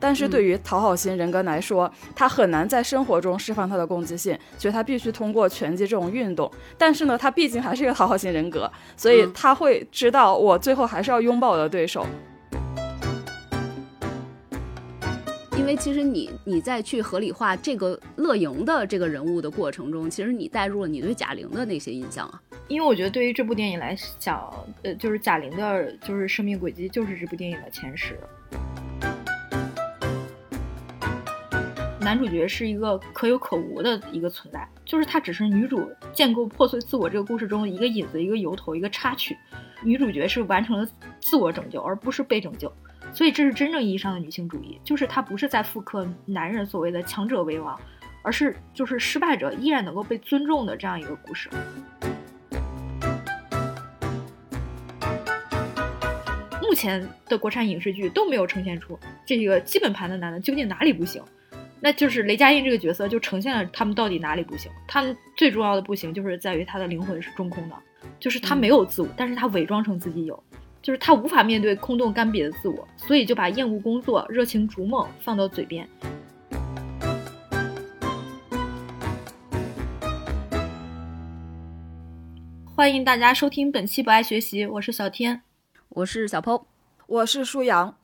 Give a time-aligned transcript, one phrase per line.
[0.00, 6.50] 但是对于讨好型人格来说，他很难在生活中释放他的攻击性，所以他必须通过拳击这种运动。
[6.78, 12.06] 但是呢，他毕竟还是一个讨好型人格，所以他会知道我最后还是要拥抱我的对手。
[15.56, 22.40] 因为其实你你在去合理化这个乐莹的这个人物的过程中，其实你带入了你对贾玲的那些印象啊。
[22.66, 28.18] 因为我觉得对于这部电影来讲，呃，就是贾玲的，就是生命轨迹就是这部电影的前十。
[32.00, 39.36] 男主角是一个可有可无的一个存在，就是他只是女主建构破碎自我这个故事中的一个引子、一个由头、一个插曲。
[39.82, 40.88] 女主角是完成了
[41.20, 42.72] 自我拯救，而不是被拯救。
[43.12, 47.78] 所以这是真正意义上的女性主义，就是她不是在复刻男人所谓的强者为王，
[48.22, 51.50] 而是就是失败者依然能够被尊重的这样一个故事。
[56.62, 61.22] 目前的国产影视剧都没有呈现出这个基本盘的男的究竟哪里不行，
[61.82, 64.70] 那就是雷佳音这个角色就呈现了他们到底哪里不行。
[64.86, 67.76] 他们最重要的不行就是在于他的灵魂是中空的，
[68.18, 70.44] 就是他没有自我，但是他伪装成自己有。
[70.82, 75.88] 就是他无法面对空洞干瘪的自我，所以就把厌恶工作、热情逐梦放到嘴边。
[82.74, 85.42] 欢迎大家收听本期不爱学习，我是小天，
[85.88, 86.64] 我是小 Po，
[87.06, 87.99] 我是舒阳。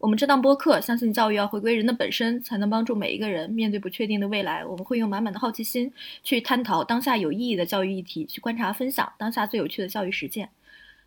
[0.00, 4.64] 我们这档播客相信教育要回归人的本身，才能帮助每一个人面对不确定的未来。
[4.64, 10.48] 我们会用满满的好奇心去探讨当下有意义的教育议题，去观察分享当下最有趣的教育实践。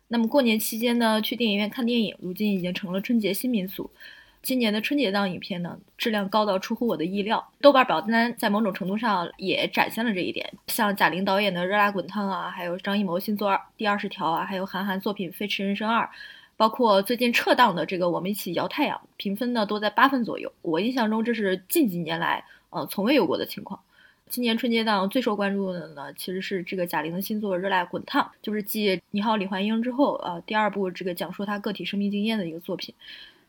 [0.06, 3.90] 那么过年期间呢，去电影院看电影，如今已经成了春节新民俗。
[4.42, 7.44] 今年的春节档影片呢，质量高到出乎我的意料。
[7.60, 16.04] 豆瓣榜单在某种程度上也展现了这一点，像贾玲导演的《热辣滚烫》啊，还有张艺谋新作《第二十条》啊，还有韩寒作品《飞驰人生二》，
[16.56, 20.52] 包括最近撤档的这个《我们一起摇太阳》，评分呢都在八分左右。
[20.62, 23.80] 我印象中这是近几年来呃从未有过的情况。
[24.30, 32.94] 今年春节档最受关注的呢，其实是这个贾玲的新作《热辣滚烫》，就是继《你好，李焕英》之后，呃，第二部这个讲述她个体生命经验的一个作品。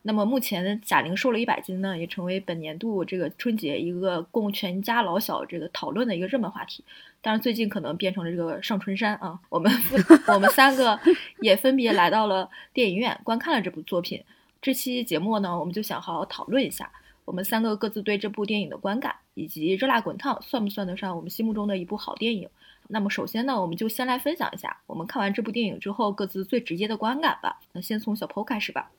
[0.07, 6.83] 那么目前贾玲瘦了一百斤呢，也成为本年度这个春节一个供全家老小这个讨论的一个热门话题。
[7.21, 9.39] 当然，最近可能变成了这个上春山啊。
[9.49, 9.71] 我们
[10.31, 10.99] 我们三个
[11.41, 14.23] 也分别来到了电影院观看了这部作品。
[14.61, 16.87] 这期节目呢，我们就想好好讨论一下。
[17.25, 22.47] 我们三个各自对这部电影的观感，以及《热辣滚烫》算不算得上我们心目中的一部好电影？
[22.89, 27.59] 那么首先呢，我们就先来分享一下我们看完这部电影之后各自最直接的观感吧。
[27.71, 28.91] 那先从小 Po 开始吧。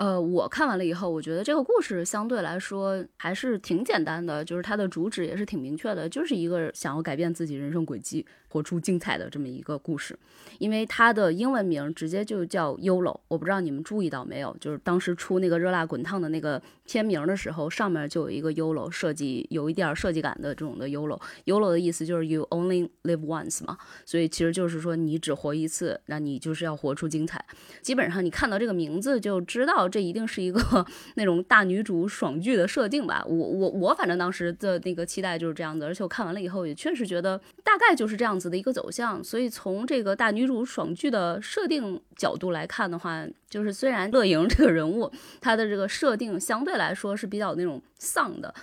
[0.00, 8.24] 呃，我看完了以后，我觉得这个故事相对来说还是挺简单的，就是它的主旨也是挺明确的，就是一个想要改变自己人生轨迹。
[8.52, 10.18] 活出精彩的这么一个故事，
[10.58, 27.44] 因为它的英文名直接就叫 YOLO，我不知道你们注意到没有，就是当时出那个热辣滚烫的那个片名的时候，上面就有一个 YOLO 设计，有一点设计感的这种的 YOLO，YOLO 的意思就是 You only live once 嘛，所以其实就是说你只活一次，那你就是要活出精彩。
[27.82, 33.22] 基本上你看到这个名字就知道这一定是一个 那种大女主爽剧的设定吧。
[33.26, 38.30] 我我我反正当时的那个期待就是这样子，而且我看完了以后也确实觉得大概就是这样。
[38.40, 45.10] 子的一个走向，所以从这个大女主爽剧的设定角度来看的话，就是虽然乐莹这个人物
[45.42, 48.54] 她的这个设定相对来说是比较那种丧的。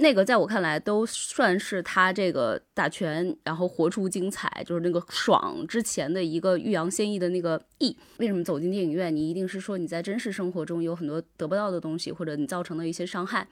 [0.00, 7.96] 那个在我看来都算是他这个打拳，然后活出精彩，就是那个爽之前的一个欲扬先抑的那个意。
[8.18, 9.14] 为什么走进电影院？
[9.14, 13.46] 你一定是说你在真实生活中有很多得不到的东西，或者你造成的一些伤害，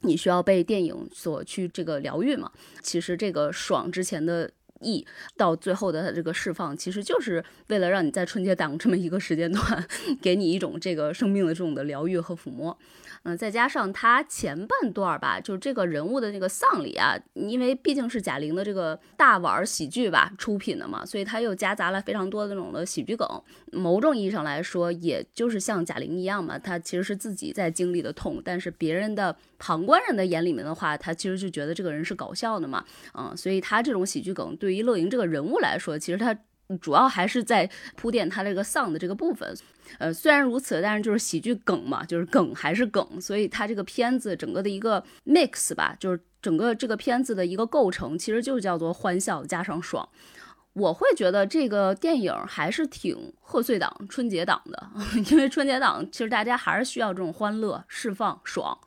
[0.00, 2.50] 你需要被电影所去这个疗愈嘛？
[2.82, 4.50] 其实这个爽之前的。
[4.82, 5.06] 意
[5.36, 9.86] 到最后的这个释放，其实就是为了让你在春节档这么一个时间段，
[10.22, 12.74] 给你一种这个生命的这种的疗愈和抚摸。
[13.22, 23.28] 嗯，再加上他前半段吧，就是这个人物的那个丧礼啊，因为毕竟是贾玲的这个大碗喜剧吧出品的嘛，所以他又夹杂了非常多的那种的喜剧梗。
[23.72, 32.82] 某种意义上来说，也就是像贾玲一样嘛，他其实是自己在经历的痛，但是别人的旁观人的眼里面的话，他其实就觉得这个人是搞笑的嘛。
[33.12, 36.34] 嗯，所以他这种喜剧梗对于乐莹这个人物来说，其实他
[36.80, 39.54] 主要还是在铺垫他这个丧的这个部分。
[39.98, 50.08] 呃，虽然如此，但是就是喜剧梗嘛，就是梗还是梗，所以它这个片子整个的一个 mix 吧，就是整个这个片子的一个构成，其实就叫做欢笑加上爽。
[50.72, 54.90] 我会觉得这个电影还是挺贺岁档、春节档的，
[55.30, 58.78] 因为春节档其实大家还是需要这种欢乐、释放、爽。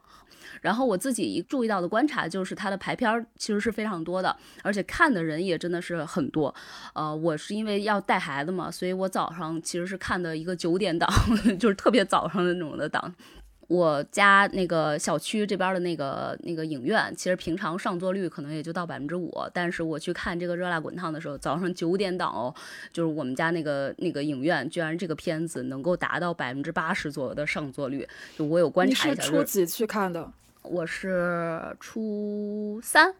[0.64, 6.54] 然后我自己注意到的观察就是，它的排片其实是非常多的，而且看的人也真的是很多。
[6.94, 11.08] 呃，我是因为要带孩子嘛，所以我早上其实是看的一个九点档，
[11.60, 13.14] 就是特别早上的那种的档。
[13.68, 22.54] 我家那个小区这边的那个那个影院，其实平常上座率可能也就到百分之五，但是我去看这个《热辣滚烫》的时候，早上九点档哦，
[22.92, 28.08] 就是我们家那个那个影院，居然这个片子能够达到百分之八十左右的上座率，
[28.38, 29.22] 就我有观察一下。
[29.22, 30.32] 你是初几去看的？
[30.64, 33.14] 我是初三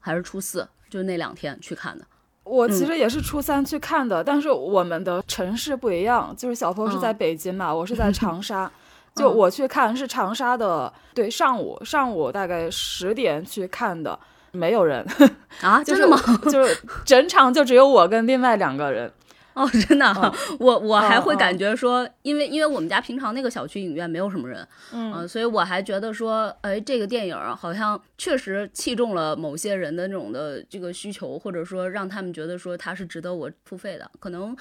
[0.00, 0.68] 还是初四？
[0.90, 2.04] 就那两天去看的。
[2.44, 8.70] 我其实也是初三去看的，但是我们的城市不一样，就是小峰是在北京嘛，我是在长沙。
[9.14, 14.18] 就我去看是长沙的，对，上午上午大概十点去看的，
[14.52, 15.04] 没有人
[15.60, 16.16] 啊，真的吗？
[16.44, 19.12] 就是整场就只有我跟另外两个人。
[19.58, 34.08] 哦，真的，我我还会感觉说，因为因为我们家平常那个小区影院没有什么人，嗯，所以我还觉得说，哎，这个电影好像确实器重了某些人的那种的这个需求，或者说让他们觉得说它是值得我付费的。
[34.20, 34.56] 可能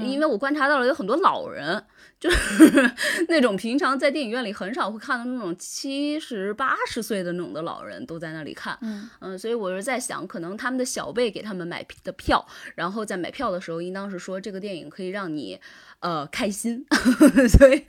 [0.00, 1.82] 因为我观察到了有很多老人，
[2.18, 2.90] 就是
[3.28, 12.42] 那种平常在电影院里很少会看到那种七十八十岁的那种的老人都在那里看，嗯嗯，所以我是在想，可能他们的小辈给他们买的票，
[12.74, 14.40] 然后在买票的时候应当是说。
[14.46, 15.58] 这个电影可以让你，
[15.98, 16.84] 呃，开心，
[17.50, 17.82] 所以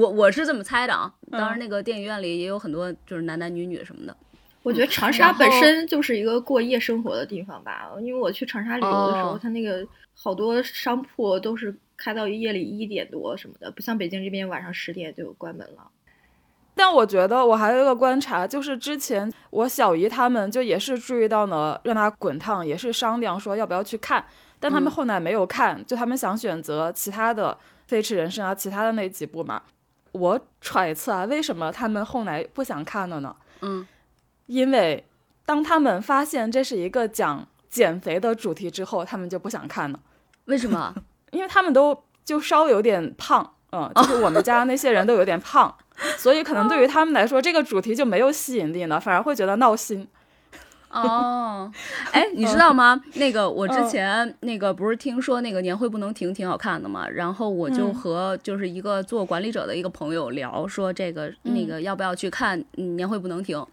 [0.00, 1.12] 我我是这么猜的啊。
[1.30, 4.16] 当然，那个电影院里也有很多就是男男女女什么的。
[4.64, 15.90] 我觉得长沙本身就是一个过夜生活的地方吧，因为我去长沙旅游的时候，它那个好多商铺都是开到夜里一点多什么的，不像北京这边晚上十点就关门了。
[16.76, 24.24] 但我觉得我还有一个观察，就是之前我小姨他们就也是注意到呢，让他滚烫，也是商量说要不要去看。
[24.58, 27.52] 但他们后来没有看，就他们想选择其他的
[27.86, 29.62] 《飞驰人生》啊，其他的那几部嘛。
[30.10, 33.36] 我揣测啊，为什么他们后来不想看了呢？
[33.60, 33.86] 嗯，
[34.46, 35.04] 因为
[35.46, 40.00] 当他们发现这是一个讲减肥的主题之后，他们就不想看了。
[40.46, 40.92] 为什么？
[41.34, 45.74] 因为他们都就稍微有点胖，嗯，就是我们家那些人都有点胖，
[46.16, 50.06] 所以可能对于他们来说，这个主题就没有吸引力了，反而会觉得闹心。
[50.90, 51.68] 哦，
[52.12, 53.02] 哎，你知道吗？
[53.14, 63.66] 那个我之前那个不是听说那个年会不能停挺好看的嘛，然后我就和就是一个做管理者的一个朋友聊，说这个那个要不要去看年会不能停，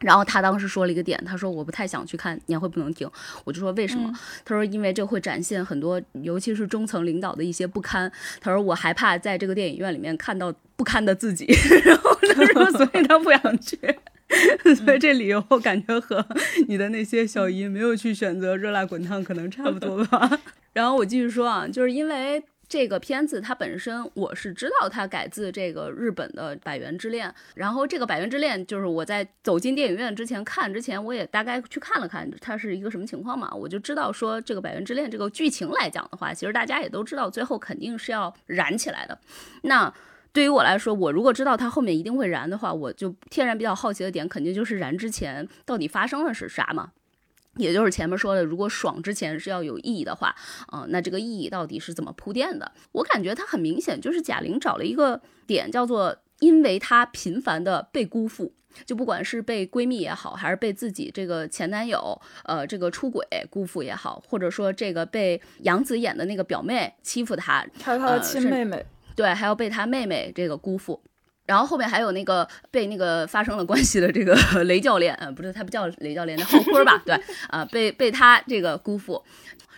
[0.00, 3.08] 然后他当时说了一个点，他说我不太想去看年会不能停，
[3.44, 4.12] 我就说为什么？
[4.44, 8.10] 他说因为这会展现很多，尤其是中层领导的一些不堪，
[8.40, 11.46] 他说我害怕在这个电影院里面看到不堪的自己，
[11.84, 13.78] 然后他说 所以他不想去。
[14.76, 16.26] 所以这理由感觉和
[16.66, 20.40] 你的那些小姨没有去选择热辣滚烫可能差不多吧。
[20.72, 39.18] 然后我继续说啊，就是因为这个片子它本身我是知道它改自这个日本的《百元之恋》，然后这个《百元之恋》就是我在走进电影院之前看之前，我也大概去看了看它是一个什么情况嘛，我就知道说这个《百元之恋》这个剧情来讲的话，其实大家也都知道最后肯定是要燃起来的。
[39.62, 39.92] 那
[40.32, 46.90] 对于我来说，我如果知道它后面一定会燃的话，我就天然比较好奇的点，肯定就是燃之前到底发生了是啥嘛？
[47.56, 50.34] 也就是前面说的，如果爽之前是要有意义的话，
[50.72, 52.72] 嗯，那这个意义到底是怎么铺垫的？
[52.92, 58.52] 我感觉它很明显就是贾玲找了一个点，叫做因为她频繁的被辜负，
[58.84, 68.84] 就不管是被闺蜜也好，还是被自己这个前男友，呃，这个出轨辜负也好，或者说这个被杨紫演的那个表妹欺负她，还有她的亲妹妹。
[69.16, 71.00] 对，还要被她妹妹这个辜负，
[71.46, 74.34] 然后后面还有那个被那个发生了关系的这个
[74.64, 77.02] 雷教练，呃，不是他不叫雷教练，那浩坤吧？
[77.04, 77.14] 对，
[77.48, 79.22] 啊，被被他这个辜负。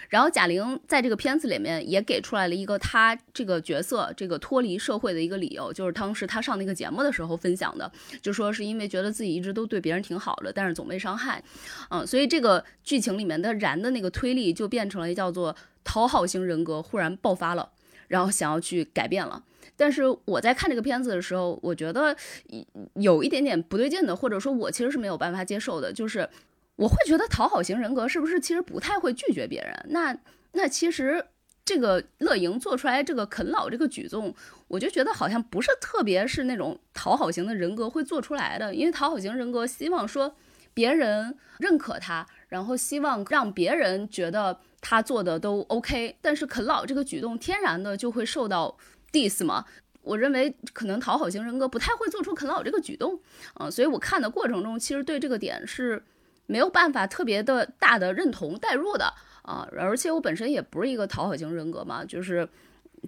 [0.09, 7.91] 然后贾玲在这个片子里面也给出来了一个她这个角色这个脱离社会的一个理由，就是当时她上那个节目的时候分享的，
[8.23, 11.43] 就说是因为觉得自己一直都对别人挺好的，但是总被伤害，
[11.91, 17.71] 嗯，所以这个剧情里面的燃的那个推力就变成了叫做讨好型人格忽然爆发了。
[18.07, 19.43] 然后想要去改变了，
[19.77, 22.17] 但是我在看这个片子的时候，我觉得
[22.95, 26.29] 有一点点不对劲的，或者说，我其实是没有办法接受的，就是
[26.77, 29.87] 我会觉得讨好型人格是不是其实不太会拒绝别人？
[29.91, 30.17] 那
[30.53, 31.25] 那其实
[31.65, 34.35] 这个乐莹做出来这个啃老这个举动，
[34.69, 40.35] 我就觉得好像不是特别是那种讨好型的人格会做出来的，因为讨好型人格希望说
[40.73, 44.59] 别人认可他，然后希望让别人觉得。
[44.89, 48.77] 他做的都 OK，但是啃老这个举动天然的就会受到
[49.13, 49.65] diss 嘛？
[50.03, 53.21] 我认为可能讨好型人格不太会做出啃老这个举动，
[53.55, 56.01] 啊，所以我看的过程中其实对这个点是
[56.47, 62.49] 没有办法特别的大的认同代入的啊，而且我本身也不是一个讨好型人格嘛，就是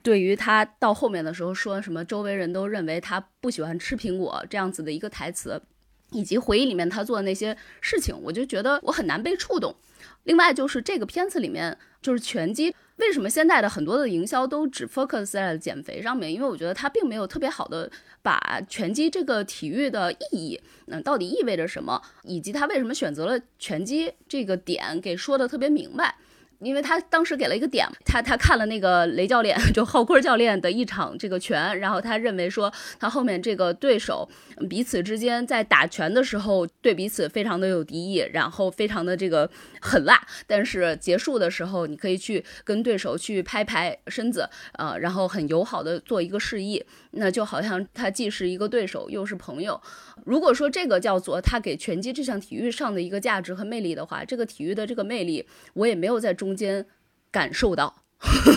[0.03, 5.63] 对于他到后面的时候说什么周围人都认为他不喜欢吃苹果这样子的一个台词，
[6.11, 9.77] 以及回忆里面他做的那些事情，我就觉得我很难被触动。
[10.25, 16.33] 另外就是这个片子里面，就是拳击为什么现在的很多的营销都只 focus 在减肥上面？
[16.33, 17.91] 因为我觉得它并没有特别好的
[18.23, 26.17] 把拳击这个体育的意义，嗯，到底意味着什么，以及他为什么选择了拳击这个点给说的特别明白。
[26.61, 34.29] 因为他当时给了一个点，他他看了那个雷教练就浩坤教练的一场这个拳，然后他认为说他后面这个对手
[34.69, 39.49] 彼此之间在打拳的时候对彼此非常的有敌意，然后非常的这个
[39.81, 49.81] 狠辣，但是结束的时候你可以去跟对手去拍拍身子，呃，然后很友好的做一个示意，那就好像他既是一个对手又是朋友。
[50.25, 56.85] 如果说这个叫做他给拳击这项体育上的一个价值和魅力的话，这个体育的这个魅力我也没有在中间
[57.31, 58.03] 感受到，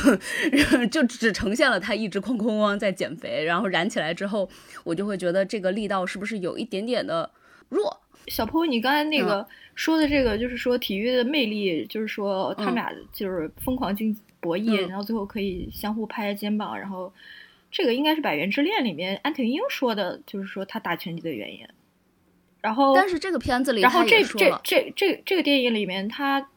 [0.92, 4.50] 就只呈现了他一直哐哐哐在减肥，然后燃起来之后，
[4.84, 7.32] 我就会觉得这个力道是不是有一点点的
[7.70, 8.02] 弱？
[8.28, 17.14] 小朋友，你刚才那个说的这个，就是说体育的魅力，就是说他们俩就是疯狂竞博弈，然后最后可以相互拍肩膀，然后。
[17.74, 21.66] 这个应该是《百元之恋》里面安藤英说的，就是说他打拳击的原因。
[22.60, 26.50] 然后，但是这个片子里，然后这这这这这个电影里面，他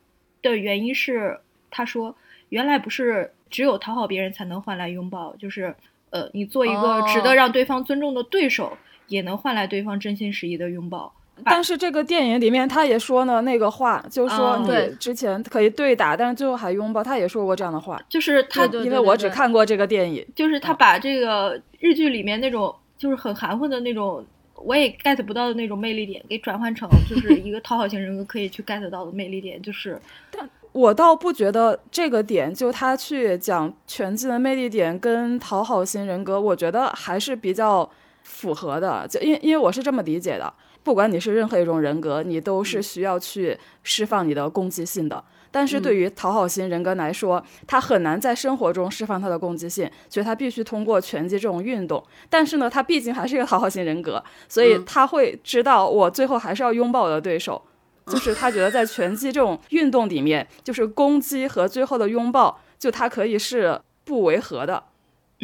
[0.51, 1.39] 的原因是
[1.71, 2.15] 他说，
[2.49, 5.75] 原来不是只有讨好别人才能换来拥抱，就是
[6.11, 8.77] 呃，你做一个值得让对方尊重的对手，
[9.09, 11.13] 也能换来对方真心实意的拥抱。
[11.45, 17.03] 但是这个电影里面，他也说呢那个话，就说你之前可以对打，但是最后还拥抱。
[17.03, 24.25] 他也说过这样的话，就是他，因为我只看过这个电影，就是他把这个日剧里面那种就是很含混的那种，
[24.65, 30.01] 我也 get 不到的那种魅力点，给转换成就是一个讨好型人格可以去 get 到的魅力点，就是。
[30.33, 37.89] 但我倒不觉得这个点，就他去讲拳击的魅力点跟讨好型人格，我觉得还是比较
[38.23, 40.53] 符合的，就因因为我是这么理解的。
[40.83, 45.23] 不管你是任何一种人格，你都是需要去释放你的攻击性的。
[45.55, 52.03] 但是对于讨好型人格来说，他很难在生活中释放他的攻击性，所以他必须通过拳击这种运动。
[52.29, 57.63] 但是呢，他毕竟还是一个讨好型人格，所以他会知道我最后还是要拥抱我的对手。
[58.07, 64.83] 就是他觉得在拳击这种运动里面，就是攻击和最后的拥抱，就他可以是不违和的。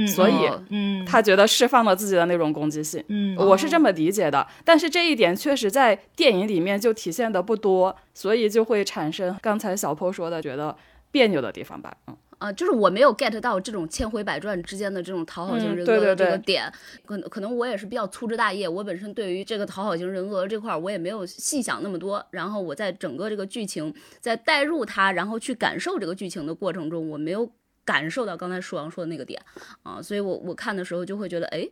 [0.06, 0.32] 所以，
[0.70, 4.46] 嗯，他觉得释放了自己的那种攻击性，嗯，我是这么理解的。
[4.64, 10.76] 但是这一点确实在电影里面就体现的不多，所以就会产生刚才小坡说的觉得
[11.10, 11.92] 别扭的地方吧。
[12.06, 16.72] 嗯，啊，就是我没有 get 到这种千回百转之间的这种讨好型人格的这个点。
[17.04, 22.24] 可能可能我也是比较粗枝大叶，我本身对于这个讨好型人格这块我也没有细想那么多。
[22.30, 27.50] 然后我在整个这个剧情在带入他，然后去感受这个剧情的过程中，我没有。
[27.90, 29.42] 感受到刚才舒阳说的那个点
[29.82, 31.68] 啊，所以我我看的时候就会觉得，哎，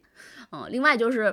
[0.51, 1.33] 嗯，另外就是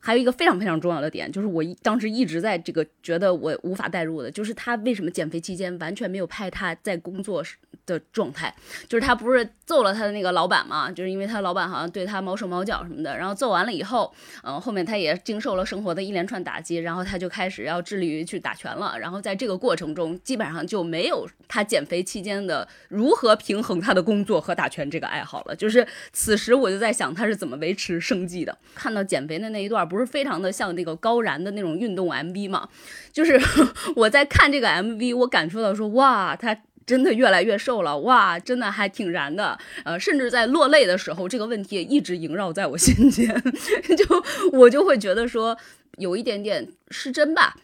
[0.00, 7.44] 还有一个非常非常重要的点，就是我当时一直在这个觉得我无法代入的，就是他为什么减肥期间完全没有拍他在工作。
[7.86, 8.54] 的状态，
[8.86, 10.88] 就是他不是揍了他的那个老板嘛？
[10.92, 13.16] 就是因为他老板好像对他毛手毛脚什么的。
[13.16, 14.14] 然后揍完了以后，
[14.44, 18.96] 嗯，后面他也经受了生活的一连串打击，然后他就开始要致力于去打拳了。
[19.00, 25.56] 然后在这个过程中，基本上就没有他减肥期间的如何平衡他的工作和打拳这个爱好了。
[25.56, 28.56] 就是此时我就在想，他是怎么维持生计的？
[28.72, 32.68] 看到减肥的那一段，不是非常的像那个高燃的那种运动 MV 嘛？
[33.12, 33.38] 就是
[33.96, 36.56] 我在看这个 MV，我感受到说，哇，他。
[36.86, 43.32] 真的越来越瘦了哇，真的还挺燃的，呃，甚至在落泪的时候，这个问题也一直萦绕在我心间，
[43.96, 44.24] 就
[44.58, 45.56] 我就会觉得说
[45.98, 47.54] 有一点点失真吧。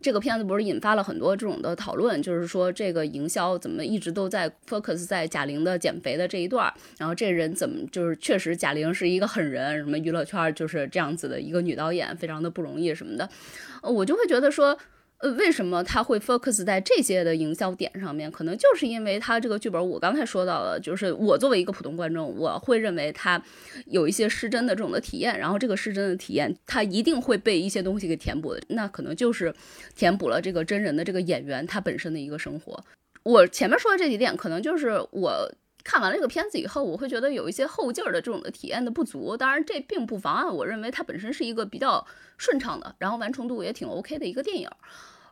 [0.00, 13.28] 这个片子不是引发了很多这种的讨论，就是说这个营销怎么一直都在 focus 在贾玲的减肥的这一段，然后这人怎么就是确实贾玲是一个狠人，什么娱乐圈就是这样子的一个女导演，非常的不容易什么的，
[13.82, 14.78] 我就会觉得说。
[15.20, 18.30] 呃，为什么他会 focus 在这些的营销点上面？
[18.30, 23.42] 可能就是因为他这个剧本，我刚才说到了，就是我作为一个普通观众，我会认为他
[23.84, 29.54] 有一些失真的这种的体验，然后这个失真的体验，他一定会被一些东西给填补的，那可能就是
[29.94, 32.82] 填补了这个真人的这个演员他本身的一个生活。
[33.22, 35.52] 我前面说的这几点，可能就是我
[35.84, 39.36] 看完了这个片子以后，我会觉得有一些后劲儿的这种的体验的不足。
[39.36, 42.06] 当然，这并不妨碍我认为它本身是一个比较
[42.36, 44.68] 顺畅的，然后完成度也挺 OK 的一个电影。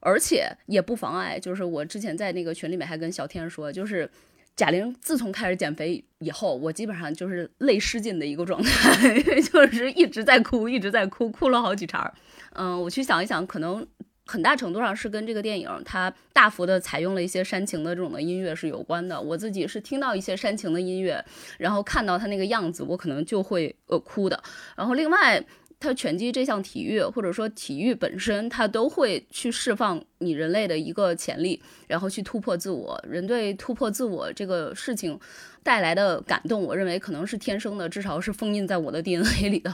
[0.00, 4.08] 而且也不妨碍，就是我之前在那个群里面还跟小天说，就是
[4.54, 12.14] 贾玲自从开始减肥以后，我基本上就是泪失禁的一个状态， 就是一直在哭，一直在哭，哭了好几茬。
[12.54, 13.84] 嗯，我去想一想，可能
[14.28, 19.18] 很大程度上是跟这个电影它大幅的采用了一些煽情的这种的音乐是有关的。
[19.18, 21.24] 我自己是听到一些煽情的音乐，
[21.56, 24.40] 然后看到他那个样子，我可能就会呃哭的。
[24.76, 25.42] 然后另外。
[25.80, 33.00] 它拳击这项体育，或者说体育本身，它都会去释放你人类的一个潜力，然后去突破自我。
[33.08, 35.18] 人对突破自我这个事情
[35.62, 39.72] 带来的感动，我认为可能是天生的，至少是封印在我的 DNA 里的。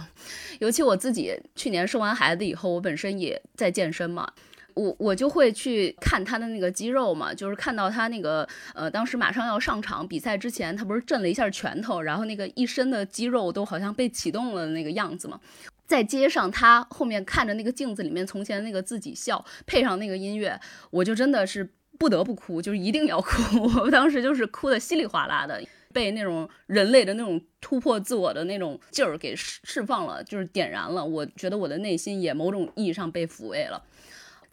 [0.59, 4.31] 尤其我自己去年生完孩子以后，我本身也在健身嘛。
[4.75, 15.39] 我我就会去看他的那个肌肉嘛，就是看到他那个呃，当时马上要上场比赛之前，他不是震了一下拳头，然后那个一身的肌肉都好像被启动了那个样子嘛。
[15.87, 20.59] 在街上，他后面看着那个镜子里面从前那个自己笑，配上那个音乐，
[20.91, 23.63] 我就真的是不得不哭，就是一定要哭。
[23.81, 25.63] 我当时就是哭的稀里哗啦的，
[25.93, 31.05] 被那种人类的那种突破自我的那种劲儿给释释放了，就是点燃了。
[31.05, 33.83] 我觉得我的内心也某种意义上被抚慰了。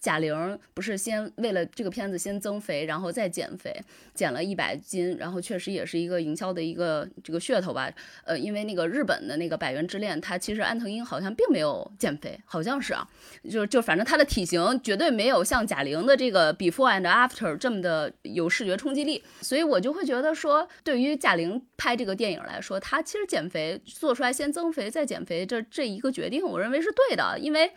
[0.01, 3.71] 贾玲不是先为了这个片子先增肥，然后再减肥，
[4.15, 7.87] 减了一百斤，然后确实也是一个营销的一个这个噱头吧。
[8.23, 13.07] 呃，因为那个日本的那个《百元之恋》，它其实安藤英好像并没有减肥，好像是啊，
[13.47, 27.71] 就就反正她的体型绝对没有像贾玲的这个 Before and After 这么的有视觉冲击力，所以我就会觉得说，对于贾玲拍这个电影来说，她其实减肥做出来先增肥再减肥这这一个决定，我认为是对的，因为。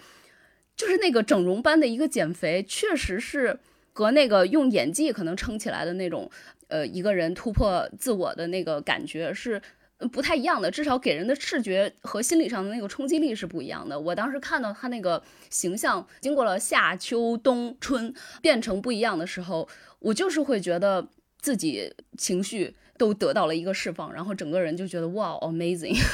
[0.76, 3.59] 就是那个整容般的一个减肥，确实是
[3.93, 6.31] 和那个用演技可能撑起来的那种，
[6.69, 9.62] 呃，一个人突破自我的那个感觉是
[10.12, 10.69] 不太一样的。
[10.71, 13.99] 至少给人的视觉和心理上的那个冲击力是不一样的。
[13.99, 18.12] 我当时看到他那个形象，经过了夏秋冬春
[18.43, 19.69] 变成不一样的时候，
[20.00, 25.97] 我就是会觉得自己情绪都得到了一个释放，然后整个人就觉得哇，amazing。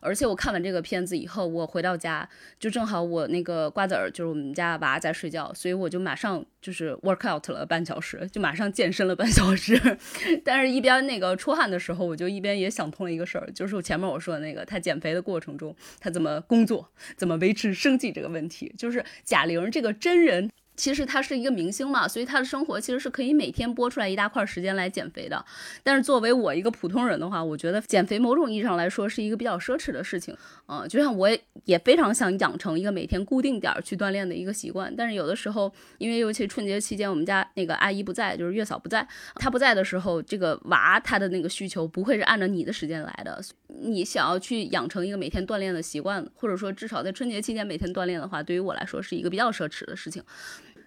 [0.00, 2.28] 而且我看完这个片子以后，我回到家
[2.58, 9.80] 就正好我那个瓜子儿就是我们家娃在睡觉，所以我就马上就是 work out 了半小时，就马上健身了半小时。
[10.44, 20.50] 但是，一边那个出汗的时候，我就一边也想通了一个事儿，就是我前面我说的那个他减肥的过程中，他怎么工作，怎么维持生计这个问题，就是贾玲这个真人。
[20.78, 25.44] 其实他是一个明星嘛，所以他的生活其实是可以每天播出来一大块时间来减肥的。
[25.82, 30.34] 但是作为我一个普通人的话，我觉得减肥某种意义上来说是一个比较奢侈的事情。
[30.68, 31.28] 嗯，就像我
[31.64, 34.94] 也非常想养成一个每天固定点儿去锻炼的一个习惯。
[34.96, 43.42] 但是有的时候，因为尤其春节期间我们家那个阿姨不在，就是月嫂不在，她不在的时候，这个娃他的那个需求不会是按照你的时间来的。
[43.80, 50.22] 你想要去养成一个每天锻炼的习惯，或者说至少在春节期间每天锻炼的话，对于我来说是一个比较奢侈的事情。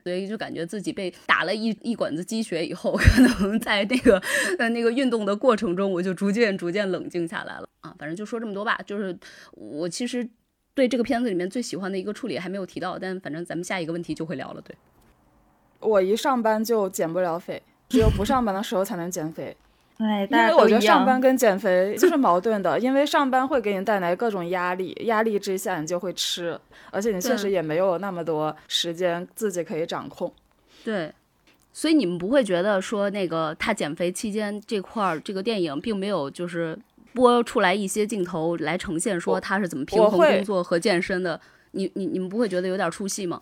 [0.03, 4.21] 所以就感觉自己被打了一一管子鸡血以后， 可能在那个
[4.57, 7.95] 在那个运动的过程中，我就逐渐逐渐冷静下来了啊。
[7.97, 8.79] 反正就说这么多吧。
[8.85, 9.17] 就是
[9.51, 10.27] 我其实
[10.73, 14.61] 对这个片子里面最喜欢的一个处理还没有提到，但反正咱们下一个问题就会聊了。
[14.61, 14.75] 对，
[15.79, 19.55] 我一上班就减不了肥，只有不上班的时候才能减肥。
[19.97, 30.33] 哎，因为我觉得上班跟减肥 就是矛盾的，因为上班会给你带来各种压力，压力之下你就会吃，而且你确实也没有那么多时间自己可以掌控。
[30.83, 31.13] 对，
[31.71, 36.77] 所以你们不会觉得说那个他减肥期间这块儿，这个电影并没有就是
[37.13, 41.39] 播出来一些镜头来呈现说他是怎么平衡工作和健身的？
[41.73, 43.39] 你你你们不会觉得有点出戏吗？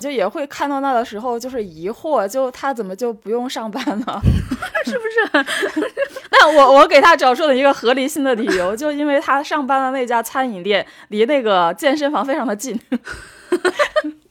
[0.00, 4.20] 就也会看到那的时候，就是疑惑，就他怎么就不用上班了？
[4.84, 5.46] 是不是？
[6.30, 12.78] 那我我给他找出了一个合理性的理由，就因为他上班的那家餐饮店离那个健身房非常的近。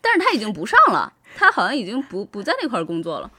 [0.02, 3.30] 但是他已经不上了，他好像已经不不在那块工作了。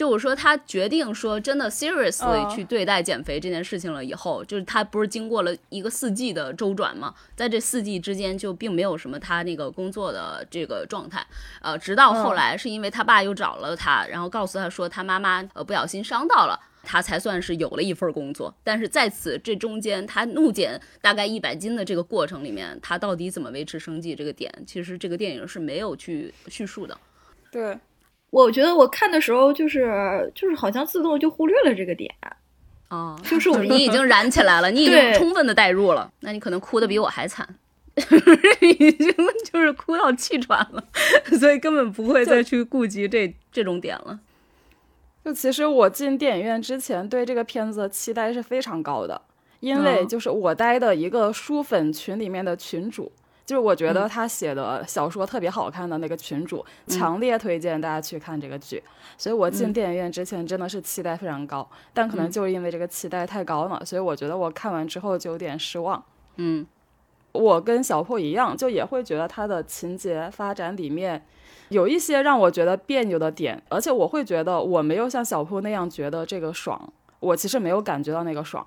[0.00, 11.22] 就我说，他决定说真的 seriously 去对待减肥这件事情了以后，就是他不是经过了一个四季的周转嘛，在这四季之间就并没有什么他那个工作的这个状态，
[11.60, 18.54] 呃，直到后来是因为他爸又找了他，然后告诉他说他妈妈呃不小心伤到了，他才算是有了一份工作。
[18.64, 26.96] 但是在此这中间，他怒减大概一百斤的这个过程里面，他到底怎么维持生计这个点，其实这个电影是没有去叙述的。
[27.52, 27.78] 对。
[28.30, 32.08] 我觉得我看的时候，就是就是好像自动就忽略了这个点，
[32.88, 37.48] 哦，就是你已经燃起来了，你已经充分的代入了，那你可能哭的比我还惨，
[38.60, 39.14] 已经
[39.52, 40.84] 就是哭到气喘了，
[41.38, 44.20] 所以根本不会再去顾及这这种点了。
[45.24, 49.20] 就其实我进电影院之前对这个片子的期待是非常高的，
[49.60, 53.10] 因为就是我待的一个书粉群里面的群主。
[53.46, 58.82] 就是我觉得他写的小说特别好看的那个群主，强烈推荐大家去看这个剧。
[59.18, 66.02] 所以我进电影院之前真的是期待非常高，但可能就是因为这个期待太高了，所以我觉得我看完之后就有点失望。
[66.36, 66.64] 嗯，
[67.32, 71.22] 我跟小破一样，就也会觉得他的情节发展里面
[71.70, 78.64] 有一些让我觉得别扭的点，而且我会觉得我没有像小破那样觉得这个爽，我其实没有感觉到那个爽。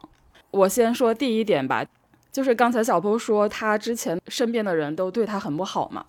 [0.51, 1.85] 我先说第一点吧。
[2.33, 6.03] 就是刚才小波说他之前身边的人都对他很不好嘛。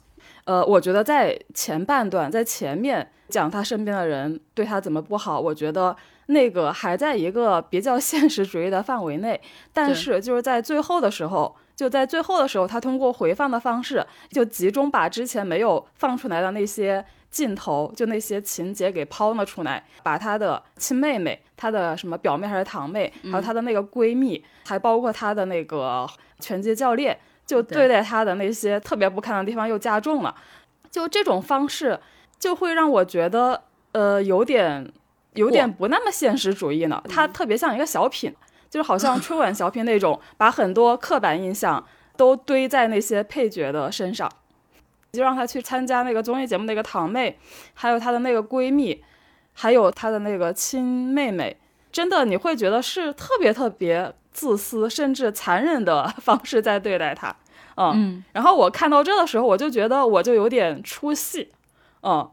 [0.47, 5.95] 呃，我觉得在前半段，在前面讲他身边的人对他怎么不好，我觉得
[6.27, 9.41] 那个还在一个比较 现实主义的范围内。
[9.73, 17.05] 但是就是在最后的时候，就在最后的时候，他通过回放的方式，就集中把之前没有放出来的那些
[17.35, 27.19] 镜头，就那些情节给抛了出来，把他的亲妹妹、她的什么表妹还是堂妹，还有她的那个闺蜜，还包括她的那个拳击教练。
[27.45, 30.35] 就对待她的那些特别不堪的地方又加重了，
[30.91, 32.01] 就这种方式
[32.39, 34.91] 就会让我觉得，呃，有点
[35.35, 37.03] 有点不那么现实主义呢。
[37.07, 38.35] 它特别像一个小品，
[38.71, 41.85] 就是好像春晚小品那种，把很多刻板印象
[42.17, 44.27] 都堆在那些配角的身上，
[45.15, 47.39] 就让他去参加那个综艺节目那个堂妹，
[47.73, 49.03] 还有她的那个闺蜜，
[49.53, 51.57] 还有她的那个亲妹妹，
[51.93, 54.13] 真的你会觉得是特别特别。
[54.35, 57.33] 自私甚至残忍的方式在对待他，
[57.77, 61.53] 嗯，然后我看到这的时候，我就觉得我就有点出戏，
[62.03, 62.29] 嗯，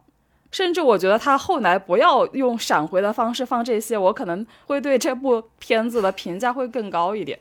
[0.52, 7.39] 甚至我觉得他后来不要用闪回的方式放这些，我可能会对这部片子的评价会更高一点，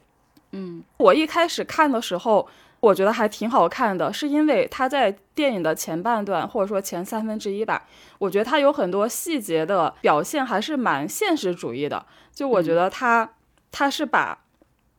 [0.53, 2.47] 嗯，我一开始看的时候，
[2.81, 7.85] 我觉得还挺好看的，是因为他在电影的前半段或者说前三分之一吧，
[8.19, 13.31] 我觉得他有很多细节的表现还是蛮现实主义的，就我觉得他
[13.71, 14.39] 他是把。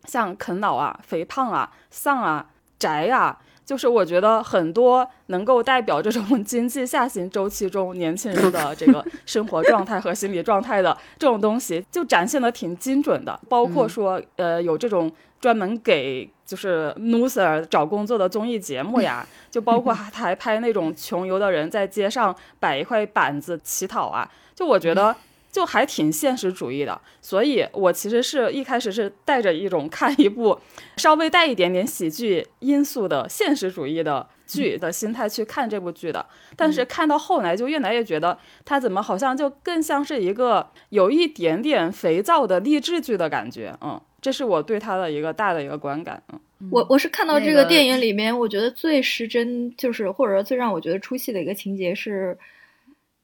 [0.05, 2.47] 像啃老啊、肥胖啊、丧啊、
[2.79, 3.37] 宅啊，
[3.71, 13.39] 就是我觉得很多能够代表这种 经济下行周期中年轻人的 这个生活状态和心理状态的这种东西，就展现的挺精准的。
[13.47, 25.15] 包括说，呃，有这种专门给就是 loser 找工作的综艺节目呀， 就包括还拍那种穷游的人在街上摆一块板子乞讨啊，就我觉得。
[25.51, 30.57] 就还挺现实主义的，所以我其实是一开始是带着一种看一部
[30.95, 36.25] 稍微带一点点喜剧因素的现实主义的剧的心态去看这部剧的。
[36.55, 43.75] 但是看到后来就越来越觉得它怎么好像就更像是一个有一点点肥皂的励志剧的感觉。
[43.81, 46.23] 嗯，这是我对它的一个大的一个观感。
[46.31, 46.39] 嗯，
[46.71, 52.37] 我我是看到这个电影里面，我觉得最失真就是或者说最让我觉得出戏的一个情节是。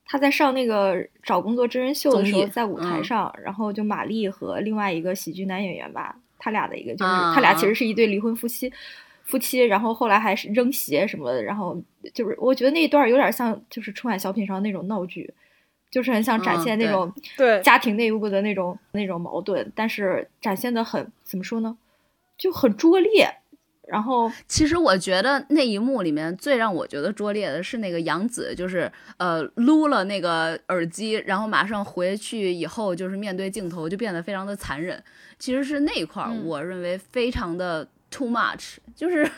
[0.07, 8.71] 他在上那个找工作真人秀的时候，在舞台上，然后就马丽和另外一个喜剧男演员吧，他俩的一个就是他俩其实是一对离婚夫妻，
[9.23, 11.77] 夫妻，然后后来还是扔鞋什么的，然后
[12.13, 15.33] 就是我觉得那一段有点像就是春晚小品上那种闹剧，
[15.91, 21.77] 就是很想展现那种对家庭内部的那种那种矛盾，但是展现的很怎么说呢，
[22.37, 23.29] 就很拙劣。
[23.87, 35.01] 然后，其实我觉得那一幕里面最让我觉得拙劣的是那个杨紫，就是呃撸了那个耳机，然后马上回去以后，就是面对镜头就变得非常的残忍。
[35.39, 39.29] 其实是那一块儿，我认为非常的 too much，就是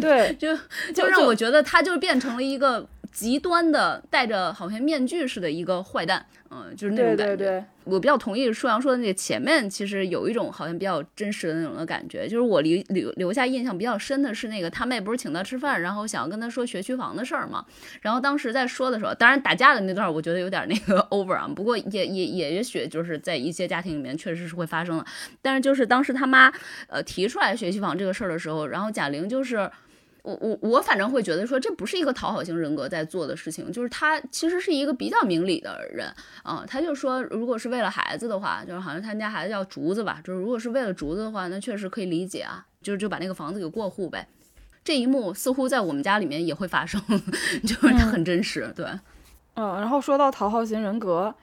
[0.00, 0.56] 对， 就
[0.94, 6.26] 就让我觉得他就变成了一个极端的戴着好像面具似的一个坏蛋。
[6.54, 7.64] 嗯，就是那种感觉。
[7.84, 12.28] 我比较同意舒阳说的那个前面，其实有一种好像比较真实的那种的感觉。
[12.28, 17.64] 就是我留留留下印象比较深的是那个他妹不是请他吃饭，然后想要跟他说学区房的事儿嘛。
[18.02, 21.48] 然后当时在说的时候，当然打架的那段我觉得有点那个 over 啊。
[21.48, 25.06] 不过也也也也许就是在一些家庭里面确实是会发生的。
[25.40, 26.52] 但是就是当时他妈
[26.88, 29.70] 呃提出来学区房这个事儿的时候，然后贾玲就是。
[30.22, 36.06] 我我我反正会觉得说这不是一个讨好型人格在做的事情，就是他其实是一个比较明理的人
[36.42, 36.64] 啊。
[36.66, 44.28] 他就说，如果是为了孩子的话，就是好像他们家孩子叫竹子吧，就是如果是为了竹子的话，那确实可以理解啊，就是就把那个房子给过户呗。
[44.84, 47.00] 这一幕似乎在我们家里面也会发生，
[47.66, 48.86] 就是很真实，对。
[49.54, 51.34] 嗯，然后说到讨好型人格。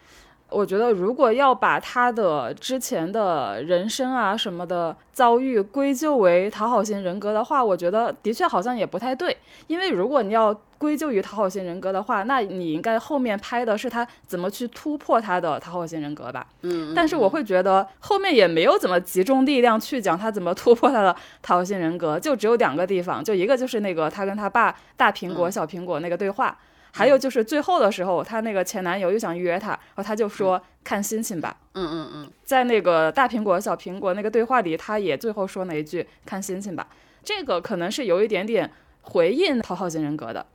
[0.50, 9.36] 我觉得，如果要把他的之前的人生啊什么的遭遇归咎为讨好型人格的话，我觉得的确好像也不太对。
[9.68, 16.48] 因为如果你要归咎于讨好型人格的话，那你应该后面拍的是他怎么去突破他的讨好型人格吧。
[16.62, 16.94] 嗯。
[16.96, 26.58] 但是我会觉得后面也没有怎么集中力量去讲他怎么突破他的讨好型人格，就只有两个地方，就一个就是那个他跟他爸大苹果小苹果那个对话。
[26.92, 31.56] 还有就是最后的时候，她那个前男友又想约她，然后她就说看心情吧。
[31.74, 36.88] 嗯嗯嗯，在那个大苹果小苹果那个对话里，她也最后说了一句看心情吧。
[37.24, 38.72] 这个可能是有一点点
[39.02, 40.46] 回应讨好型人格的。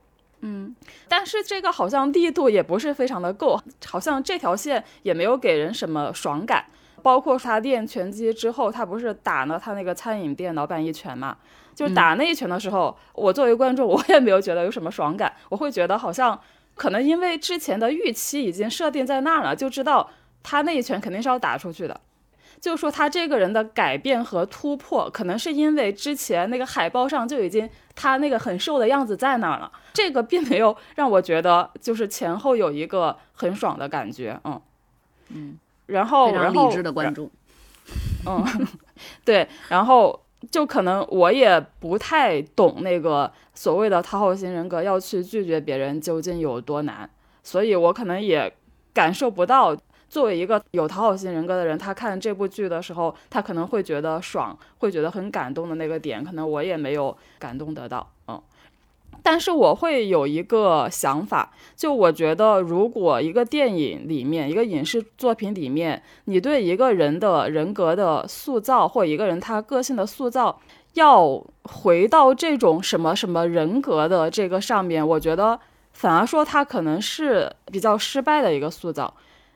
[0.40, 0.74] 嗯，
[1.08, 6.66] 但是这个好像力度也不是非常的够，好像这条线也没有给人什么爽感。
[7.04, 11.36] 包括他练拳击之后，他不是打了他那个餐饮店老板一拳嘛？
[11.74, 15.30] 就是打那一拳的时候，我作为观众，我也没有觉得有什么爽感。
[15.50, 16.40] 我会觉得好像
[16.74, 20.08] 可能因为之前的预期已经设定在那儿了，就知道
[20.42, 22.00] 他那一拳肯定是要打出去的。
[22.58, 34.58] 就是说他这个人的改变和突破，可能是因为之前那个海报上就已经他那个很瘦的样子在那儿了，这个并没有让我觉得就是前后有一个很爽的感觉，嗯
[35.28, 37.30] 嗯，然后然后理智的观众，
[38.26, 38.44] 嗯，
[39.24, 47.08] 对，然后就可能我也不太懂那个所谓的讨好型人格要去拒绝别人究竟有多难，
[47.42, 48.52] 所以我可能也
[48.92, 49.76] 感受不到。
[50.06, 58.13] 作为一个有讨好型人格的人，他看这部剧的时候，他可能会觉得爽，会觉得很感动的那个点，可能我也没有感动得到，嗯。
[59.24, 70.60] 但是我会有一个想法，就我觉得，如果一个电影里面，一个影视作品里面，你对一个人的人格的塑造，或一个人他个性的塑造，
[70.92, 75.58] 要回到这种什么什么人格的这个上面，我觉得
[75.94, 79.14] 反而说他可能是比较失败的一个塑造。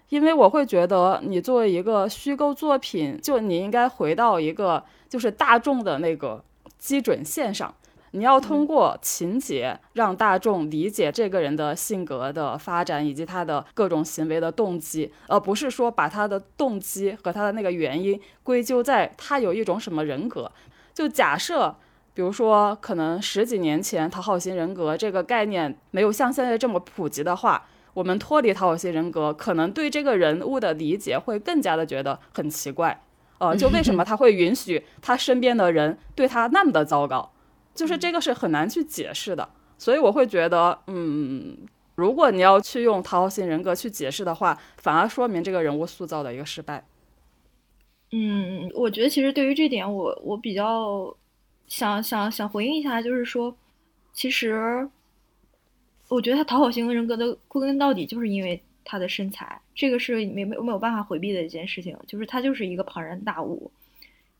[0.08, 6.42] 因为我会觉得，你作为一个虚构作品，就你应该回到一个就是大众的那个
[6.78, 7.74] 基准线上，
[8.12, 20.50] 你要通过情节让大众理解这个人的性格的发展以及他的各种行为的动机，而不是说把他的动机和他的那个原因归咎在他有一种什么人格。
[20.94, 21.76] 就假设，
[22.14, 27.66] 比如说，可能十几年前讨好型人格这个概念没有像现在这么普及的话。
[27.94, 33.02] 我们脱离讨好型人格，可能对这个人物的理解会更加的觉得很奇怪，
[33.38, 37.32] 呃，就为什么他会允许他身边的人对他那么的糟糕，
[37.78, 39.48] 就是这个是很难去解释的。
[39.78, 41.56] 所以我会觉得，嗯，
[41.94, 46.84] 如果你要去用讨好型人格去解释的话，反而说明这个人物塑造的一个失败。
[48.10, 51.16] 嗯，我觉得其实对于这点，我我比较
[51.66, 53.56] 想想想回应一下，就是说，
[54.12, 54.88] 其实。
[56.10, 63.70] 我觉得他讨好型人格的归根到底就是因为他的身材，这个是没没没有办法回避的一件事情，就是他就是一个庞然大物，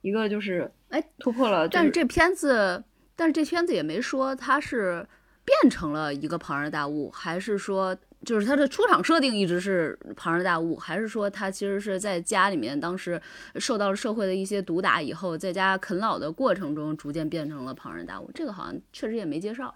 [0.01, 1.69] 一个就是哎突破了。
[1.69, 2.83] 但是这片子，
[3.19, 5.05] 但是这片子也没说他是
[5.45, 13.21] 变成了一个庞然大物，还是说就是他的出场设定一直是庞然大物，还是说他其实是在家里面当时
[13.57, 18.31] 受到了社会的一些毒打以后，在家啃老的过程中逐渐变成了庞然大物？
[18.33, 19.75] 这个好像确实也没介绍。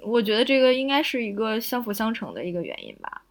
[0.00, 3.22] 我觉得这个应该是一个相辅相成的一个原因吧，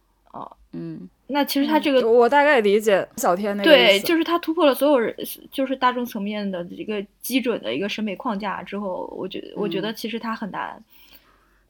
[0.74, 5.14] 嗯，那其实他这个我大概理解小天那个对，就是他突破了所有人，
[5.50, 10.82] 就是大众层面的一个基准的一个审美框架之后，我觉得我觉得其实他很难，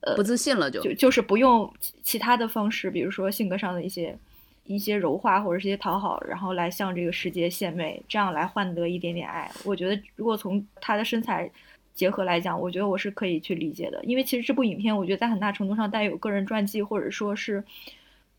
[0.01, 1.71] 呃，不自信了就就就是不用
[2.03, 4.17] 其他的方式，比如说性格上的一些
[4.65, 9.51] 一些柔化或者是一些讨好，然后来向这个世界献媚，这样来换得一点点爱。
[9.65, 11.51] 我觉得如果从他的身材。
[11.95, 17.63] 结合来讲，我觉得我是可以去理解的，因为其实这部影片，我觉得在很大程度上带有个人传记，或者说是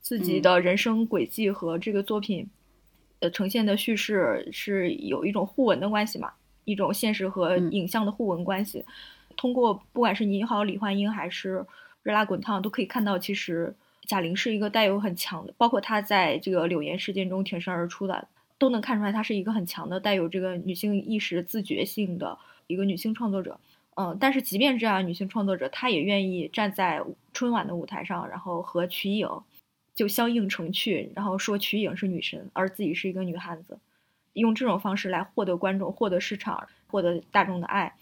[0.05, 2.47] 自己的人生轨迹和这个作品
[3.21, 6.31] 呃呈现的叙事是有一种互文的关系嘛，
[6.63, 8.85] 一种现实和影像的互文关系。
[9.35, 11.65] 通过不管是你好李焕英还是
[12.03, 13.73] 热辣滚烫，都可以看到，其实
[14.05, 18.27] 贾玲是一个带有很强的，包括她在这个柳岩事件中挺身而出的，
[18.59, 22.37] 都能看出来她是一个很强的带有这个女性意识自觉性的。
[22.67, 23.59] 一个女性创作者，
[23.95, 27.01] 嗯，但是即便这样，女性创作者她也愿意站在
[27.33, 29.27] 春晚的舞台上，然后和瞿颖
[29.95, 33.79] 就相映成趣，然后说瞿颖是女神，而自己是一个女汉子，
[34.34, 37.95] 用这种方式来获得观众、获得市场、获得大众的爱。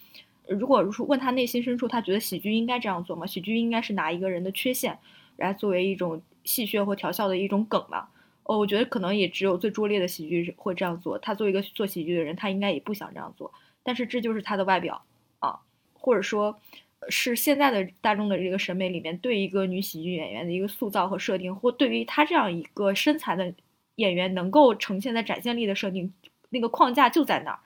[0.47, 3.25] 如果说问他内心深处，他觉得喜剧应该这样做吗？
[3.25, 4.97] 喜剧应该是拿一个人的缺陷
[5.37, 8.07] 来作为一种戏谑或调笑的一种梗吗？
[8.43, 11.17] 哦，我觉得可能也只有最拙劣的喜剧会这样做。
[11.17, 13.53] 他作为一个做喜剧的人，他应该也不想这样做。
[13.83, 15.05] 但是这就是他的外表
[15.39, 15.59] 啊，
[15.93, 16.59] 或者说，
[17.09, 23.53] 是现在的大众的这个审美里面对一个女喜剧演员的一个塑造和设定，或对于她这样一个身材的
[23.95, 26.13] 演员能够呈现的展现力的设定，
[26.49, 27.59] 那个框架就在那儿。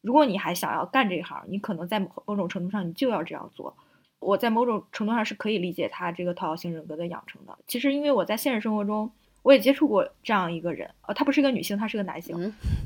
[0.00, 3.76] 如果你还想要干这一行，你可能在某种程度上你就要这样做。
[4.18, 7.58] 我在某种程度上是可以理解他这个讨好型人格的养成的。
[7.66, 9.10] 其实因为我在现实生活中
[9.42, 12.36] 我也接触过这样一个人，呃，他不是一个女性，他是个男性，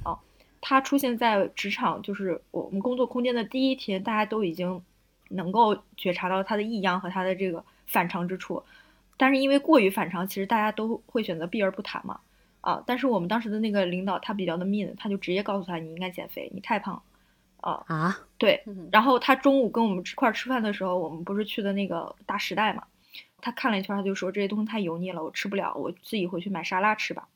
[0.05, 0.19] 啊。
[0.63, 4.83] 他出现在职场，就是我们工作空间的第一天，大家都已经
[5.29, 8.63] 能够觉察到他的异样和他的这个反常之处，
[9.17, 12.21] 但是因为过于反常，其实大家都会选择避而不谈嘛。
[12.61, 17.01] 啊，但是我们当时的那个领导他比较的 mean，他就直接告诉他你应该减肥，你太胖。
[17.61, 18.63] 啊啊，对。
[18.91, 22.85] 然后他中午跟我们一块吃饭的时候，我们不是去的那个大时代嘛，
[23.41, 27.29] 他看了一圈，他就说这些东西太油腻了，我吃不了，我自己回去买沙拉吃吧。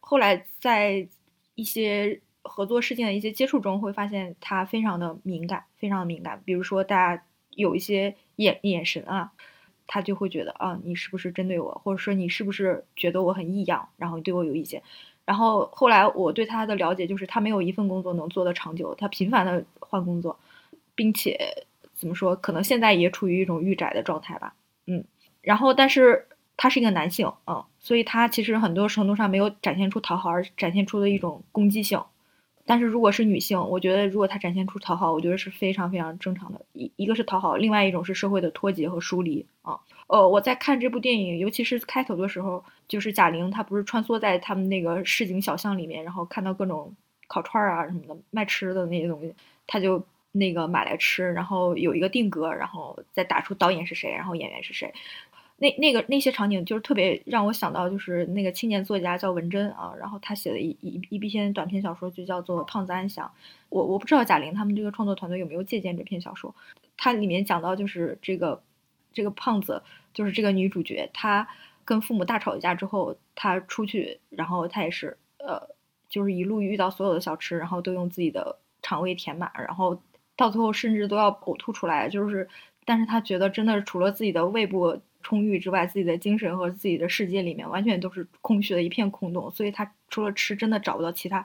[0.00, 1.06] 后来在
[1.54, 2.20] 一些。
[2.44, 6.40] 合作事件的一些接触中，会发现他非常的敏感，非常的敏感。
[6.46, 7.22] 比如说，大家
[7.58, 9.32] 有一些眼眼神啊，
[9.88, 14.80] 他就会觉得啊，你是不是针对我，或者说你是不是觉得我很异样，然后对我有意见。
[15.24, 20.38] 然后后来我对他的了解就是他没有一份工作能做得长久，他频繁的换工作，
[20.94, 24.54] 并且怎么说，可能现在也处于一种御宅的状态吧。
[24.86, 25.04] 嗯，
[25.42, 32.00] 然后但是他是一个男性，嗯，所以他其实很多程度上没有展现出讨好，而展现出的一种攻击性。
[32.68, 36.60] 但是如果是女性，我觉得如果她展现出讨好，我觉得是非常非常正常的。
[36.74, 39.80] 一一个是讨好，另外一种是社会的脱节和疏离啊。
[40.08, 46.94] 呃，我在看这部电影，尤其是开头的时候，就是贾玲她不是穿梭在他们那个市井小巷里面，然后看到各种
[47.26, 49.34] 烤串啊什么的卖吃的那些东西，
[49.66, 54.92] 她就那个买来吃，然后有一个定格，然后再打出导演是谁，然后演员是谁。
[55.58, 63.26] 那那个那些场景就是特别让我想到，就是那个青年作家叫文珍啊，然后他写的一一一篇短篇小说就叫做《胖子安详》。
[63.68, 66.54] 我我不知道贾玲他们这个创作团队有没有借鉴这篇小说，
[66.96, 68.62] 它里面讲到就是这个
[69.12, 69.82] 这个胖子。
[70.14, 71.46] 就是这个女主角，她
[71.84, 75.68] 跟父母大吵一架之后，她出去，然后她也是，呃，
[76.08, 80.02] 就是一路遇到所有的小吃，然后都用自己的肠胃填满，然后
[80.34, 82.08] 到最后甚至都要呕吐出来。
[82.08, 82.48] 就是，
[82.84, 89.50] 但是她觉得真的除了自己的胃部充裕之外，自己的精神和自己的世界里面完全都是空虚的一片空洞。
[89.50, 91.44] 所以他除了吃，真的找不到其他，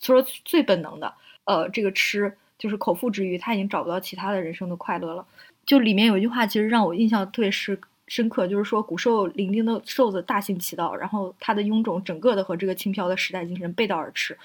[0.00, 1.14] 除了最本能的，
[1.44, 5.26] 呃，这个吃就是口腹之欲，他已经找不到其他的人生的快乐了。
[5.64, 7.80] 就里面有一句话，其实让我印象特别深。
[8.08, 14.36] 深刻就是说，古兽伶仃的瘦子大行其道，然后他的臃肿整个的和这个轻飘的时代精神背道而驰。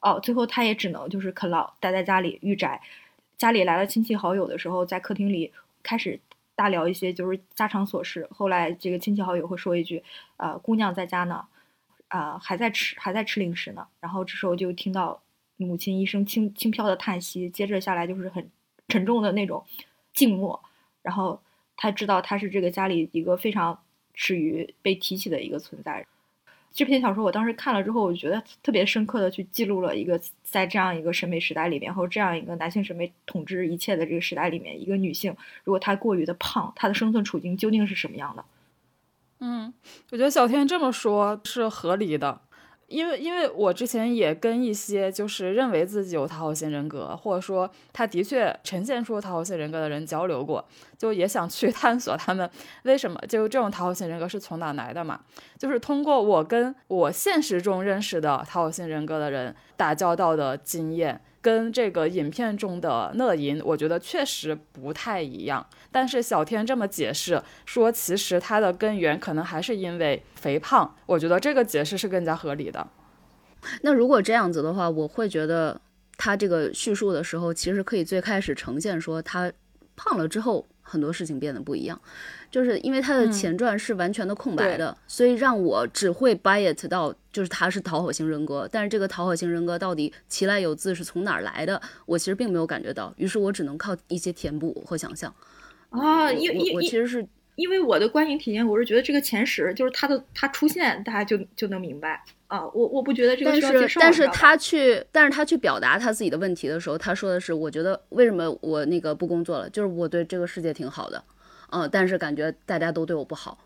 [0.00, 2.80] 哦，最后他也只能就是啃老，待在家里御宅。
[3.36, 5.52] 家里来了亲戚好友的时候，在客厅里
[5.84, 6.18] 开始
[6.56, 8.26] 大聊一些就是家常琐事。
[8.32, 10.02] 后来这个亲戚好友会说一句
[10.38, 11.46] ：“呃，姑娘在家呢，
[12.08, 15.22] 啊，还在吃还在吃零食呢。”然后这时候就听到
[15.56, 18.50] 母亲一声轻轻飘的叹息，接着下来就是很
[18.88, 19.64] 沉重的那种
[20.12, 20.60] 静默，
[21.02, 21.40] 然后。
[21.78, 23.78] 他知道他是这个家里一个非常
[24.14, 26.06] 耻于被提起的一个存在。
[26.76, 35.34] 这篇小说我当时看了之后，我觉得特别深刻的去记录了一个在这样一个审美时代里面，或者这样一个男性审美统治一切的这个时代里面，一个女性
[35.64, 38.44] 如果她过于的胖，她的生存处境究竟是什么样的？
[39.40, 39.72] 嗯，
[40.10, 42.42] 我觉得小天这么说是合理的。
[42.88, 50.64] 因为，因为我之前也跟一些就是认为自己有讨好型人格，或者说他的确呈现出讨好型人格的人交流过，
[50.96, 52.48] 就也想去 探索他们
[52.84, 55.20] 为什么就这种讨好型人格是从哪来的嘛？
[55.58, 61.20] 就是通过我跟我现实中认识的讨好型人格的人打交道的经验。
[61.46, 65.64] 跟这个影片中的乐莹，我觉得确实不太一样。
[65.92, 70.92] 但是小天这么解释说，其实他的根源可能还是因为肥胖。
[71.06, 72.84] 我觉得这个解释是更加合理的。
[73.82, 75.80] 那如果这样子的话，我会觉得
[76.16, 79.52] 他这个叙述的时候，其实可以最开始呈现说他
[79.94, 80.66] 胖了之后。
[80.88, 82.00] 很多事情变得不一样，
[82.48, 95.34] 就是因为他的前传是完全的空白的，所以让我只会 buy it 到就是他是讨好型人格，但是这个讨好型人格到底其来有自是从哪儿来的，我其实并没有感觉到，于是我只能靠一些填补和想象。
[95.90, 102.22] 啊，因为我其实是因为我的观影体验，我是觉得这个前十就是他的他出现，大家就就能明白。
[102.48, 111.24] 啊，我我不觉得这个但是但是他去，但是他去表达他自己的问题的时候，他说的是，我觉得为什么我那个不工作了，就是我对这个世界挺好的，
[111.72, 113.58] 嗯，但是感觉大家都对我不好，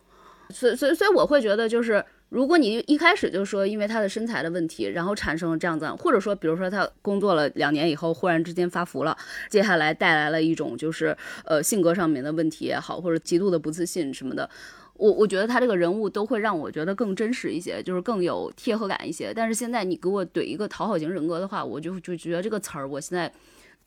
[0.48, 9.16] 所以所以所以我会觉得，就是如果你一开始就说因为他的身材的问题，然后产生了这样子，或者说比如说他工作了两年以后忽然之间发福了，
[9.48, 14.48] 接下来带来了一种就是呃性格上面的问题也好，或者极度的不自信什么的。
[14.94, 19.32] 我我觉得他这个人物都会让我觉得更真实一些，就是更有贴合感一些。
[19.34, 23.32] 但是现在你给我怼一个讨好型人格的话，我就就觉得这个词儿，我现在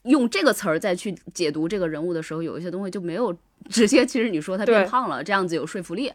[0.03, 3.34] 用这个词儿再去解读这个人物的时候，有一些东西就没有
[3.69, 4.06] 直接。
[4.06, 6.12] 其实你说他变胖了，这样子有说服力。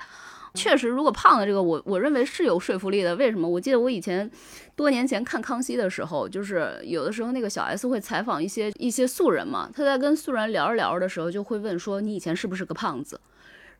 [0.54, 3.14] 确实，如果胖的这个，我我认为是有说服力的。
[3.16, 3.48] 为什么？
[3.48, 4.30] 我记得我以前
[4.74, 13.20] 多年前看康熙的时候，就是有的时候那个小 S 会采访一些一些素人嘛，他在跟素人聊着聊着的时候，就会问说：“你以前是不是个胖子？”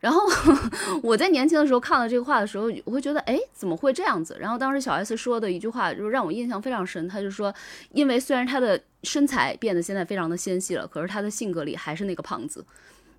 [0.01, 0.23] 然后
[1.03, 4.37] 我在年轻的时候看到这个话的时候，我会觉得，哎，怎么会这样子？
[4.39, 7.09] 然后当时小 S 说的一句话，就让我印象非常深。
[7.09, 7.53] 他就说，
[7.91, 12.65] 因为虽然他的身材变得现在非常的纤细了，可是他的性格里还是那个胖子。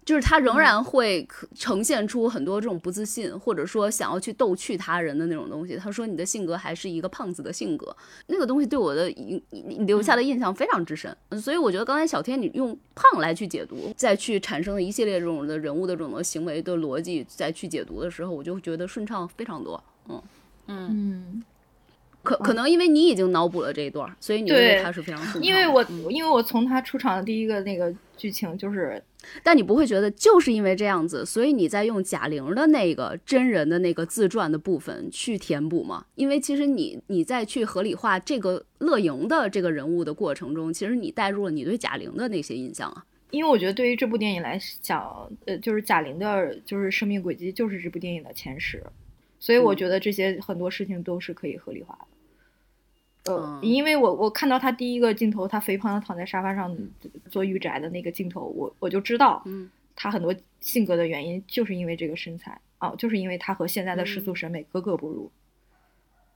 [0.09, 5.75] 就是他仍然会呈现出很多这种不自信，或者说想要去逗趣他人的那种东西。
[5.77, 7.95] 他说你的性格还是一个胖子的性格，
[8.25, 9.39] 那个东西对我的印
[9.85, 11.15] 留下的印象非常之深。
[11.39, 19.83] 所以我觉得刚才小天你用胖来去解读，再去产生的一系列这种的人物的这种行为的逻辑再去解读的时候，我就觉得顺畅非常多。
[20.07, 20.23] 嗯
[20.65, 21.43] 嗯。
[22.21, 25.47] 可可能因为你已经脑补了这一段，所以你认为他是非常顺畅的。
[25.47, 29.01] 因为我、嗯因为我从他出场的第一个那个剧情就是
[29.43, 36.05] 但你不会觉得就是因为这样子，所以你在用贾玲的那个真人的那个自传的部分去填补吗？
[36.15, 43.05] 因为其实你你在去合理化这个乐莹的这个人物的过程中，其实你带入了你对贾玲的那些印象啊。
[43.31, 48.83] 因为我觉得对于这部电影来讲，呃，就是贾玲的，就是生命轨迹就是这部电影的前十，
[49.39, 52.07] 所以我嗯觉得这些很多事情都是可以合理化的。
[53.61, 56.75] 因为我我看到他第一个镜头，他肥胖的躺在沙发上
[57.29, 65.31] 做御宅的那个镜头，我我就知道，嗯，他很多性格的原因就是因为这个身材啊，就是因为他和现在的世俗审美格格不入。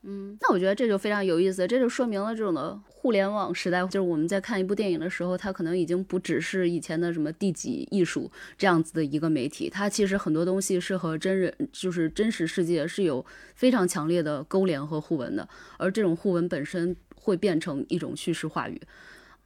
[0.05, 13.25] 嗯，那我觉得这就非常有意思，这就说明了这种的互联网时代，就是我们在看一部电影的时候，它可能已经不只是以前的什么第几艺术这样子的一个媒体，它其实很多东西是和真人，就是真实世界是有
[13.55, 15.47] 非常强烈的勾连和互文的，
[15.77, 18.81] 而这种互文本身会变成一种叙事话语。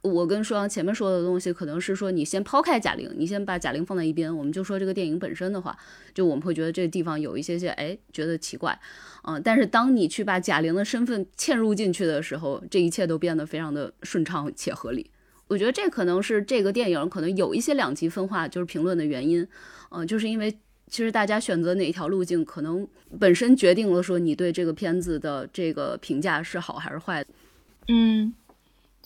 [0.02, 5.76] 我跟舒阳前面说的东西，可能是说你先抛开贾玲，你先把贾玲放在一边，我们就说这个电影本身的话，
[6.14, 8.78] 就我们会觉得这个地方有一些些哎觉得奇怪，
[9.24, 15.10] 嗯、但是当你去把贾玲的身份嵌入进去的时候，这一切都变得非常的顺畅且合理。
[15.48, 19.46] 我觉得这可能是这个电影可能有一些两极分化，就是评论的原因，
[19.90, 20.56] 嗯、就是因为
[20.88, 22.86] 其实大家选择哪条路径，可能
[23.18, 27.24] 本身决定了说你对这个片子的这个评价是好还是坏。
[27.88, 28.32] 嗯，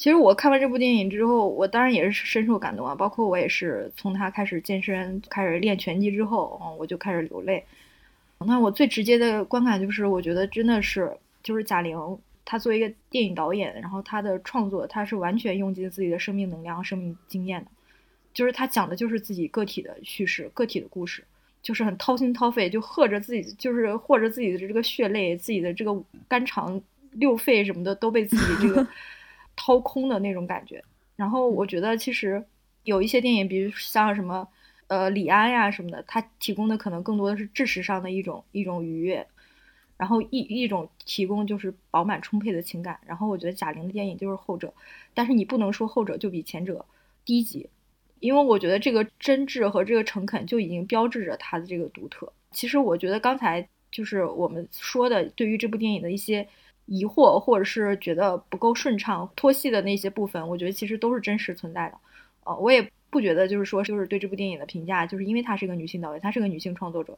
[0.03, 2.93] 其实我看完这部电影之后，我当然也是深受感动啊。
[2.93, 7.65] 包括我也是从他开始健身、开始练拳击之后，嗯，我就开始流泪。
[8.45, 11.09] 那我最直接的观感就是，我觉得真的是，
[11.41, 11.97] 就是贾玲，
[12.45, 17.71] 她作为一个电影导演，然后她的创作，她是完全用尽自己的生命能量、生命经验的，
[18.35, 21.23] 就是她讲的就是自己个体的叙事、个体的故事，
[21.63, 25.97] 就是很掏心掏肺，就喝着自己，就是和着自己的这个血泪、自己的这个
[26.27, 26.83] 肝肠、
[27.13, 28.85] 六肺什么的都被自己这个
[29.65, 30.83] 掏空的那种感觉。
[31.15, 32.45] 然后我觉得其实
[32.83, 34.49] 有一些电影，比如像什么
[34.89, 39.25] 呃李安呀什么的，他提供的可能更多的是知识上的一种一种愉悦，
[39.97, 42.99] 然后一一种提供就是饱满充沛的情感。
[43.07, 44.75] 然后我觉得贾玲的电影就是后者，
[45.15, 46.85] 但是你不能说后者就比前者
[47.25, 47.69] 低级，
[48.19, 52.33] 因为我觉得这个真挚和这个诚恳就已经标志着它的这个独特。
[52.51, 56.49] 其实我觉得刚才就是我们说的对于这部电影的一些
[56.87, 61.99] 疑惑，或者是觉得不够顺畅、脱戏的那些部分，我觉得其实都是真实存在的。
[62.45, 67.17] 呃，我也不觉得就是说，就是对这部电影的评价，就是因为她是一个女性导演，她是个女性创作者，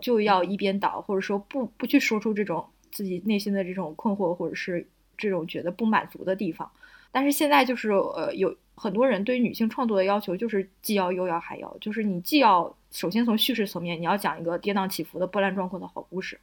[0.00, 4.86] 就要一边倒，或者说不不去说出这种自己内心的这种困惑，或者是
[5.16, 6.70] 这种觉得不满足的地方。
[7.10, 16.38] 但是现在就是呃，有很多人对于女性创作的要求就是既要又要还要，就是你既要首先从叙事层面，你要讲一个跌宕起伏的波澜壮阔的好故事，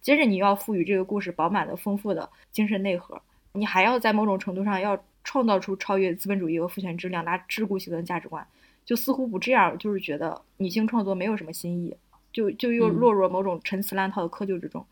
[0.00, 3.20] 接着你又要赋予这个故事饱满的、丰富的精神内核，
[3.52, 8.46] 你还要在某种程度上要创造出超越资本主义和父权制两大桎梏性的价值观。
[8.86, 11.94] 就似乎不这样，就是觉得女性创作没有什么新意，
[12.32, 14.84] 就就又嗯落入某种陈词滥套的窠臼之中。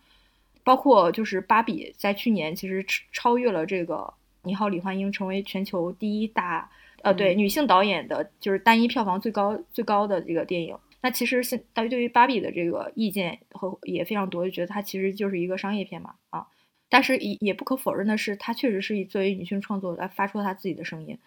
[0.63, 3.95] 包括就是芭比在去年其实超超越了这个
[4.43, 6.71] 《你好，李焕英》，成为全球第一大
[7.03, 10.77] 呃对女性导演的就是单一票房最高最高的这个电影。
[11.01, 16.47] 那其实现大家对于芭比的这个意见和也非常多，就觉得它其实就是一个商业片嘛啊。
[16.89, 21.19] 但是也也不可否认的是，它确实是以作为女性创作来发出她自己的声音。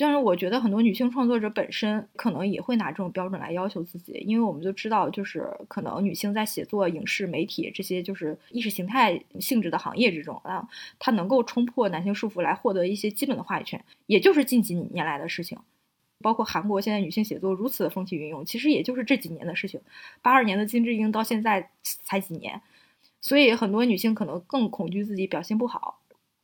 [0.00, 10.68] 但是我觉得很多女性创作者本身可能也会拿这种标准来要求自己，因为我们就知道，就是可能女性在写作、影视、媒体这些就是意识形态性质的行业之中啊，
[11.00, 15.58] 她能够冲破男性束缚来获得一些基本的话语权，也就是近几年来的事情。
[16.20, 19.80] 包括韩国现在女性写作如此的风起云涌，其实也就是这几年的事情。
[20.20, 22.60] 八二年的金智英到现在才几年，
[23.20, 26.00] 所以很多女性可能更恐惧自己表现不好，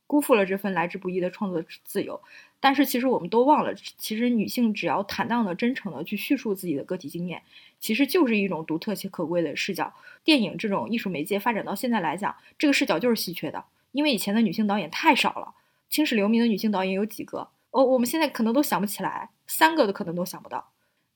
[0.07, 2.21] 辜负了这份来之不易的创作自由。
[2.61, 7.41] 但是其实我们都忘了，其实女性只要坦荡的、真诚的去叙述自己的个体经验，
[7.79, 9.93] 其实就是一种独特且可贵的视角。
[10.23, 15.53] 电影这种艺术媒介发展到现在来讲，这个视角就是稀缺的，因为以前的女性导演太少了，
[15.89, 17.49] 青史留名的女性导演有几个？
[17.69, 20.71] 哦，我们现在可能都想不起来，三个都可能都想不到。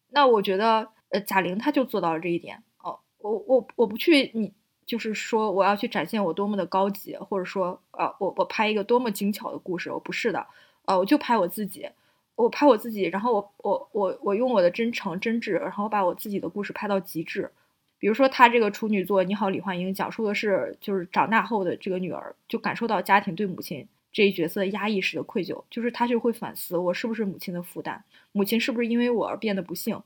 [0.09, 2.63] 那我觉得，呃，贾玲她就做到了这一点。
[2.83, 4.53] 哦，我我我不去你。
[4.89, 10.47] 就是说，我要去展现我多么的高级，或者说，呃，我我拍一个多么精巧的故事，我不是的，
[10.85, 11.87] 呃，我就拍我自己，
[12.33, 17.51] 我拍我自己，然后我我我我用我的真诚真挚，然后把我自己的故事拍到极致。
[17.99, 30.01] 比如说，他这个处女座《你好，李焕英》，讲述的是就是长大后的这个女儿，就感受到家庭对母亲这一角色压抑时的愧疚，就是他就会反思，我是不是母亲的负担，母亲是不是因为我而变得不幸。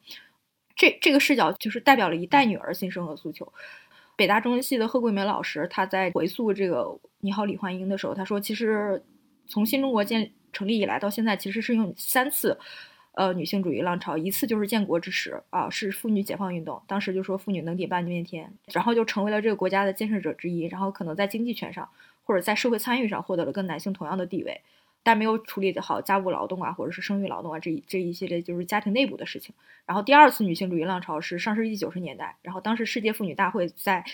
[0.75, 3.51] 这这个视角就是代表了一代女儿心声和诉求。
[4.15, 6.81] 北大中文系的贺桂梅老师，他在回溯这个
[7.19, 9.03] 《你好，李焕英》的时候，他说，其实
[9.47, 12.59] 从新中国建成立以来到现在，其实是用三次，
[13.13, 21.89] 呃，女性主义浪潮，一次就是建国之时啊，是妇女解放运动，当时就说妇女能顶半边天，然后就成为了这个国家的建设者之一，然后可能在经济权上
[22.23, 24.61] 或者在社会参与上获得了跟男性同样的地位。
[25.05, 29.53] 但没有处理好家务劳动啊，或者是生育劳动啊，这一这一系列就是家庭内部的事情。
[29.85, 34.05] 然后第二次女性主义浪潮是上世纪九十年代，然后当时世界妇女大会在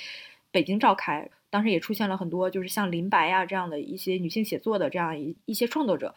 [0.50, 6.16] 北京召开，当时也出现了很多就是像林白啊这样的一些女性写作的这样一一些创作者。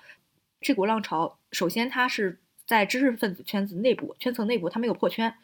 [0.63, 5.35] 这股浪潮首先它是在知识分子圈子内部圈层内部，它没有破圈。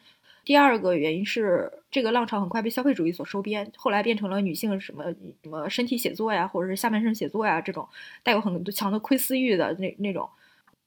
[0.49, 5.03] 第二个原因是，这个浪潮很快被消费主义所收编，后来变成了女性什么
[5.43, 7.87] 什么身体写作呀，或者是下半身写作呀这种
[8.23, 10.27] 带有很多强的窥私欲的那那种。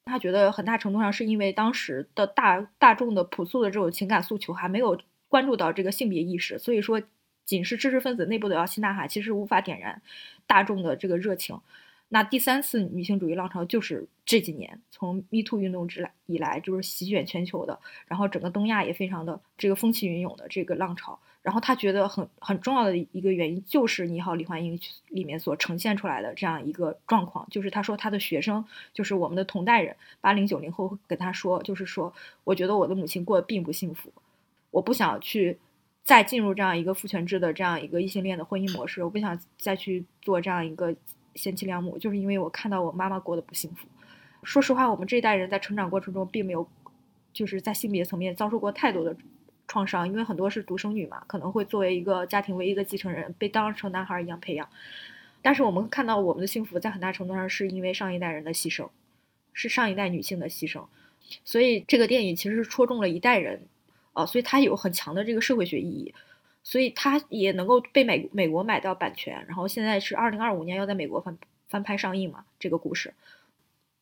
[0.07, 7.01] 他觉得很大程度上是因为当时的大大众的朴素的这种情感诉求还没有关注到这个性别意识，所以说
[7.47, 10.03] 仅是知识分子内部的摇旗呐喊，其实无法点燃
[10.45, 11.57] 大众的这个热情。
[12.15, 21.19] 那第三次女性主义浪潮就是这几年从 Me Too 运动之来以来，就是席卷全球的，然后整个东亚也非常的这个风起云涌的这个浪潮。
[21.41, 32.13] 然后他觉得很很重要的一个原因就是《你好，李焕英》里面所呈现出来的这样一个状况，就是他说他的学生就是我们的同代人，八零九零后跟他说，就是说
[32.45, 34.13] 我觉得我的母亲过得并不幸福，
[34.71, 35.59] 我不想去
[36.05, 40.95] 再进入这样一个父权制的这样一个异性恋的婚姻模式，我不想再去做这样一个。
[41.35, 43.87] 贤妻良母，就是因为我看到我妈妈过得不幸福。
[44.43, 46.69] 说实话，我们这一代人在成长过程中并没有，
[47.33, 49.17] 就是在性别层面遭受过太多的
[49.69, 54.69] 创伤，因为很多是独生女嘛，可能会作为一个家庭唯一的继承人，被当成男孩一样培养。
[55.41, 58.89] 但是我们看到我们的幸福，在很大程度上是因为上一代人的牺牲，
[59.53, 60.85] 是上一代女性的牺牲。
[61.45, 63.67] 所以这个电影其实是戳中了一代人，
[64.13, 66.15] 啊，所以它有很强的这个社会学意义。
[66.65, 71.37] 所以它也能够被美美国买到版权，然后现在是二零二五年要在美国翻
[71.69, 72.45] 翻拍上映嘛？
[72.59, 73.13] 这个故事，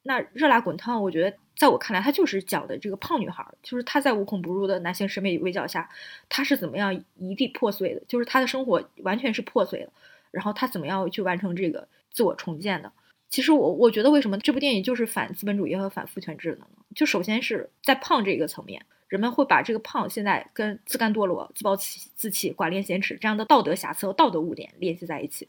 [0.03, 5.89] 那热辣滚烫，我觉得在我看来，它就是讲的这个胖女孩，就是她在无孔不入的男性审美围剿下，
[6.29, 9.93] 她是怎么样一地破碎的，就是她的生活完全是破碎的，
[10.31, 12.93] 然后她怎么样去完成这个自我重建的？
[13.31, 16.67] 其实我我觉得为什么这部电影就是反资本主义和反父权制的呢？
[16.95, 18.85] 就首先是在胖这个层面。
[19.11, 25.49] 人们会把这个胖现在跟自甘堕落、自暴自弃、寡廉鲜耻这样的道德瑕疵和道德污点联系在一起，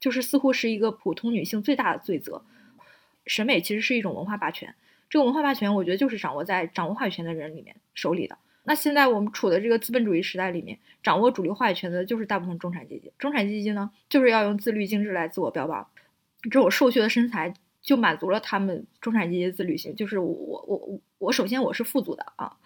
[0.00, 2.42] 就是似乎是一个普通女性最大的罪责。
[3.26, 4.74] 审美其实是一种文化霸权，
[5.10, 8.38] 这个文化霸权我觉得就是掌握在掌握话语权的人里面手里的。
[8.64, 13.12] 那现在我们处的这个资本主义时代里面，掌握主流话语权的就是大部分中产阶级。
[13.18, 15.86] 中产阶级呢，就是要用自律、精致来自我标榜，
[16.44, 17.52] 这种瘦削的身材
[17.82, 19.94] 就满足了他们中产阶级的自律性。
[19.94, 22.56] 就是我我我我首先我是富足的啊。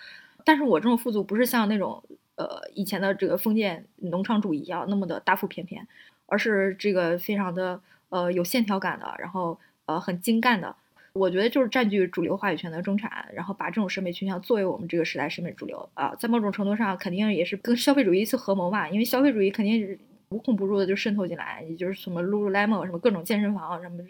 [0.49, 2.03] 但是我这种富足不是像那种
[2.37, 5.87] 呃以前的这个封建农场主一样那么的大腹便便，
[6.25, 7.79] 而是这个非常的
[8.09, 10.75] 呃有线条感的，然后呃很精干的。
[11.13, 19.99] 我觉得就是占据主流话语权的中产，然后把这种审美倾向作为我们这个时代审美主流啊，在某种程度上肯定也是跟消费主义一次合谋嘛，因为消费主义肯定是
[20.31, 24.03] 无孔不入的就渗透进来，也就是什么 Lululemon 什么各种健身房什么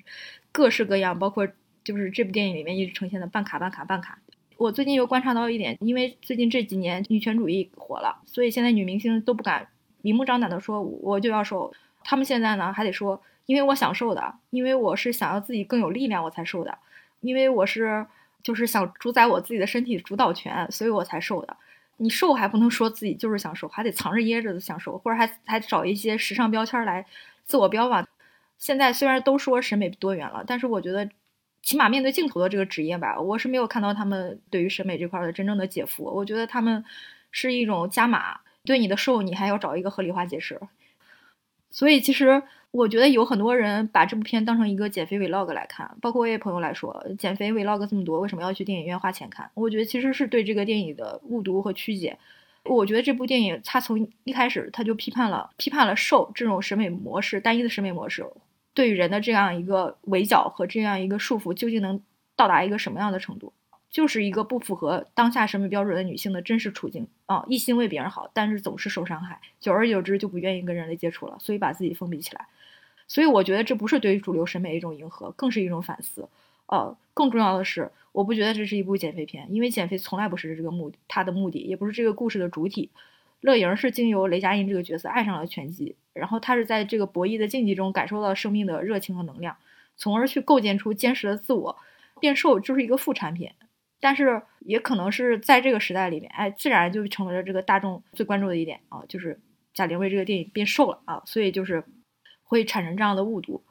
[0.53, 1.49] 各式各样，包括
[1.82, 4.20] 就是这部电影里面一直呈现的办卡办卡办卡。
[4.59, 9.69] 我最近又观察到一点，因为最近这几年女权主义火了，所以现在女明星都不敢
[10.03, 11.73] 明目张胆的说我就要瘦。
[12.03, 16.77] 她们现在呢还得说，因为我想瘦的，因为我是想要自己更有力量我才瘦的，
[17.21, 18.05] 因为我是
[18.43, 21.57] 就是想主宰我自己的身体主导权，所以我才瘦的。
[21.99, 27.07] 你瘦还不能说自己就是想瘦，还得藏着掖着的想瘦，或者还还找一些时尚标签来
[27.45, 28.05] 自我标榜。
[28.57, 31.09] 现在虽然都说审美多元了，但是我觉得。
[31.63, 36.05] 起码面对镜头的这个职业吧，我是没有看到他们对于审美这块的真正的解服。
[36.05, 36.85] 我觉得他们
[37.31, 40.61] 是一种加码，对你的瘦，你还要找一个合理化解释。
[41.71, 49.51] 所以其实我觉得有很多人把这部片当成一个减肥 vlog 来看，包括我也朋友来说，减肥 vlog 这么多，为什么要去电影院花钱看？
[49.53, 52.19] 我觉得其实是对这个电影的误读和曲解。
[52.65, 58.27] 我觉得这部电影它从一开始他就批判了批判了瘦这种审美模式，单一的审美模式。
[58.79, 62.01] 对于人的这样一个围剿和这样一个束缚，究竟能
[62.37, 63.53] 到达一个什么样的程度？
[63.91, 67.45] 就是一个不符合当下审美标准的女性的真实处境啊！
[67.49, 72.47] 一心为别人好，但是总是受伤害，久而久之就不愿意跟人类接触了，所以把自己封闭起来。
[73.09, 76.29] 所以我觉得这不是对于主流审美一种迎合，更是一种反思。
[76.66, 82.91] 呃，更重要的是，我不觉得这是一部减肥片，因为减肥从来不是这个目的，它的目的也不是这个故事的主体。
[83.41, 89.57] 乐莹是经由雷佳音这个角色爱上了拳击，然后他是在这个博弈的竞技中感受到生命的热情和能量，
[89.97, 91.78] 从而去构建出坚实的自我。
[92.20, 93.49] 变瘦就是一个副产品，
[94.01, 99.39] 但是也可能是在这个时代里面，哎，自然就成为了这个大众最关注的一点啊，就是
[99.72, 101.84] 贾玲为这个电影变瘦了啊，所以就是
[102.43, 103.62] 会产生这样的误读。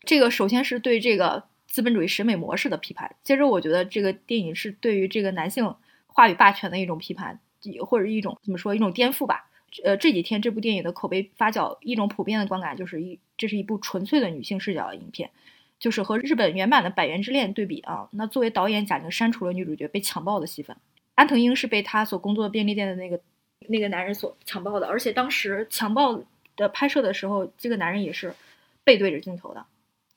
[0.00, 5.74] 这个首先是对这个资本主义审美模式的批判，接着我觉得这个电影是对于这个男性
[6.06, 7.40] 话语霸权的一种批判，
[7.80, 9.50] 或者一种怎么说一种颠覆吧。
[9.84, 15.30] 呃，这几天这部电影的口碑发酵，一种普遍的观感就是一这是一部纯粹的女性视角的影片，
[15.78, 18.08] 就是和日本原版的《百元之恋》对比啊。
[18.12, 20.74] 那作为导演，贾玲删除了女主角被强暴的戏份，
[21.14, 23.20] 安藤英是被她所工作的便利店的那个
[23.68, 26.22] 那个男人所强暴的，而且当时强暴
[26.56, 28.34] 的拍摄的时候，这个男人也是
[28.82, 29.66] 背对着镜头的，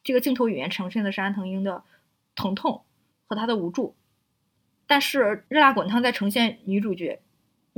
[0.03, 1.83] 这个镜头语言呈现的是安藤英的
[2.35, 2.83] 疼痛
[3.27, 3.95] 和她的无助，
[4.87, 7.19] 但是《热辣滚烫》在呈现女主角。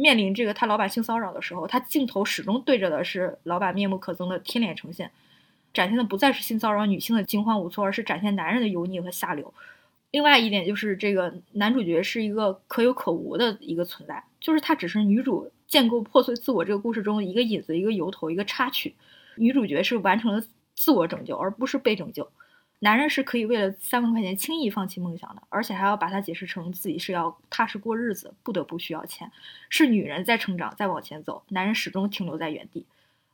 [0.02, 5.12] 面临这个他老板性骚扰的时候，他镜头始终对着的是老板面目可憎的天脸呈现，
[5.76, 9.54] 展现的不再是性骚扰女性的惊慌无措，而是展现男人的油腻和下流。
[10.10, 18.96] 另外一点就是这个男主角是一个可有可无的一个存在，就是他只是女主建构破碎自我这个故事中一个引子、一个由头、一个插曲。
[19.38, 20.44] 女主角是完成了
[20.74, 22.28] 自我拯救，而不是被拯救。
[22.84, 29.32] 男人是可以为了三万块钱轻易放弃梦想的，而且还要把它解释成自己是要踏实过日子，不得不需要钱。
[29.70, 32.88] 是女人在成长，在往前走，男人始终停留在原地。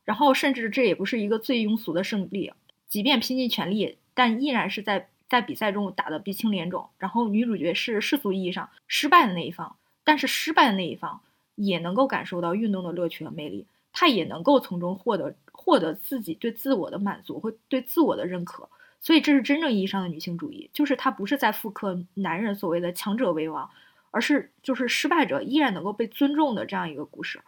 [0.04, 2.52] 然后，甚至这也不是一个最庸俗的胜利，
[2.90, 6.90] 即便拼尽全力，但依然是在在比赛中打得鼻青脸肿。
[6.98, 11.22] 然后，女主角是世俗意义上失败的那一方，但是失败的那一方
[11.56, 18.68] 也能够感受到运动的乐趣和魅力，她也能够从中获得获得自己对自我的满足和对自我的认可。
[19.00, 23.70] 所以，这是真正意义上的女性主义，就是她不是在复刻男人所谓的强者为王，
[24.12, 27.40] 而是就是失败者依然能够被尊重的这样一个故事。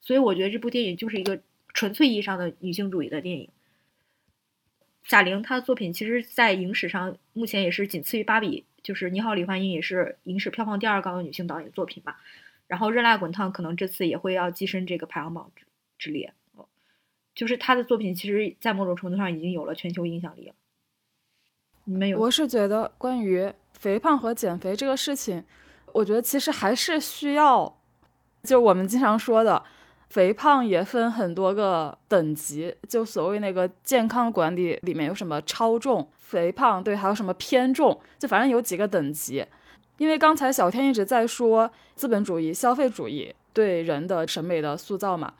[0.00, 1.40] 所以，我觉得这部电影就是一个
[1.72, 3.48] 纯粹意义上的女性主义的电影。
[5.04, 12.18] 贾玲她的作品，其实，在影史上目前也是仅次于芭比，就是《你好，李焕英》也是影史票房第二高的女性导演作品吧。
[12.66, 15.66] 然后，《热辣滚烫》可能这次也会要跻身这个排行榜之
[15.98, 16.32] 之列。
[17.34, 20.54] 就是他的作品，其实，在某种程度上已经有了全球影响力了。
[21.84, 22.18] 你们有？
[22.18, 25.44] 我是觉得，关于肥胖和减肥这个事情，
[25.92, 27.76] 我觉得其实还是需要，
[28.42, 29.62] 就我们经常说的，
[30.08, 32.74] 肥胖也分很多个等级。
[32.88, 39.44] 就所谓那个健康管理里面有什么超重、肥胖，对，还有什么偏重，就反正有几个等级。
[39.98, 45.34] 因为刚才小天一直在说资本主义、消费主义对人的审美的塑造嘛。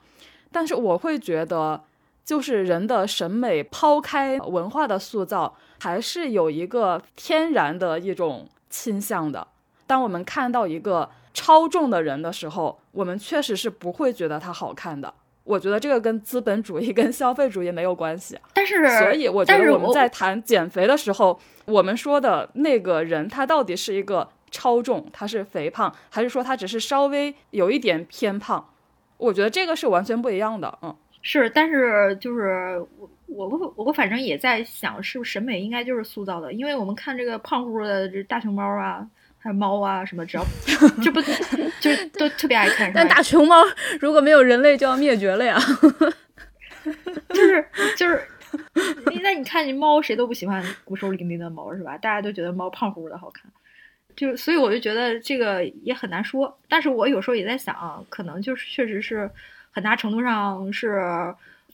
[0.55, 1.83] 但是我会觉得，
[2.23, 9.45] 就是人的审美，抛开文化的塑造，还是有一个天然的一种倾向的。
[9.85, 15.13] 当我们看到一个超重的人的时候，我们确实是不会觉得他好看的。
[15.43, 18.39] 我觉得这个跟资本主义、跟消费主义没有关系。
[18.53, 28.69] 但是，所以我觉得我们在谈减肥的时候，我们说的那个人，他到底是一个超重，他是肥胖，还是说他只是稍微有一点偏胖？
[29.17, 32.77] 我觉得这个是完全不一样的，嗯，是，但是就是
[33.27, 36.53] 我我我我反正也在想，是不是审美应该就是塑造的？
[36.53, 39.07] 因为我们看这个胖乎乎的这大熊猫啊，
[39.39, 40.45] 还有猫啊什么，只要
[41.03, 41.21] 这不
[41.79, 42.91] 就是 都特别爱看。
[42.93, 43.63] 但大熊猫
[43.99, 45.57] 如果没有人类就要灭绝了呀，
[47.29, 47.65] 就是
[47.97, 48.21] 就是，
[49.23, 51.97] 那你看你猫谁都不喜欢骨瘦伶仃的猫是吧？
[51.97, 53.51] 大家都觉得猫胖乎乎的好看。
[54.15, 59.29] 就所以我就觉得这个也很难说，但是我有时候也在想，可能就是确实是
[59.71, 61.03] 很大程度上是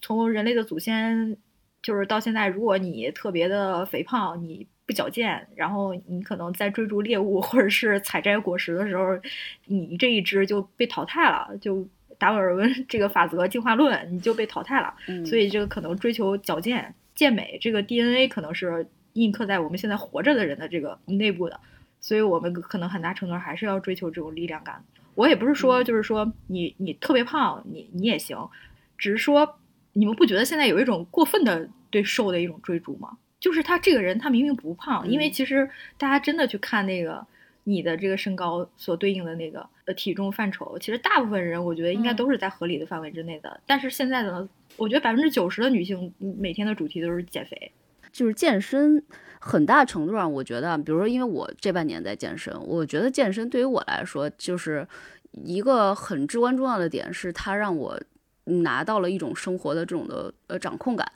[0.02, 1.38] 从人类的祖先，
[1.82, 9.20] 就是到现在，如果你特别的肥胖，你不矫健，然后你可能在追逐猎物或者是采摘果实的时候，
[9.66, 11.88] 你这一只就被淘汰了，就
[12.18, 14.94] 达尔文 这个法则进化论你就被淘汰了，
[15.26, 21.60] 所以这个可能追求矫健健美这个 DNA 可能是印刻在我们现在活着的人的这个内部的。
[22.02, 24.84] 所以，我们可能很大程度上还是要追求这种力量感。
[25.14, 28.50] 我也不是说，就是说你你特别胖，你你也行，
[28.98, 29.60] 只是说
[29.94, 33.18] 你们不觉得现在有一种过分的对瘦的一种追逐吗？
[33.40, 37.26] 就是他这个人，他明明不胖，因为其实大家真的去看那个
[37.66, 43.60] 你的这个身高所对应的那个呃体重范畴，其实大部分人我觉得应该都是在合理的范围之内的。
[43.68, 44.48] 但是现在呢，
[44.78, 47.72] 我觉得百分之九十的女性每天的主题都是减肥，
[48.12, 49.04] 就是健身。
[49.44, 54.88] 很大程度上，我觉得，比如说，因为我这半年在健身，我觉得健身对于我来说，就是
[55.32, 58.00] 一个很至关重要的点，是它让我
[58.46, 61.12] 拿到了一种生活的这种的呃掌控感。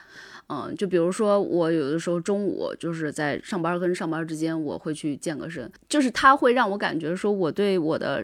[0.47, 8.23] 嗯，就比如说，我有的时候中午就是在上班跟上班之间，我会去健个身，就是它会让我感觉说，我对我的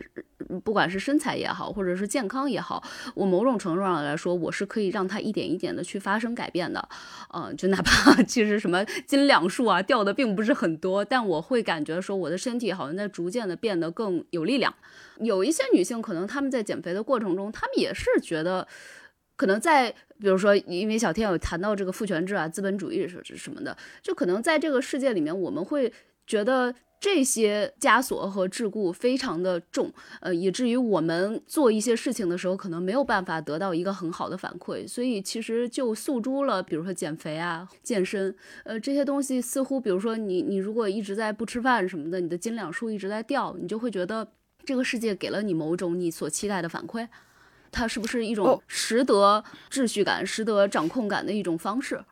[0.64, 2.84] 不管是身材也好，或者是健康也好，
[3.16, 6.88] 我某种程度上来说，我是可以让它一点一点的去发生改变的。
[7.34, 14.72] 嗯，就哪怕 其实什么斤两数啊掉的并不是很多，但我会感觉说我的身体好像在逐渐的变得更有力量。
[15.20, 18.68] 有一些女性可能她们在减肥的过程中，她们也是觉得。
[19.42, 19.90] 可能在，
[20.20, 25.92] 比如说，因为小天有谈到这个父权制啊、资本主义是什么的，就可能在这个世界里面，我们会
[26.28, 34.88] 觉得这些枷锁和桎梏非常的重，呃，以至于我们做一些事情的时候，可能没有办法得到一个很好的反馈。
[34.88, 44.34] 所以其实就诉诸了，比如说减肥啊、健身，呃，这些东西似乎，比如说你你如果一直在不吃饭什么的，你的斤两数一直在掉，你就会觉得
[44.64, 47.08] 这个世界给了你某种你所期待的反馈。
[47.72, 52.04] 它是不是一种识得秩序感、识得掌控感的一种方式？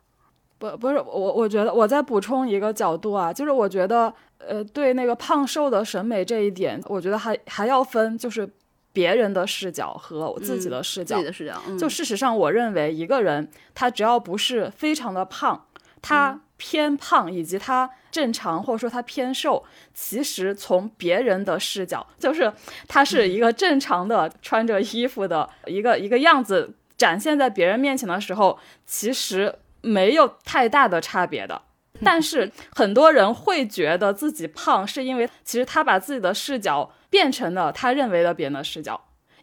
[0.58, 8.50] 不，不是我，我觉得我再补充一个角度啊，就是我觉得，呃，对那个胖瘦的审美这一点，我觉得还还要分，就是
[8.92, 11.16] 别人的视角和我自己的视角。
[11.18, 11.62] 自己的视角。
[11.78, 15.66] 就事实上，我认为一个人他只要不是非常的胖，
[16.02, 16.42] 他。
[16.60, 22.54] 偏胖以及他正常或者说他偏瘦，其实从别人的视角，就是
[22.88, 31.62] 他是一个正常的穿着衣服的一个一个样子展现在别人面前的时候，其实没有太大的差别的。
[32.04, 39.00] 但是很多人会觉得自己胖，是因为其实他把自己的视角变成了他认为的别人的视角。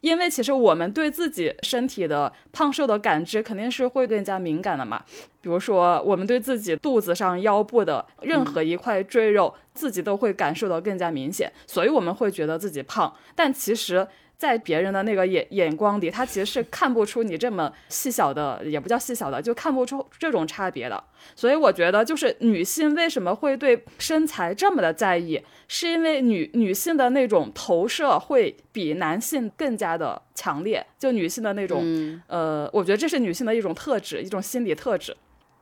[0.06, 5.02] 因为其实我们对自己身体的胖瘦的感知肯定是会更加敏感的嘛。
[5.40, 13.12] 比如说，我们对自己肚子上、腰部的任何一块赘肉，自己都会感受到更加明显，所以我们会觉得自己胖。
[13.34, 14.06] 但其实。
[14.38, 21.02] 在别人的那个眼眼光里，他其实是看不出你这么细小的，也不叫细小的，就看不出这种差别的。
[21.34, 30.84] 所以我觉得，就是女性为什么会对身材这么的在意，是因为女女性的那种投射会比男性更加的强烈。
[30.98, 35.16] 就女性的那种，呃，我觉得这是女性的一种特质，一种心理特质。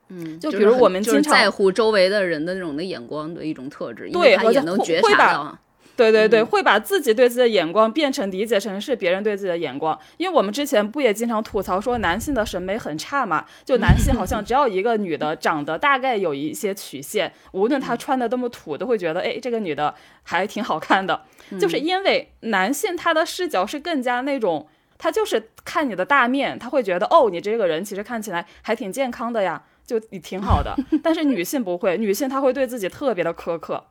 [0.08, 5.58] 嗯，就比如我们经常在乎周围的人的那种的眼光的一种特质，对，他也能觉察到。
[5.96, 13.44] 对对对，会把自己对自己的眼光变成理解成是别人对自己的眼光，因为我们之前不也经常吐槽说男性的审美很差嘛？
[13.64, 21.22] 就男性好像 只要一个女的长得大概有一些曲线，无论她穿的多么土，都会觉得哎，这个女的还挺好看的。
[21.60, 24.66] 就是因为男性他的视角是更加那种，
[24.98, 30.74] 他就是看你的大面，他会觉得哦，你这个人其实看起来还挺健康的呀，就你挺好的。
[31.04, 33.84] 但是女性不会，女性她会对自己特别的苛刻啊。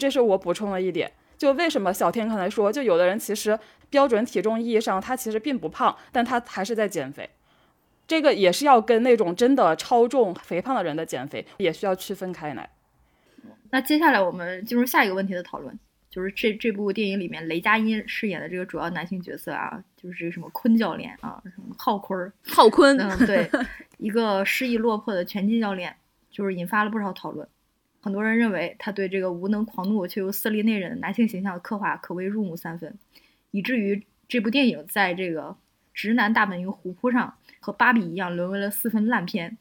[0.00, 3.58] 这是我补充了一点，就为什么小天刚才说，就有的人其实
[3.90, 7.28] 标准体重意义上他其实并不胖，但他还是在减肥，
[8.08, 12.70] 这个也是要跟那种真的超重肥胖的人的减肥也需要区分开来。
[13.70, 15.78] 那接下来我们进入下一个问题的讨论，
[16.10, 23.48] 就是这这部电影里面雷佳音饰演的这个主要男性角色啊，就是这个什么坤教练啊，什么浩坤，浩坤，嗯，对，
[23.98, 25.94] 一个失意落魄的拳击教练，
[26.32, 27.46] 就是引发了不少讨论。
[28.00, 32.98] 很多人认为他对这个无能狂怒却又色厉内荏的男性形象的刻画可谓入木三分，
[33.50, 35.56] 以至于这部电影在这个
[35.92, 39.58] 直男大本营湖泊上和芭比一样沦为了四分烂片。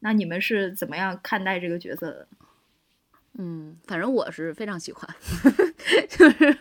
[0.00, 2.26] 那你们是怎么样看待这个角色的？
[3.38, 5.08] 嗯，反正我是非常喜欢，
[6.06, 6.56] 就是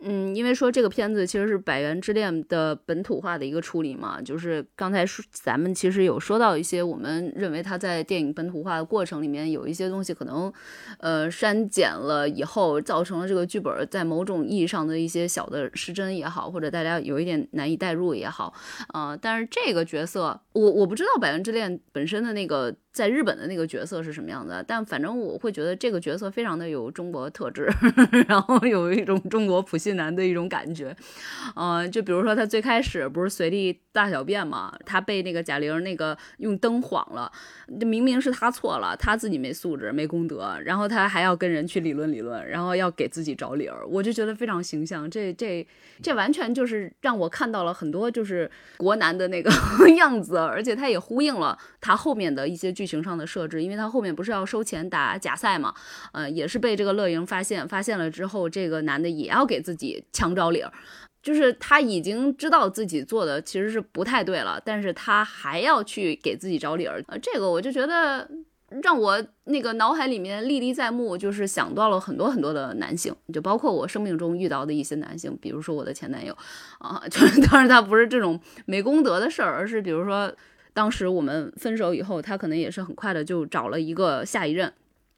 [0.00, 10.52] 嗯，因为说这个片子其实是《百元之恋》的本土化的一个处理嘛，就是刚才说咱们其实有说到一些，我们认为它在电影本土化的过程里面有一些东西可能
[10.98, 18.52] 呃删减了以后，造成了这个剧本在某种意义上的一些小的失真也好，或者大家有一点难以代入也好，
[18.92, 22.74] 呃，但是这个角色我我不知道《百元之恋》本身的那个。
[22.96, 24.64] 在日本的那个角色是什么样的？
[24.66, 27.68] 但反正我会觉得这个角色非常的有中国特质，
[28.26, 30.96] 然后有一种中国普信男的一种感觉。
[31.56, 37.30] 嗯，就比如说他最开始不是随地大小便嘛，他被那个贾玲那个用灯晃了，
[37.66, 45.10] 明明是他错了，他自己没素质没功德，然后他还要跟人去理论理论，然后要给自己找理儿，我就觉得非常形象。
[45.10, 45.66] 这这
[46.00, 49.50] 这完全就是让我看到了很多就是国男的那个
[49.98, 52.85] 样子，而且他也呼应了他后面的一些剧。
[52.86, 55.74] 剧情上的设置，因为他后面不是要收钱打假赛嘛，
[56.12, 60.72] 呃，也是被这个乐莹发现，发现了之后，这个男的也要给自己强找理儿，
[61.20, 68.30] 就是他已经知道自己做的其实是不太对了，但是他还要去给自己找理儿，呃，这个我就觉得
[68.82, 76.36] 让我那个脑海里面历历在目，就是想到了很多很多的男性，就包括我生命中遇到的一些男性，比如说我的前男友，
[76.78, 80.32] 啊， 就是当然他不是这种没功德的事儿，而是比如说。
[80.76, 84.70] 当时我们分手以后，他可能也是很快的就找了一个下一任，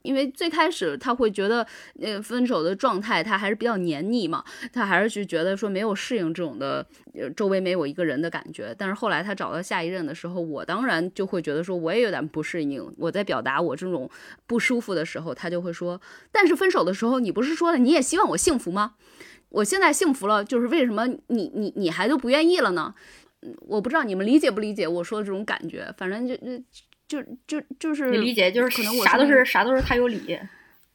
[0.02, 1.66] 因为最开始他会觉得，
[2.00, 8.72] 呃，分手的状态他还是比较黏腻嘛，他还是去觉得说没有适应这种的，呃，周围没有一个人的感觉。
[8.78, 12.94] 但是后来他找到下一任的时候，我当然就会觉得说我也有点不适应。
[12.96, 14.08] 我在表达我这种
[14.46, 16.00] 不舒服的时候，他就会说，
[16.30, 18.94] 但是分手的时候你不是说了你也希望我幸福吗？
[19.48, 22.94] 我现在幸福了，就是为什么你你你还都不愿意了呢？
[23.60, 26.36] 我不知道你们理解不理解我说的这种感觉，反正就
[27.06, 30.38] 就就就就是理解，就是可能我啥都是啥都是他有理。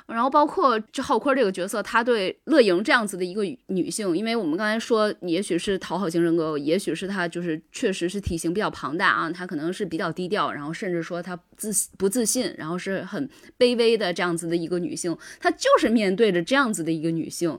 [0.06, 13.28] 然后包括这浩坤这个角色，他对乐莹这样子的一个女性，因为我们刚才说，也许是讨好型人格，也许是她就是确实是体型比较庞大啊，她可能是比较低调，然后甚至说她自不自信，然后是很
[13.58, 17.58] 卑微的这样子的一个女性，他就是面对着这样子的一个女性。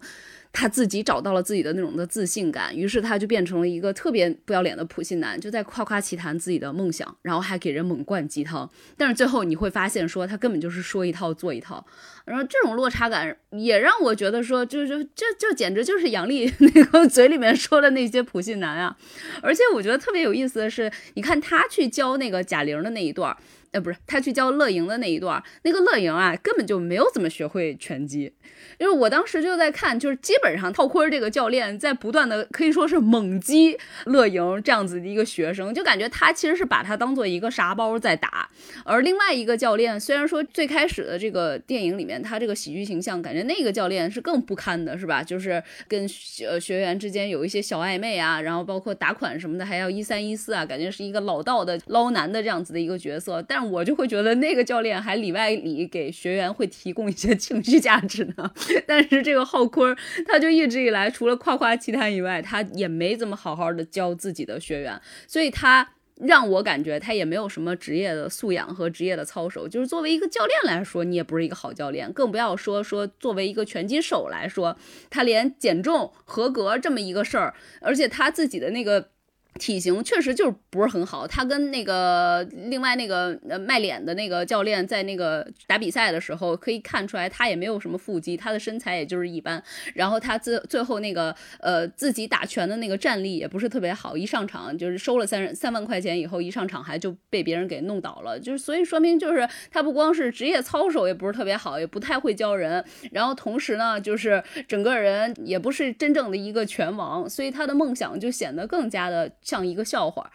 [0.55, 8.71] 他自己找到了自己的那种的自信感，于是他就变成了一个特别不要脸的普信男，就在夸夸其谈自己的梦想，然后还给人猛灌鸡汤。
[8.97, 11.85] 但是最后你会发现，说他根本就是说一套做一套。
[12.25, 18.97] 然后这种落差感也让我觉得说，就就就就简直就是杨丽 那个嘴里面说的那些普信男啊。
[19.43, 23.37] 而且我觉得特别有意思的是，你看他去教那个贾玲的那一段。
[23.75, 28.33] 呃，不是，他去教乐莹的那一段，那个乐莹啊，根本就没有怎么学会拳击。
[28.79, 38.49] 因为我当时就在看，就是基本上套坤这个教练在不断的可以说是猛击乐莹这样子的一个学生，就感觉他其实是把他当做一个沙包在打。
[38.85, 45.21] 而另外一个教练，虽然说最开始的这个电影里面他这个喜剧形象，感觉那个教练是更不堪的，是吧？
[45.21, 46.09] 就是跟
[46.47, 53.64] 呃学员之间有一些小暧昧啊，然后包括打款什么的还要一三一四啊，感觉是一个老道的捞男的这样子的一个角色，但。
[53.71, 58.53] 我就会觉得那个教练还里外里给学员会提供一些 情绪价值呢，
[58.87, 59.97] 但是这个浩坤
[60.27, 74.77] 他就一直以来除了夸夸其谈以外，他也没怎么好好的教自己的学员，所以他让我感觉他也没有什么职业的素养和职业的操守，就是作为一个教练来说，你也不是一个好教练，更不要说说作为一个拳击手来说，
[75.11, 79.14] 他连减重合格这么一个事儿，而且他自己的那个。
[79.59, 89.63] 体型确实就是不是很好，他跟那个另外那个呃卖脸的那个教练在那个打比赛的时候，可以看出来他也没有什么腹肌，他的身材也就是一般。
[89.95, 98.37] 然后他最最后那个呃自己打拳的那个战力也不是特别好，一上场就是收了三三万块钱以后，一上场还就被别人给弄倒了。
[98.41, 102.85] 就是所以说明就是他不光是职业操守也不是特别好，也不太会教人。
[103.13, 109.31] 然后同时呢，就是整个人也不是真正的一个拳王，所以他的梦想就显得更加的。
[109.45, 110.29] 像一个笑话，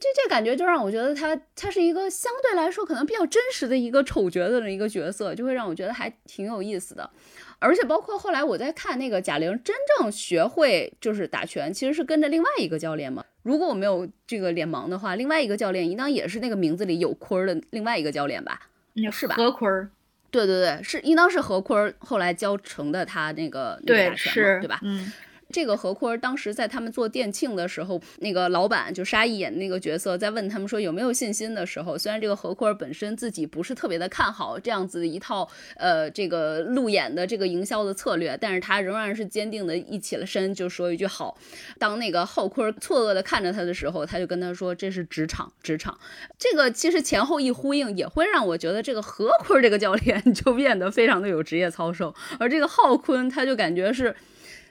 [0.00, 7.10] 这这感觉就让我觉得他他是一个相对来说可能比较真实的一个丑角的一个角色，就会让我觉得还挺有意思的。
[7.58, 13.24] 而且包括后来我在看那个贾玲真正学会就是打拳，其实是跟着另外一个教练嘛。
[13.42, 18.68] 如果我没有这个脸盲的话，另外一个教练应当也是那个名字里有坤儿的另外一个教练吧？
[19.10, 19.34] 是吧？
[19.34, 19.90] 何坤儿？
[20.30, 24.78] 对对对，是应当是何坤儿后来教成的他那个对是，对吧？
[24.84, 25.12] 嗯。
[25.50, 41.38] 这个何坤当时在他们做店庆的时候，那个老板就沙溢演那个角色，在问他们说有没有信心的时候，虽然这个何坤本身自己不是特别的看好这样子一套呃这个路演的这个营销的策略，但是他仍然是坚定的一起了身，就说一句好。
[41.78, 45.98] 当那个浩坤错愕的看着他的时候，他就跟他说这是职场，职场。
[46.38, 54.14] 这个其实前后一呼应，也会让我觉得这个何坤这个教练 就变得非常的有职业操守，而这个浩坤他就感觉是。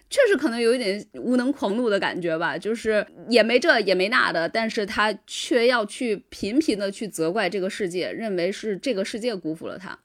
[0.10, 9.97] 确实可能有一点无能狂怒的感觉吧，就是也没这也没那的，但是他却要去频频的去责怪这个世界，认为是这个世界辜负了他。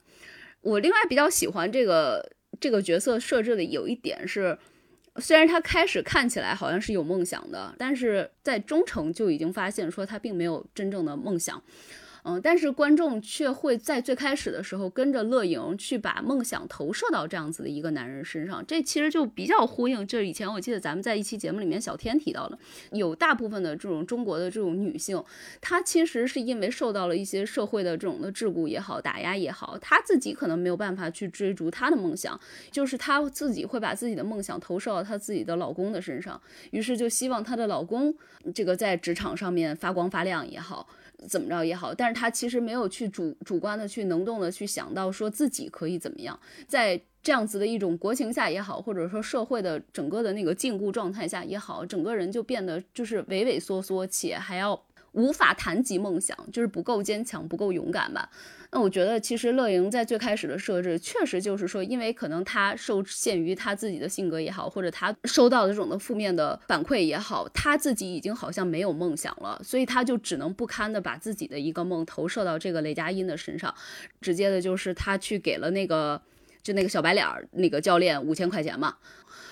[0.61, 4.59] 我另外比较喜欢这个这个角色设置的有一点是，
[5.17, 11.63] 虽然他开始看起来好像是有梦想的，但是在中程就已经发现说他并没有真正的梦想。
[12.25, 20.07] 嗯，但是观众却会在最开始的时候跟着乐莹去把梦想投射到这样子的一个男人身上，这其实就比较呼应。
[20.07, 22.57] 这以前我记得咱们在一期节目里面，小天提到的，
[22.93, 25.21] 有大部分的这种中国的这种女性，
[25.61, 38.15] 她其实是因为受到了一些社会的这种的桎梏也好，打压也好，她自己可能没有办法去追逐她的梦想，就是她自己会把自己的梦想投射到她自己的老公的身上，于是就希望她的老公
[38.55, 40.89] 这个在职场上面发光发亮也好。
[41.29, 54.81] 怎么着也好，但是他其实没有去主主观的去能动的去想到说自己可以怎么样，在这样子的一种国情下也好，或者说社会的整个的那个禁锢状态下也好，整个人就变得就是畏畏缩缩，且还要
[55.13, 58.29] 无法谈及梦想，就是不够坚强，不够勇敢吧。
[58.75, 73.75] 那我觉得其实乐莹在最开始的设置，确实就是说，因为可能他受限于他自己的性格也好，或者他收到的这种的负面的反馈也好，他自己已经好像没有梦想了，所以他就只能不堪的把自己的一个梦投射到这个雷佳音的身上，
[74.23, 76.19] 直接的就是他去给了那个
[76.63, 78.97] 就那个小白脸儿那个教练五千块钱嘛。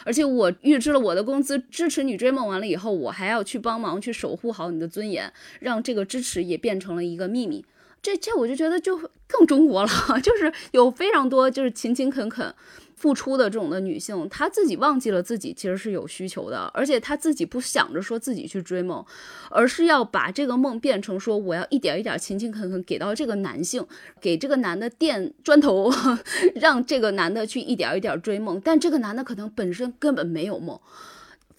[0.03, 7.62] 而且我预支了我的工资，支持你追梦完了以后，我还要去帮忙去守护好你的尊严，让这个支持也变成了一个秘密。
[8.03, 8.97] 这这我就觉得就
[9.27, 9.91] 更中国了，
[10.23, 12.55] 就是有非常多就是勤勤恳恳
[12.97, 19.05] 付出的这种的女性，她自己忘记了自己其实是有需求的，而且她自己不想着说自己去追梦，
[19.51, 23.87] 而是要把这个梦变成说我要一点一点勤勤恳恳给到这个男性，
[24.21, 25.91] 给这个男的垫砖头，
[26.57, 30.79] 让这个男的去一点一点追梦，但这个男的可能本身根本没有梦。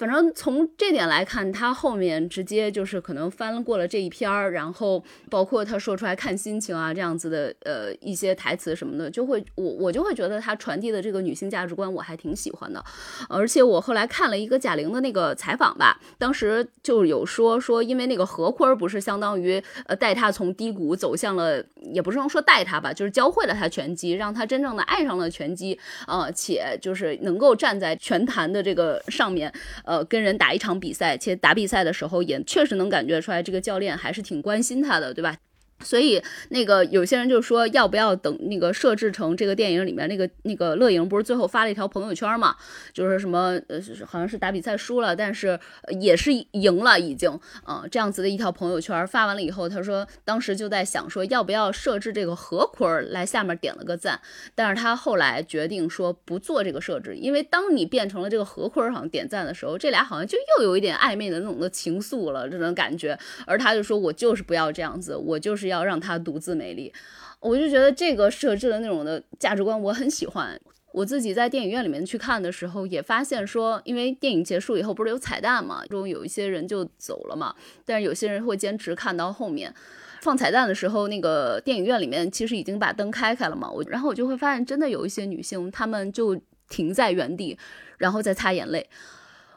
[0.01, 12.83] 反正从这点来看，他后面直接就是可能翻过了这一篇儿，然后包括他说出来看心情啊这样子的呃一些台词什么的，就会我我就会觉得他传递的这个女性价值观我还挺喜欢的。
[13.29, 29.53] 而且我后来看了一个贾玲的那个采访吧，当时就有说说，因为那个何坤不是相当于呃带他从低谷走向了，也不是能说带他吧，就是教会了他拳击，让他真正的爱上了拳击，呃，且就是能够站在拳坛的这个上面。
[29.91, 35.35] 呃跟人打一场比赛，且打比赛的时候也确实能感觉出来，这个教练还是挺关心他的，对吧？
[35.83, 42.55] 所以那个有些人就说，要不要等那个设置成这个电影里面那个那个乐莹不是最后发了一条朋友圈嘛？
[42.93, 45.59] 就是什么呃，好像是打比赛输了，但是
[45.99, 54.19] 也是赢了已经，嗯，这样子的一条朋友圈发完了以后，他说当时就在想说要不要设置这个何坤来下面点了个赞，
[54.53, 63.17] 但是他后来决定说不做这个设置，因为当你变成了这个何坤好像点赞的时候，这俩好像就又有一点暧昧的那种的情愫了这种感觉，
[63.47, 65.70] 而他就说我就是不要这样子，我就是。
[65.71, 66.93] 要让她独自美丽，
[67.39, 70.59] 我就觉得这个设置的那种的价值观我很喜欢。
[70.93, 77.55] 我自己在电影院里面去看的时候，也发现说，因为电影结束以后不是有彩蛋嘛，中有一些人就走了嘛，
[77.85, 79.73] 但是有些人会坚持看到后面。
[80.21, 87.57] 放彩蛋的时候，那个电影院里面其实已经把灯开开了嘛，我然后我就会发现，真的有一些女性，她们就停在原地，
[87.97, 88.87] 然后再擦眼泪。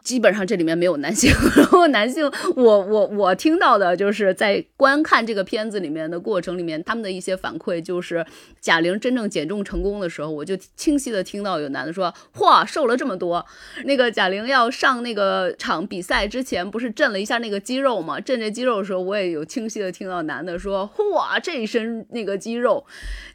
[0.04, 8.24] 基本上这里面没有男性， 然后男性，我我我听到的就是在观看这个片子里面的过程里面，他们的一些反馈就是
[8.60, 13.44] 贾玲真正减重成功的时候，我就清晰的听到有男的说：“嚯，瘦了这么多。”
[13.86, 18.20] 那个贾玲要上那个场比赛之前，不是震了一下那个肌肉吗？
[18.20, 22.84] 震这肌肉的时候，我也有清晰的听到男的说：“嚯，这一身那个肌肉。”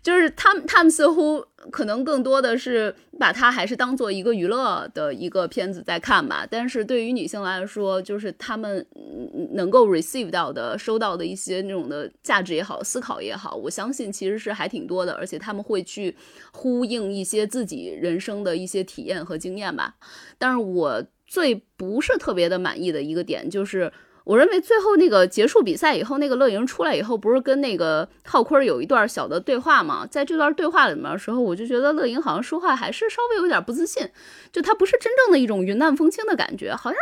[0.03, 1.43] 就是他们，他们似乎。
[1.72, 8.84] 可能更多的是把它还是当做一个娱乐的一个片子在看吧，但是对于女性来说，就是她们
[9.51, 16.15] 能够 receive 到的、收到的一些那种的价值也好、思考也好，我相信其实是还挺多的，而且他们会去
[16.53, 19.95] 呼应一些自己人生的一些体验和经验吧。
[20.38, 23.91] 但是我最不是特别的满意的一个点就是。
[24.30, 30.05] 我认为最后那个结束比赛以后，那个乐莹出来以后，不是跟那个浩坤有一段小的对话吗？
[30.05, 34.07] 在这段对话里面的时候，我就觉得乐莹好像说话还是稍微有点不自信，
[34.51, 36.99] 就她不是真正的一种云淡风轻的感觉，好像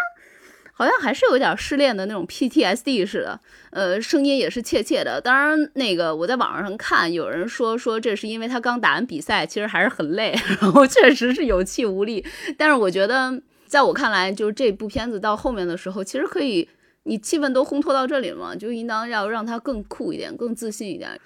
[0.72, 3.42] 好像还是有点失恋的那种 PTSD 似的。
[3.72, 5.20] 呃，声音也是怯怯的。
[5.20, 12.26] 当然，那个我在网上看有人说说这是因为他刚打完比赛，其实还是很累， 然后确实是有气无力。
[12.58, 16.70] 但是我觉得，在我看来，就是这部片子到后面的时候，其实可以。
[17.08, 21.20] 你气氛都烘托到这里了嘛，就应当要让他更酷一点，更自信一点。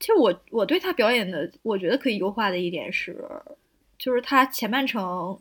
[0.00, 3.16] 其实我我对他表演的，我觉得可以优化的一点是，
[3.98, 5.38] 就是他前半程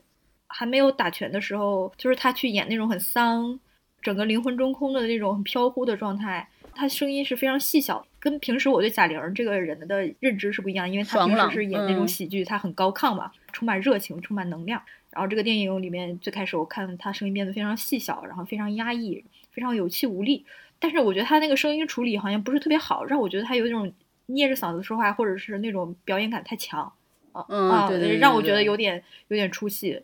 [0.47, 3.59] 还没有打拳的时候，就是他去演那种很丧、
[4.01, 14.81] 整个灵魂中空的那种很飘忽的状态，他声音是非常细小，跟平时我对贾玲这个人的认知是不一样，因为他平时是演那种喜剧，他很高亢嘛，充满热情，充满能量。
[15.11, 19.23] 然后这个电影里面最开始我看他声音变得非常细小，然后非常压抑。
[19.59, 20.45] 非常有气无力，
[20.79, 23.91] 但是我觉得他那个声音处理好像不是特别好，让我觉得他有一种
[24.27, 26.89] 捏着嗓子说话，或者是那种表演感太强，
[27.33, 27.91] 啊啊，
[28.21, 30.01] 让我觉得有点有点出戏。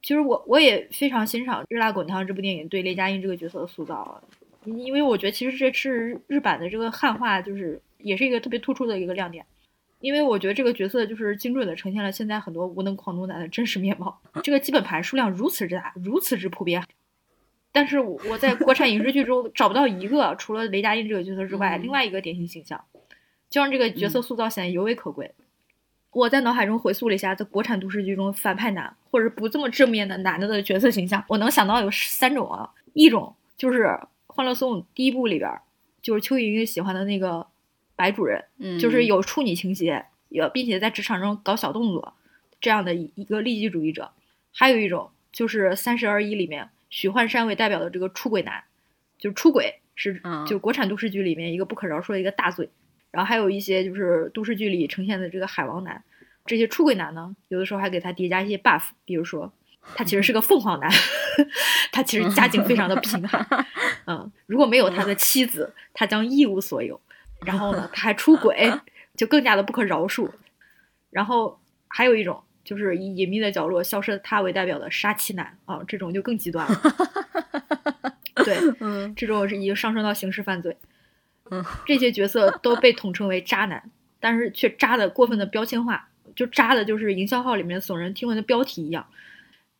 [0.00, 4.22] 其实我我也非常欣赏《热辣滚烫》这部电影对雷佳音这个角色的塑造，
[4.64, 9.44] 因为我觉得其实这是日版的这个汉化，就是也是一个特别突出的一个亮点，
[9.98, 14.20] 因为我觉得这个角色就是精准的呈现了现在很多无能狂怒男的真实面貌。
[14.44, 16.80] 这个基本盘数量如此之大，如此之普遍。
[17.78, 22.84] 但是我在国产影视剧中 找不到一个除了雷佳音这个角色之外，另外一个典型形象，
[23.48, 25.32] 就让这个角色塑造显得尤为可贵。
[26.10, 32.68] 我在脑海中回溯了一下，在国产都市剧中反派男或者不这么正面的男的的角色形象，我能想到有三种啊。
[32.94, 33.84] 一种就是
[34.26, 35.48] 《欢乐颂》第一部里边，
[36.02, 37.46] 就是邱莹莹喜欢的那个
[37.94, 42.14] 白主任，嗯，就是有处女情节，也并且在职场中搞小动作
[42.60, 44.10] 这样的一一个利己主义者。
[44.50, 48.64] 还有一种就是《三十而已》里面许幻山为代表的这个出轨男，
[49.18, 52.68] 就是出轨是嗯就国产都市剧里面一个不可饶恕的一个大罪。
[53.10, 56.04] 然后还有一些就是都市剧里呈现的这个海王男，
[56.44, 59.50] 这些出轨男呢，有的时候还给他叠加一些 buff，比如说
[59.94, 60.90] 他其实是个凤凰男，
[61.90, 63.46] 他其实家境非常的贫寒，
[64.06, 67.00] 嗯，如果没有他的妻子，他将一无所有。
[67.46, 68.70] 然后呢，他还出轨，
[69.16, 70.30] 就更加的不可饶恕。
[71.10, 71.58] 然后
[71.88, 76.82] 还有一种就是以隐秘的角落消失的他为代表的杀妻男啊，这种就更极端了。
[78.44, 80.76] 对，嗯这种是已经上升到刑事犯罪。
[81.50, 83.90] 嗯，这些角色都被统称为渣男，
[84.20, 89.06] 但是却渣的过分的标签化，就渣的就是营销号里面耸人听闻的标题一样。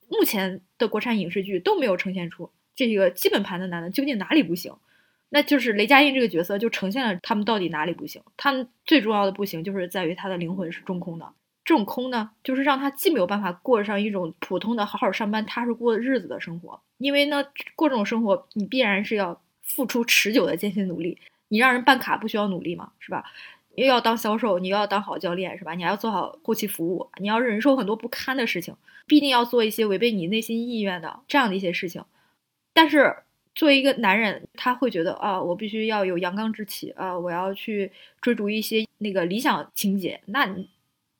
[0.09, 4.73] 目前的国产影视剧都没有呈现出这个基本盘的男的究竟哪里不行，
[5.29, 8.23] 那就是雷佳音这个角色就呈现了他们到底哪里不行。
[8.39, 11.31] 他们最重要的不行就是在于他的灵魂是中空的，
[11.69, 17.45] 这种空呢，就是让他既没有办法过上一种普通的好好上班、踏实过日子的生活，因为呢，
[17.77, 21.19] 过这种生活你必然是要付出持久的艰辛努力。
[21.49, 22.91] 你让人办卡不需要努力吗？
[23.01, 23.23] 是吧？
[23.75, 25.75] 又要当销售，你又要当好教练，是吧？
[25.75, 28.75] 你还要做好后期服务，你要忍受很多不堪的事情，
[29.07, 32.03] 必定要做一些违背你内心意愿的这样的一些事情。
[32.73, 33.15] 但是
[33.55, 37.93] 作为一个男人，他会觉得啊，我必须要有阳刚之气啊，我要去
[38.23, 40.19] 追逐一些那个理想情节。
[40.25, 40.49] 那，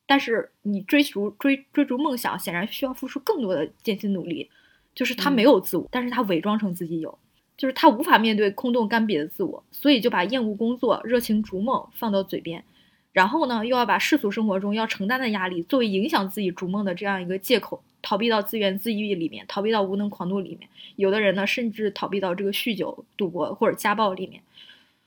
[0.09, 4.49] 但是你追逐追追逐梦想，显然需要付出更多的艰辛努力。
[4.95, 7.15] 就是他没有自我，但是他伪装成自己有。
[7.55, 12.63] 就是他无法面对空洞干瘪的自我，所以就把厌恶工作、热情逐梦放到嘴边，
[13.13, 20.67] 然后呢，又要把世俗生活中要承担的压力作为影响自己逐梦的这样一个借口，逃避到自怨自艾里面，逃避到无能狂怒里面。
[20.95, 24.41] 有的人呢，甚至逃避到这个酗酒、赌博或者家暴里面。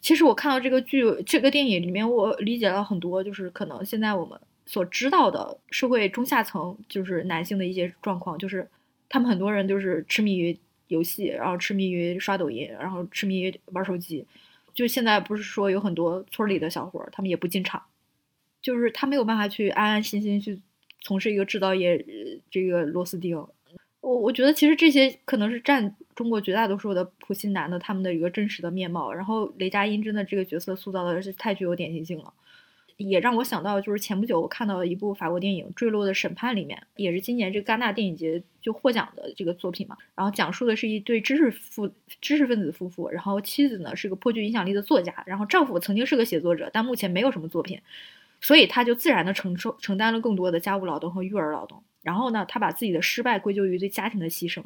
[0.01, 8.69] 其实我看到这个剧、这个电影里面，我理解了很多，就是可能现在我们所知道的社会中下层，就是男性的一些状况，就是
[9.09, 10.59] 他们很多人就是痴迷于。
[10.89, 14.27] 游戏，然后痴迷于刷抖音，然后痴迷于玩手机。
[14.75, 17.83] 就现在不是说有很多村里的小伙，他们也不进厂，
[18.61, 20.61] 就是他没有办法去安安心心去
[21.01, 22.05] 从事一个制造业
[22.51, 23.43] 这个螺丝钉。
[24.03, 29.11] 我我觉得其实这些可能是占中国绝大多数的普信男的他们的一个真实的面貌。
[29.11, 32.35] 然后雷佳音真的这个角色塑造的是太具有典型性了。
[33.09, 39.97] 也让我想到，就是前不久我看到一部法国电影《坠落的审判》里面，也是今年这戛纳电影节就获奖的这个作品嘛。
[40.15, 41.91] 然后讲述的是一对知识夫
[42.21, 47.81] 知识分子夫妇，然后妻子呢是个颇具影响力的作家，然后丈夫曾经是个写作者，但目前没有什么作品，
[48.41, 51.83] 所以他就自然的承受承担了更多的家务劳动和育儿劳动。
[52.03, 54.63] 然后呢，他把自己的失败归咎于对家庭的牺牲。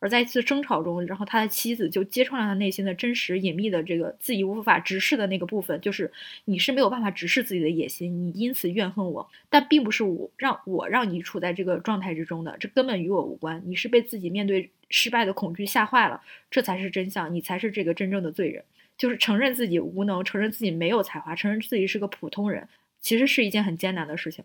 [0.00, 6.10] 而在一次争吵中，然后他的妻子就揭穿了他内心的真实隐秘的这个自己无法直视的那个部分，就是
[6.44, 18.64] 你是没有办法直视自己的野心，你因此怨恨我，但并不是我让我让你处在这个状态之中的，这根本与我无关，你是被自己面对失败的恐惧吓坏了，这才是真相，你才是这个真正的罪人，
[18.96, 22.68] 就是承认自己无能，承认自己没有才华，承认自己是个普通人，
[23.00, 24.44] 其实是一件很艰难的事情。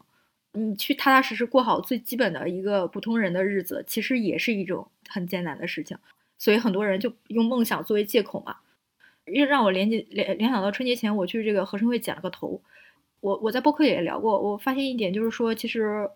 [0.56, 5.97] 你去踏踏实实过好最基本的一个普通人的日子，其实也是一种很艰难的事情。
[6.38, 8.57] 所以很多人就用梦想作为借口嘛，
[9.26, 12.61] 又让我联结联联想到春节前我去这个合生汇剪了个头。
[13.22, 16.09] 我我在播客也聊过，我发现一点就是说，其实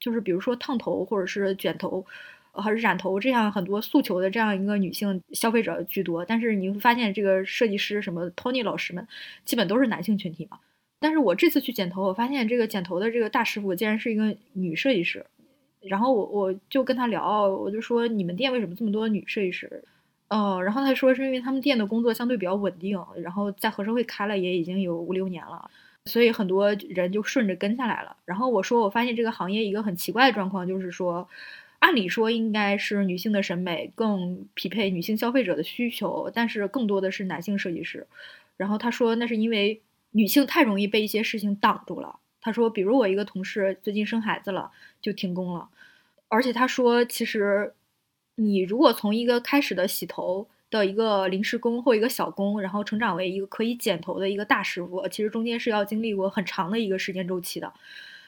[0.00, 2.06] 就是比如说烫头或者是卷头，
[2.52, 6.24] 还是染头这样很多诉求的这样一个女性消费者居多。
[6.24, 9.06] 但是你会发现，这个设计师什么 Tony 老师们，
[9.44, 10.58] 基本都是男性群体嘛。
[11.00, 15.26] 但是我这次去剪头，我发现这个剪头的这个大师傅竟然是一个女设计师，
[15.88, 19.82] 然后我我就跟他聊，我就说你们店为什么这么多女设计师？
[20.28, 25.70] 哦，然后他说是因为他们店的工作相对比较稳定，然后在合生汇开了也已经有五六年了，
[26.04, 28.16] 所以很多人就顺着跟下来了。
[28.24, 31.28] 然后我说我发现这个行业一个很奇怪的状况就是说，
[31.78, 38.06] 按理说应该是女性的审美更匹配女性消费者的需求，但是更多的是男性设计师。
[38.56, 39.80] 然后他说那是因为。
[40.12, 42.18] 女性太容易被一些事情挡住了。
[42.40, 44.70] 他说，比如我一个同事最近生孩子了，
[45.02, 45.68] 就停工了。
[46.28, 47.74] 而且他说，其实
[48.36, 57.72] 你如果从一个开始的洗头的一个临时工或一个小工，然后成长为一个可以剪头的一个大师傅，其实中间是要经历过很长的一个时间周期的。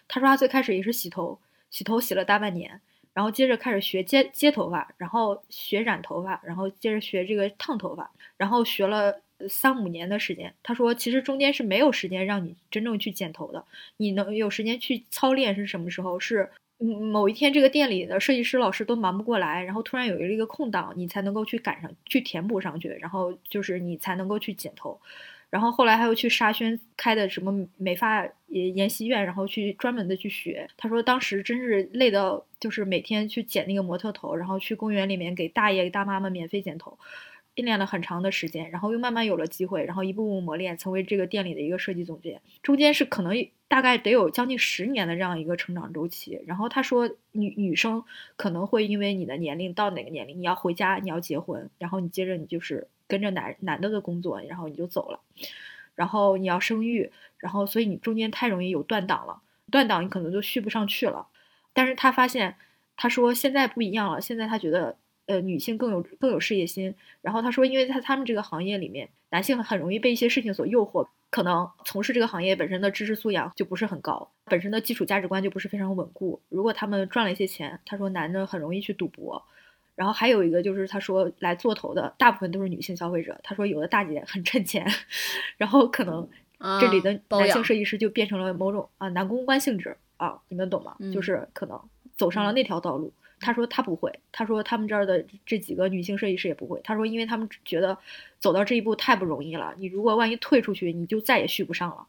[0.08, 1.38] 他说他最开始也是洗头，
[1.70, 2.80] 洗头洗了大半年，
[3.12, 9.20] 然后接着开始学接接头发，然后学染头发，然后接着学这个烫头发，然后学了。
[9.48, 13.64] 三五年的时间，他说其实中间是没有时间让你真正去剪头的。
[13.96, 16.20] 你能有时间去操练是什么时候？
[16.20, 16.50] 是
[16.80, 24.98] 某一天这个店里的设计师老师都忙不过来，然后突然有一个空档，你才能够去赶上去填补上去，然后就是你才能够去剪头。
[25.50, 30.66] 然后后来他又去沙宣开的什么美发研习院，然后去专门的去学。
[30.76, 36.96] 他说当时真是累到，就是每天去剪那个模特头，然后去公园里面给大爷大妈们免费剪头，
[37.60, 42.40] 训练了很长的时间，然后又慢慢有了机会，然后一步步磨练，成为这个店里的一个设计总监。
[42.62, 43.34] 中间是可能
[43.68, 46.40] 大概得有将近十年的这样一个成长周期。
[46.46, 48.02] 然后他说，女女生
[48.36, 55.20] 可能会因为你的年龄到哪个年龄，你要回家，你要结婚，然后你接着你就是跟着男男的的工作，然后你就走了。
[55.94, 61.26] 然后你要生育，然后所以你中间太容易有断档了，断档你可能就续不上去了。
[61.74, 62.56] 但是他发现，
[62.96, 64.96] 他说现在不一样了，现在他觉得，
[65.30, 66.92] 呃，女性更有更有事业心。
[67.22, 76.40] 然后他说，因为在他们这个行业里面，男性很容易被一些事情所诱惑，可能从事这个行业本身的知识素养就不是很高，本身的基础价值观就不是非常稳固。
[76.48, 79.42] 如果他们赚了一些钱，他说男的很容易去赌博。
[79.96, 83.38] 然后还有一个就是，他说来做头的大部分都是女性消费者。
[83.42, 84.86] 他说有的大姐很趁钱，
[85.58, 86.26] 然后可能
[86.80, 90.96] 这里的男性设计师就变成了某种啊男公关性质啊，你们懂吗？
[91.12, 91.78] 就是可能
[92.16, 93.12] 走上了那条道路。
[93.40, 96.80] 他说他不会，他说他们这儿的这几个女性设计师也不会。
[96.84, 97.96] 他说因为他们觉得
[98.38, 102.06] 走到这一步太不容易了，你如果万一退出去，你就再也续不上了。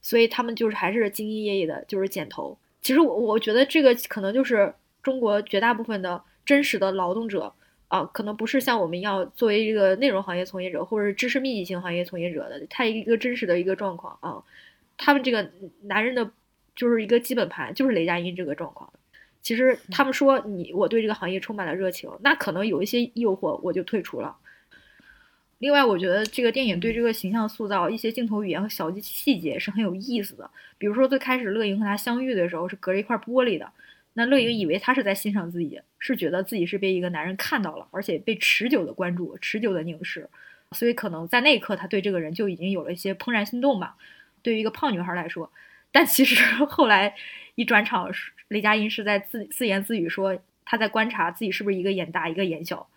[0.00, 2.58] 所以他们就是还是兢兢业业的，就是剪头。
[2.82, 6.22] 其实我我觉得这个可能就是中国绝大部分的。
[6.44, 7.54] 真实的劳动者
[7.86, 14.42] 啊，可能不是像我们一样作为一个内容行业从业者，或者知识密集型行业从业者的，他一个真实的一个状况啊。
[14.98, 15.48] 他们这个
[15.82, 16.32] 男人的，
[16.74, 18.92] 就是一个基本盘，就是雷佳音这个状况。
[19.42, 24.36] 其实他们说你我对这个行业充满了热情，那可能有一些诱惑，我就退出了。
[25.58, 30.50] 另外，我觉得这个电影对这个形象塑造，一些镜头语言和小细节是很有意思的。
[30.76, 33.70] 比如说最开始乐莹和他相遇的时候，是隔着一块玻璃的。
[34.14, 40.28] 那乐莹以为他是在欣赏自己，是觉得自己是被一个男人看到了，而且被持久的关注、持久的凝视，
[40.72, 43.96] 所以可能在那一刻，他对这个人就已经有了一些怦然心动吧。
[44.42, 45.50] 对于一个胖女孩来说，
[45.92, 47.14] 但其实后来
[47.54, 48.10] 一转场，
[48.52, 52.88] 雷佳音是在自自言自语说他在观察自己是不是一个眼大一个眼小。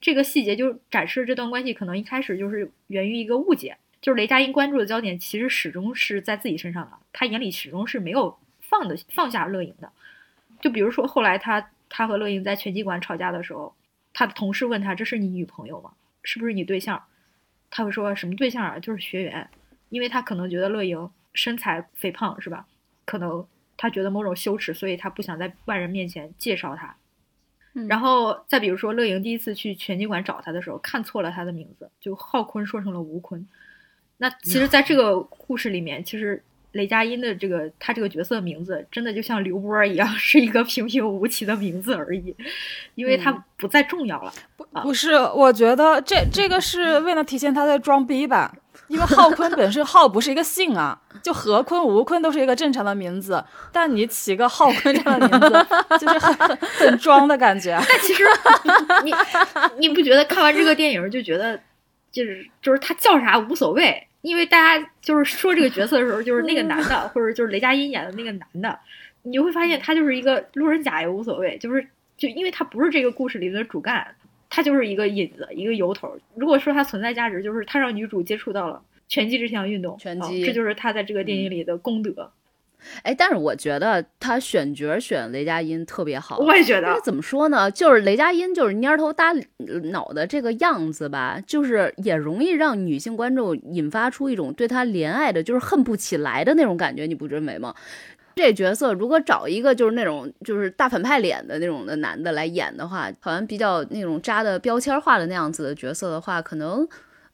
[0.00, 9.90] 这个细节就展示这段关系可能一开始就是源于一个误解，就是雷佳音关注的焦点其实始终是在自己身上的，他眼里始终是没有放的放下乐莹的。
[10.60, 13.74] 就比如说，后来他他和乐莹在拳击馆吵架的时候，
[14.12, 15.92] 他的同事问他：“这是你女朋友吗？
[16.22, 17.02] 是不是你对象？”
[17.70, 18.78] 他会说什么对象啊？
[18.78, 19.48] 就是学员，
[19.88, 22.66] 因为他可能觉得乐莹身材肥胖，是吧？
[23.04, 23.46] 可能
[23.76, 26.96] 他觉得某种羞耻，所以他不想在外人面前介绍他。
[27.88, 33.46] 然后再比如说，乐莹第一次去拳击馆找他的时候，看错了他的名字，就浩坤说成了吴坤。
[34.16, 36.42] 那其实，在这个故事里面，其实。
[36.74, 42.34] 雷佳音的这个他这个角色名字真的就像刘波一样， 是一个平平无奇的名字而已，
[42.94, 44.32] 因为他不再重要了。
[44.56, 48.52] 不不是，我觉得这这个是为了体现他在装逼吧？
[48.88, 53.42] 因为浩坤本身浩不是一个姓啊，就何坤、吴坤都是一个正常的名字，
[53.72, 55.66] 但你起个浩坤这样的名字，
[55.98, 57.80] 就是很 很装的感觉。
[57.88, 58.24] 但其实
[59.04, 59.14] 你
[59.78, 61.58] 你不觉得看完这个电影就觉得，
[62.12, 64.06] 就是就是他叫啥无所谓。
[64.24, 68.78] 因为大家就是说这个角色的时候，就是那个男的，或者就是雷佳音演的那个男的，
[69.22, 71.86] 你会发现他就是一个路人甲也无所谓，就是
[72.16, 74.16] 就因为他不是这个故事里的主干，
[74.48, 76.16] 他就是一个引子，一个由头。
[76.36, 82.32] 如果说他存在价值，就是他让女主接触到了拳击这项运动，拳击，这就是他在这个电影里的功德。
[83.02, 86.38] 哎，但是我觉得他选角选雷佳音特别好。
[86.38, 87.00] 我也觉得。
[87.04, 87.70] 怎么说呢？
[87.70, 89.34] 就是雷佳音就是蔫头耷
[89.90, 97.74] 脑的这个样子吧，就是也容易让女性观众引发出一种对他怜爱的，就是恨不起来的那种感觉，你不认为吗？
[98.36, 106.86] 这角色如果找一个就是那种就是大反派脸的那种的男的来演的话，好像比较那种扎的标签化的那样子的角色的话，可能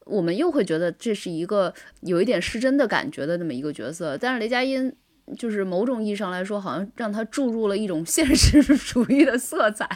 [0.05, 4.17] 我们又会觉得这是一个有一点失真的感觉的那么一个角色。
[4.17, 4.93] 但是雷佳音。
[5.37, 9.87] 就是某种意义上来说，好像让他注入了一种现实主义的色彩，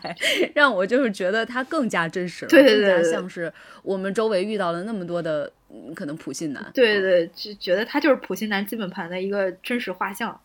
[0.53, 3.51] 让我就是觉得他更加真实了，对对对，像是
[3.83, 5.51] 我们周围遇到了那么多的
[5.93, 10.39] 可能普信男，对对，就觉得他就是普信男基本盘的一个真实画像。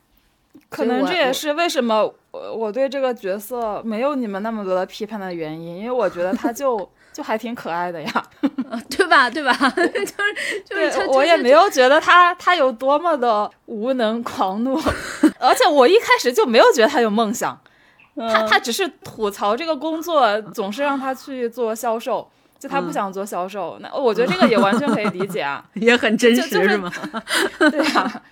[0.69, 6.91] 可能这也是为什么我我对这个角色没有你们那么多的批判的原因，因为我觉得他就。
[7.12, 8.24] 就还挺可爱的呀，
[8.89, 9.28] 对吧？
[9.28, 9.53] 对吧？
[10.65, 14.81] 就是 就是，我也没有觉得他他有多么的无能狂怒，
[15.41, 17.61] 而且我一开始就没有觉得他有梦想，
[18.16, 23.77] 他他只是吐槽这个工作总是让他去做销售，就他不想做销售。
[23.81, 26.93] 那我觉得这个也完全可以理解啊，也很真实，是吗？
[27.59, 28.23] 对呀，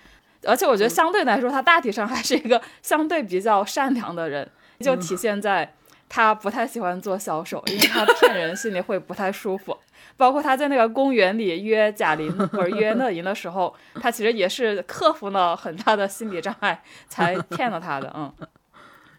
[0.44, 4.48] 而且我觉得相对来说，他大体上还是一个相对比较善良的人，
[4.80, 5.74] 就体现在。
[6.08, 9.76] 他不太喜欢做销售，因为他骗人心里会不太舒服。
[10.16, 18.12] 包括他在那个公园里约贾玲 或者约乐莹的时候，他其实也是克服了很大的心理障碍才骗了她的。
[18.16, 18.32] 嗯。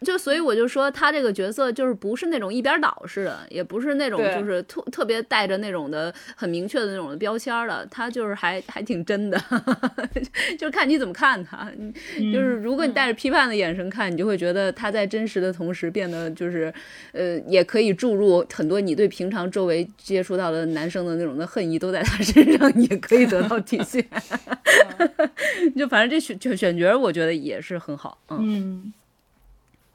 [0.02, 9.38] 就所以我就说他这个角色就是不是那种一边倒似的，也不是那种就是特特别带着那种的很明确的那种的标签的，他就是还还挺真的，
[10.58, 11.70] 就是看你怎么看他。
[12.34, 16.74] 就是如果你带着批判的眼神看，你就会觉得他在真实的同时变得就是
[17.12, 24.06] 呃，也可以注入很多你对平常周围接触到的男生的那种的恨意都在他 身上也可以得到体现。
[25.76, 28.94] 就反正这选选选角我觉得也是很好，嗯。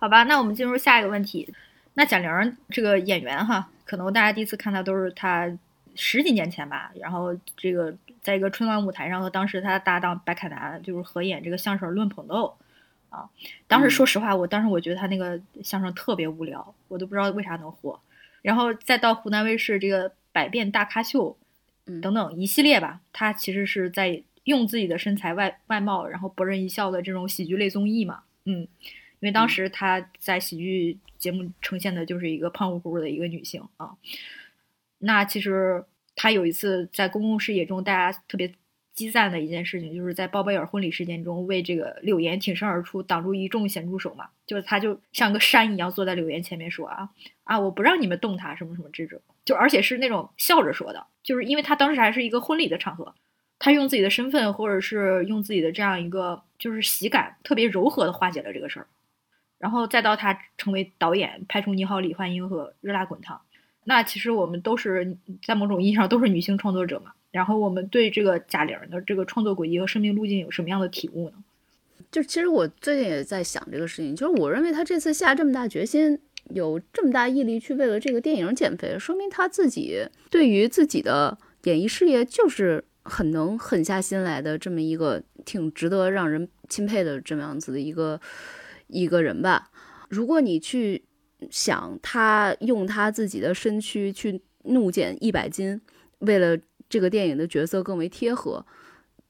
[0.04, 1.48] 好吧，那我们进入下一个问题。
[1.94, 5.50] 那贾玲这个演员哈，可能大家第一次看她都是她
[5.94, 12.54] 十几年前吧，然后这个在一个春晚舞台上和当时她的搭档白凯南就是合演这个相声《论捧逗》
[13.16, 13.30] 啊。
[13.66, 17.98] 当时说实话，我当时我觉得她那个相声特别无聊，我都不知道为啥能火。
[18.42, 21.34] 然后再到湖南卫视这个《百变大咖秀》
[22.02, 28.68] 等等一系列吧，她其实是在用自己的身材外外貌，然后博人一笑的这种喜剧类综艺嘛，嗯。
[29.24, 33.96] 因为当时她在喜剧节目呈现的就是一个胖乎乎的一个女性啊，
[34.98, 35.82] 那其实
[36.14, 38.52] 她有一次在公共视野中，大家特别
[38.92, 47.08] 激赞的一件事情，就是在包贝尔婚礼事件中为这个柳岩挺身而出，挡住一众咸猪手嘛，就是她就像个山一样坐在柳岩前面说啊
[47.44, 53.14] 啊，我不让你们动她什么什么这种，就而且是那种笑着说的，就是因为她当时还是一个婚礼的场合，
[53.58, 58.86] 她用自己的身份或者是用自己的这样一个就是喜感，特别柔和的化解了这个事儿。
[59.64, 63.34] 然后再到他成为导演，拍出《你好，李焕英》和《热辣滚烫》，
[63.84, 67.12] 那其实我们都是在某种意义上都是女性创作者嘛。
[67.30, 71.36] 然后我们对这个贾玲的这个创作轨迹和生命路径有什么样的体悟呢？
[72.12, 76.20] 就其实我最近也在想这个事情，就是我认为他这次下这么大决心，
[76.50, 88.20] 有这么大毅力去为了这个电影减肥，说明他自己对于自己的演艺事业就是很能狠下心来的这么一个挺值得让人钦佩的这么样子的一个。
[88.88, 89.70] 一个人吧，
[90.08, 91.04] 如果你去
[91.50, 95.80] 想他用他自己的身躯去怒减一百斤，
[96.20, 96.58] 为了
[96.88, 98.64] 这个电影的角色更为贴合，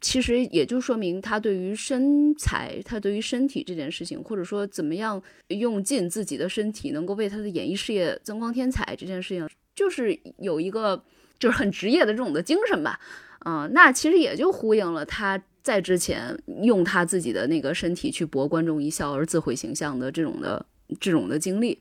[0.01, 11.02] 其实也就说明他对于身材，他对于身体这件事情，或者说怎么样用尽自己的身体能够为他的演艺事业增光添彩这件事情，就是有一个
[11.39, 13.01] 就是很职业的这种的精神吧。
[13.47, 15.43] 嗯，那其实也就呼应了他。
[15.65, 20.65] 在之前用他自己的那个身体去博观众一笑而自毁形象的这种的
[21.01, 21.81] 这种的经历，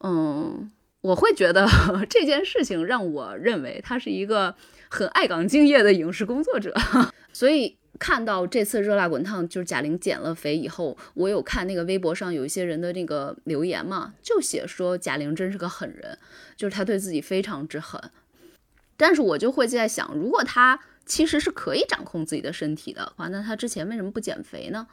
[0.00, 0.68] 嗯，
[1.02, 1.64] 我会觉得
[2.10, 4.52] 这件事情让我认为他是一个
[4.88, 6.74] 很爱岗敬业的影视工作者。
[7.32, 16.18] 所以看到这次热辣滚烫就是贾玲减了肥以后，我有看那个微博上有一些人的那个留言嘛，就写说贾玲真是个狠人，
[16.56, 18.02] 就是她对自己非常之狠。
[18.96, 20.80] 但是我就会在想，如果她。
[21.12, 24.86] 其实是可以掌控自己的身体的话，那他之前为什么不减肥呢？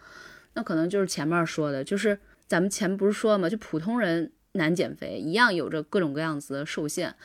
[0.54, 3.48] 那可能就是前面说的，就是咱们前不是说了吗？
[3.48, 7.16] 就普通人难减肥，一样有着各种各样子的受限。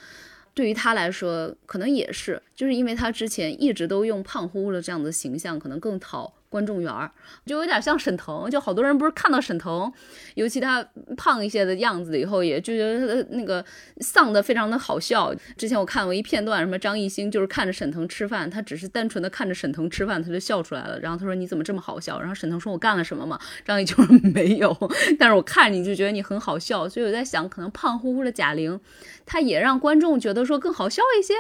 [0.55, 6.33] 对于他来说，可能也是，就是因为他之前一直都用胖乎乎的这样的形象，可能更讨。
[6.55, 7.11] 观众缘儿
[7.45, 9.93] 就有点像沈腾，就好多人不是看到沈腾，
[10.37, 13.65] 尤其他胖一些的样子以后，也就觉得那个
[13.99, 15.35] 丧的非常的好笑。
[15.57, 21.01] 之前我看过一片段，什么张艺兴就是看着沈腾吃饭，他只是单纯的看着沈腾吃饭，他就笑出来了。
[21.01, 22.21] 然后他说你怎么这么好笑？
[22.21, 23.37] 然后沈腾说我干了什么嘛？
[23.65, 24.73] 张艺兴说没有，
[25.19, 26.89] 但是我看你就觉得你很好笑。
[26.89, 28.79] 所以我在想，可能胖乎乎的贾玲，
[29.27, 31.35] 她也让观众觉得说更好笑一些，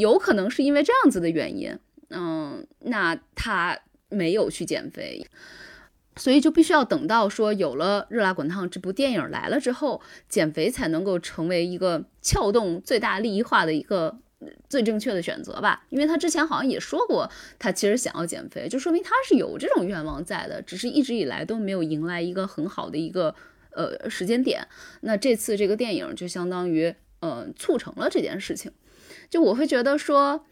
[0.00, 1.78] 有可能是因为这样子的原因。
[2.10, 3.78] 嗯，那他。
[4.08, 5.26] 没有去减肥，
[6.16, 14.16] 所以就必须要等到说有了《热辣滚烫》这部电影来了之后，减肥才能够成为一个撬动最大利益化的一个
[14.68, 15.84] 最正确的选择吧。
[15.88, 17.28] 因为他之前好像也说过，
[17.58, 23.34] 他其实想要减肥，就说明他是有这种愿望在的，只是一直以来都没有迎来一个很好的一个
[23.70, 24.66] 呃时间点。
[25.00, 28.70] 那这次这个电影就相当于呃促成了这件事情，
[29.28, 30.46] 就我会觉得说。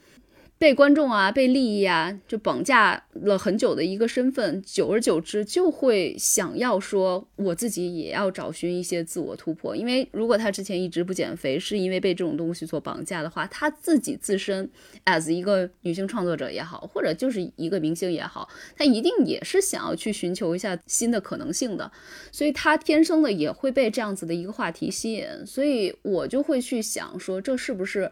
[0.65, 9.77] 被观众啊，被利益啊，就绑架了很久的一个身份，久而久之就会想要说，我自己也要找寻一些自我突破。
[9.77, 14.67] 因为如果他之前一直不减肥，是因为被这种东西所绑架的话，他自己自身
[15.05, 21.93] as 一个女性创作者也好，或者就是一个明星也好，他一定也是想要去寻求一下新的可能性的，
[22.33, 25.27] 所以他天生的也会被这样子的一个话题吸引。
[25.45, 28.11] 所以我就会去想说，这是不是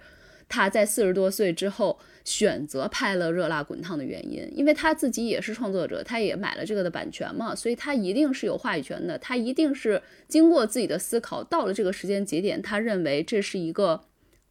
[0.53, 1.99] 他在四十多岁之后？
[2.25, 9.19] 选择拍了《热辣滚烫》的原因，因为他自己也是创作者，他也买了这个的版权嘛，所以他一定是有话语权的。
[9.19, 14.01] 他一定是经过自己的思考，到了这个时间节点，他认为这是一个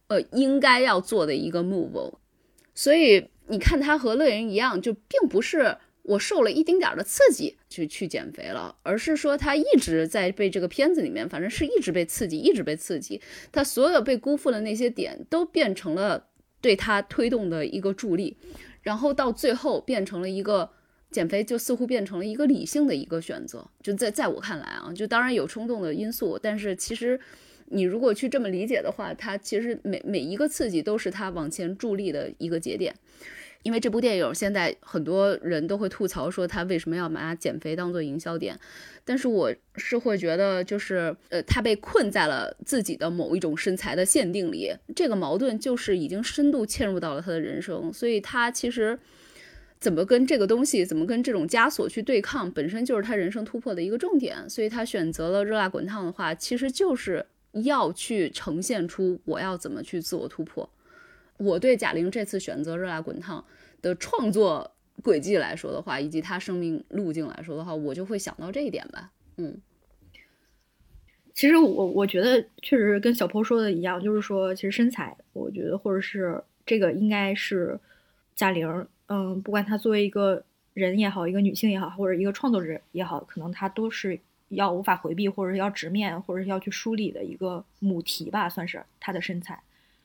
[0.08, 2.12] 呃应该要做的一个 move。
[2.74, 13.20] 所以你看他和乐莹一样，就并不是我受了一丁点儿的刺激去去减肥了，而是说他一直在被这个片子里面，反正是一直被刺激，一直被刺激，
[13.50, 16.28] 他所有被辜负的那些点都变成了
[16.60, 18.36] 对他推动的一个助力，
[18.82, 20.70] 然后到最后变成了一个。
[21.12, 27.20] 减肥就似乎变成了一个理性的一个选择，就在在我看来啊，就当然有冲动的因素，但是其实
[27.66, 32.94] 你如果去这么理解的话，他其实每每一个刺激都是他往前助力的一个节点。
[33.62, 38.58] 因为这部电影现在很多人都会吐槽说他为什么要把减肥当做营销点，
[39.04, 48.98] 但是我是会觉得就是呃他被困在了自己的某一种身材的限定里，这个矛盾就是已经深度嵌入到了他的人生，所以他其实。
[49.80, 54.48] 怎么跟这个东西，怎么跟这种枷锁去对抗，本身就是他人生突破的一个重点。
[54.48, 57.26] 所以他选择了热辣滚烫的话，其实就是
[57.64, 60.70] 要去呈现出我要怎么去自我突破。
[61.38, 63.44] 我对贾玲这次选择热辣滚烫
[63.80, 64.70] 的创作
[65.02, 69.10] 轨迹来说的话，以及她生命路径来说的话，我就会想到这一点吧。
[69.36, 69.60] 嗯，
[71.32, 77.80] 其实我我觉得确实跟小坡说的一样，就是说，其实身材，我觉得或者是这个应该是
[78.36, 78.86] 贾玲。
[79.06, 80.44] 嗯，不管她作为一个
[80.74, 84.18] 人也好，一个女性也好，或者一个创作者也好，可能她都是
[84.48, 89.60] 要无法回避，或者是要直面，或者是要去梳理的一个母题吧，算是她的身材。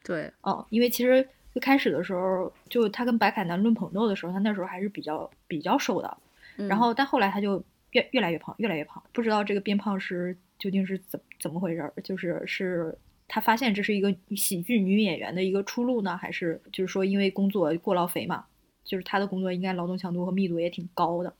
[0.08, 6.18] 对，哦，因为其实最开始的时候，就他跟白凯南论捧逗的时候，他那时候还是比较比较瘦的，
[6.56, 7.62] 然后但后来他就
[7.92, 12.98] 越越来越胖，越来越胖，不知道这个变胖是究竟是怎怎么回事儿，就是是
[13.28, 18.46] 他发现这是一个喜剧女演员的一个出路呢，还是就是说因为工作过劳肥嘛？
[18.86, 21.34] 就是他的工作应该劳动强度和密度也挺高的，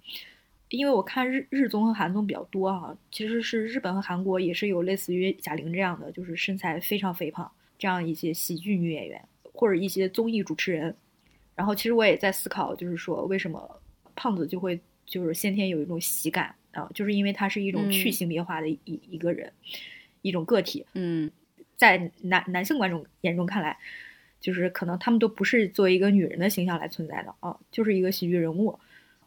[0.68, 10.96] 因为我看日日综和韩综比较多哈，其实是日本和韩国也是有类似于贾玲这样的，就是身材非常肥胖这样一些喜剧女演员或者一些综艺主持人。
[11.56, 13.82] 然后其实我也在思考，就是说为什么
[14.16, 19.52] 胖子就会就是先天有一种喜感啊，就是因为他是一种去性别化的一一个人，
[20.22, 20.86] 一种个体。
[20.94, 21.32] 嗯，
[21.76, 23.78] 在男男性观众眼中看来。
[24.40, 28.80] 就是可能他们都不是作为一个女人的形象来存在的啊，就是一个喜剧人物。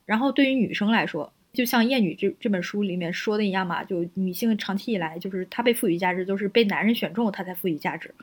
[0.07, 8.15] 然后对于女生来说，就像《艳女》这这本书里面说的一样嘛，就女性长期以来就是她被赋予价值，都是被男人选中她才赋予价值。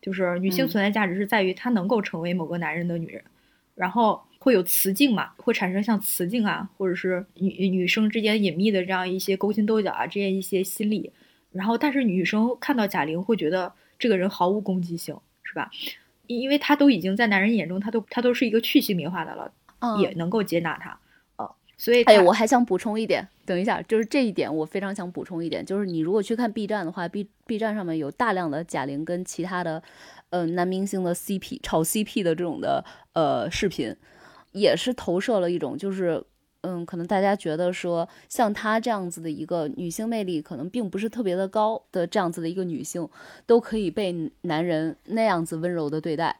[0.00, 3.22] 就是女性存在价值是在于她能够成为某个男人的女人，
[3.74, 11.12] 然后会有雌竞嘛，会产生像雌竞啊，或者是女女生之间隐秘的这样一些勾心斗角啊，这样一些心理。
[11.52, 15.68] 然后，但是女生看到贾玲会觉得这个人毫无攻击性，是吧？
[16.28, 19.52] 因因为她都已经在男人眼中，她都她都是一个去性别化的了，
[20.00, 20.98] 也能够接纳他，呃，
[21.80, 29.82] 所以，哎，我还想补充一点，等一下，就是这一点我非常想补充一点，就是你如果去看 B 站的话，B B 站上面有大量的贾玲跟其他的，
[30.28, 32.84] 呃，男明星的 CP 炒 CP 的这种的
[33.14, 33.96] 呃视频，
[34.52, 36.22] 也是投射了一种就是。
[36.62, 43.08] 嗯，可能大家觉得说，像她这样子的一个女性魅力，可能并不是特别的高的这样子的一个女性，
[43.46, 46.36] 都可以被男人那样子温柔的对待，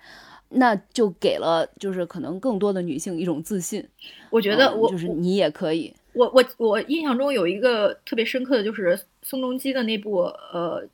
[0.50, 3.82] 那就给了就是可能更多的女性一种自信。
[4.30, 5.92] 我觉得我就是你也可以。
[6.12, 10.16] 我我我印象中有一个特别深刻的就是宋仲基的那部
[10.52, 10.86] 呃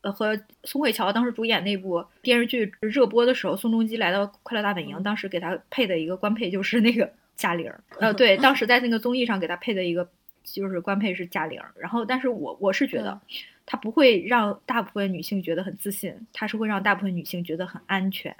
[0.00, 7.10] 呃和宋慧乔当时主演那部电视剧热播的时候，宋仲基来到快乐大本营，当时给他配的一个官配就是那个。
[7.36, 10.06] 贾玲，呃， 对，当时在那个综艺上给他配的一个
[10.44, 13.18] 就是官配是贾玲，然后，但是我我是觉得，
[13.64, 18.36] 他不会让大部分女性觉得很自信，他是会让大部分女性觉得很安全，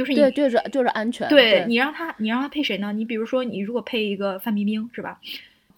[0.00, 1.28] 就是对，就是就是安全。
[1.28, 2.90] 对你让他，你让他配谁呢？
[2.90, 5.20] 你比如说，你如果配一个范冰冰是吧，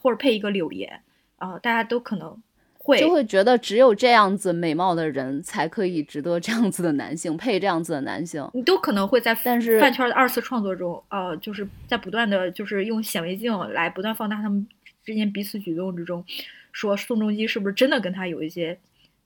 [0.01, 1.01] 或者配一个柳岩，
[1.39, 2.40] 啊，大家都可能
[2.78, 3.01] 会。
[3.01, 14.65] 就会觉得只有这样子美貌的人才可以值得这样子的男性配这样子的男性，你都可能会在但是饭圈的二次创作中，呃，就是在不断的就是用显微镜来不断放大他们
[15.05, 16.24] 之间彼此举动之中，
[16.70, 18.78] 说宋仲基是不是真的跟他有一些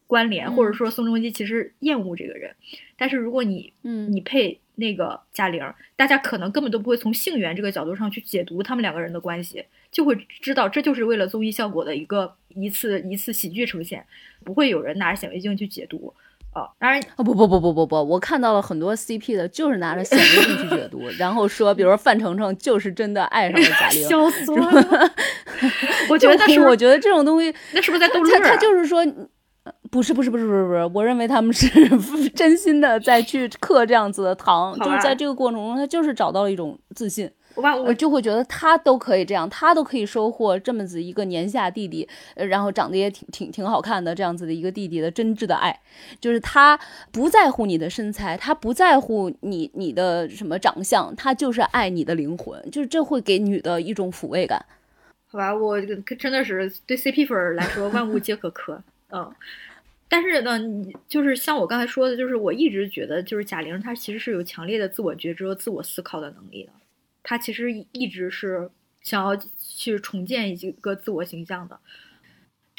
[0.06, 2.54] 关联，或者说宋仲基其实厌恶这个人，
[2.96, 5.62] 但是如果你嗯你配那个贾玲，
[5.96, 9.64] 大家可能根本都不会从性缘这个角度上去解读他们两个人的关系。
[9.90, 14.04] 就会知道这就是为了综艺效果的一个一次一次喜剧呈现，
[14.44, 16.12] 不会有人拿着显微镜去解读
[16.52, 16.68] 啊。
[16.78, 25.10] 当然，哦不不不不不不，我看到了很多 CP 的，就是拿着显微镜去解读，然后说，比如说范丞丞就是真的爱上了贾玲， 笑死我了。
[26.10, 28.38] 我觉得是，我觉得这种东西，那是不是在逗乐？
[28.38, 29.02] 他他就是说，
[29.90, 31.68] 不是不是不是不是不是，我认为他们是
[32.34, 37.30] 真心的在去嗑这样子的糖，就是在这个过程中，他就是找到了一种自信。
[37.56, 45.80] 万物呃就会觉得他都可以这样，他都可以收获这么子一个年下弟弟，呃然后长得也挺挺挺好看的这样子的一个弟弟的真挚的爱，
[46.20, 46.78] 就是他
[47.10, 54.62] 不在乎你的身材，他不在乎你你的什么长相，他就是爱你的灵魂，就是这会给女的一种抚慰感。
[55.28, 58.78] 好吧，我真的是对 CP 粉来说，万物皆可磕。
[59.08, 59.32] 嗯，
[60.08, 66.72] 但是呢，你就是像我刚才说的，就是我一直觉得，就是贾玲她其实是有强烈的自我觉知和自我思考的能力的。
[67.22, 68.70] 她其实一直是
[69.02, 71.78] 想要去重建一个自我形象的。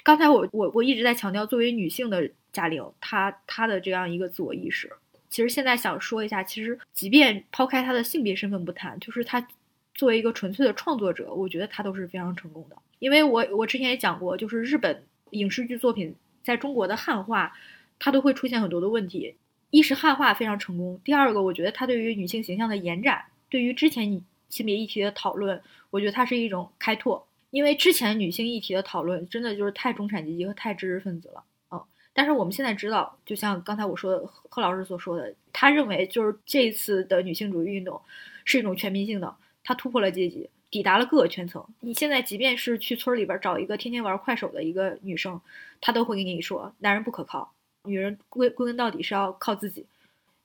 [0.04, 4.90] 刚才我我我一直在强调，作为女性的贾玲，她她的这样一个自我意识。
[5.30, 9.46] 其实现在想说一下，其实即便抛开她的性别身份不谈，就是她
[9.94, 12.78] 作为一个纯粹的创作者，我觉得她都是非常成功的。
[13.00, 16.16] 因为我我之前也讲过，就是日本影视剧作品
[16.48, 17.54] 在中国的汉化，
[18.00, 19.36] 它都会出现很多的问题。
[19.70, 27.28] 一是汉化非常成功，第二个我觉得它对于女性形象的延展，对于之前性别议题的讨论，我觉得它是一种开拓。
[27.50, 31.84] 因为之前女性议题的讨论真的就是太中产阶级和太知识分子了，嗯。
[32.14, 38.02] 但是我们现在知道，就像刚才我说的，贺老师所说的，他认为就是这一次的女性主义运动
[38.46, 40.50] 是一种全民性的，它突破了阶级。
[40.70, 41.66] 抵达了各个圈层。
[41.80, 45.40] 你现在即便是去村里边找一个天天玩快手的一个女生，
[45.82, 49.86] 他都会跟你说，男人不可靠，女人归归根到底是要靠自己，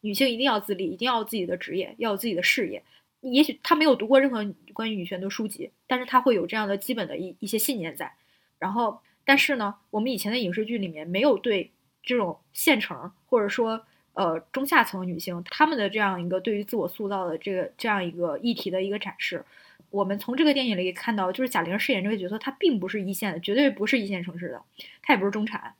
[0.01, 2.83] 女性一定要自立，一定要有自己的职业，要有自己的事业。
[3.21, 8.13] 也许她没有读过任何关于女权的书籍，但是她会有这样的基本的一一些信念在。
[8.59, 11.71] 然后，但是呢，我们以前的影视剧里面没有对
[12.03, 13.85] 这种县城或者说
[14.15, 19.45] 呃中下层女性她们的这样一个对于自我塑造的这个这样一个议题的一个展示。
[19.93, 24.63] 我们从这个电影里看到，就是贾玲饰演这个角色，她并不是一线的，绝对不是一线城市的，
[25.03, 25.75] 她也不是中产，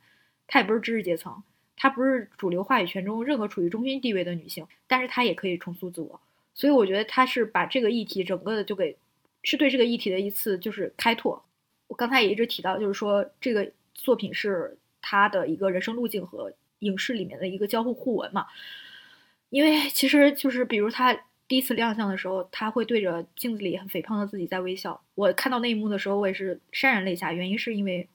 [0.45, 1.41] 她也不是知识阶层，
[1.75, 6.21] 她不是主流话语权中任何处于中心地位的女性，但是她也可以重塑自我。
[6.53, 8.95] 所以我觉得她是把这个议题整个的就给，
[9.41, 11.43] 是对这个议题的一次就是开拓。
[11.87, 18.45] 我刚才也一直提到，就是说这个作品是她的一个人生路径和影视里面的一个交互互文嘛，
[19.49, 21.19] 因为其实就是比如她。
[21.47, 24.99] 第一次亮相的时候，他会对着镜子里很肥胖的自己在微笑。
[25.13, 27.31] 我看到那一幕的时候，我也是潸然泪下。
[27.31, 28.07] 原因是因为，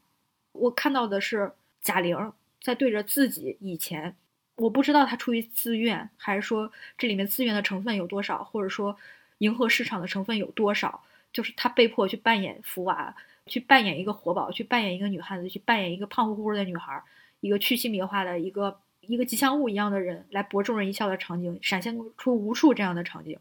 [0.53, 1.53] 我看到的是
[1.83, 4.17] 贾玲在对着自己以前，
[4.57, 8.97] 我不知道她出于自愿，还是说这里面自愿的成分有多少，或者说
[9.39, 13.15] 迎合市场的成分有多少，就是她被迫去扮演福娃，
[13.47, 17.03] 去扮演一个活宝，去扮演一个女汉子，去扮演一个胖乎乎的女孩，
[17.41, 18.81] 一个去性别化的一个。
[19.09, 23.39] 一个吉祥物一样的人来博众人一笑的场景，闪现出无数这样的场景。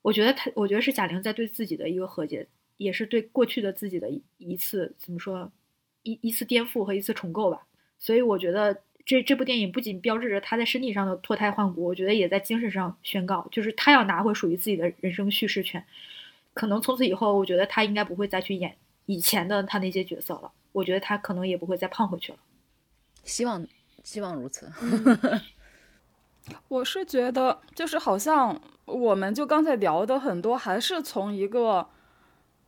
[0.00, 5.50] 我觉得他，我觉得是贾玲在对自己的一个和解，也是对过去的自己的一一次怎么说，
[6.04, 7.66] 一一次颠覆和一次重构吧。
[7.98, 15.84] 所以我觉得这这部电影不仅标志着他在身体上的脱胎换骨，我觉得也在精神上宣告，就是他要拿回属于自己的人生叙事权。
[16.54, 18.76] 可能从此以后，我觉得他应该不会再去演
[19.06, 20.52] 以前的他那些角色了。
[20.72, 22.38] 我觉得他可能也不会再胖回去了。
[23.24, 23.66] 希望。
[24.02, 24.70] 希望如此。
[26.68, 31.86] 我是觉得，就是好像我们就刚才聊的很多，还是从一个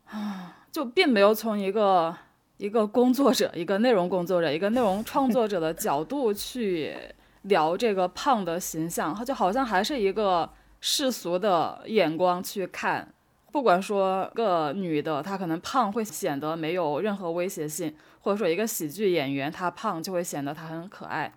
[0.07, 2.15] 啊，就并没有从一个
[2.59, 6.95] 一个工作者、一个内容工作者、一个内容创作者的角度去
[7.43, 10.49] 聊这个胖的形象，就好像还是一个
[10.81, 13.13] 世俗的眼光去看。
[13.51, 17.93] 不管说个女的，她可能胖会显得没有任何威胁性。
[18.23, 21.33] 或者说，一个喜剧演员他胖就会显得他很可爱。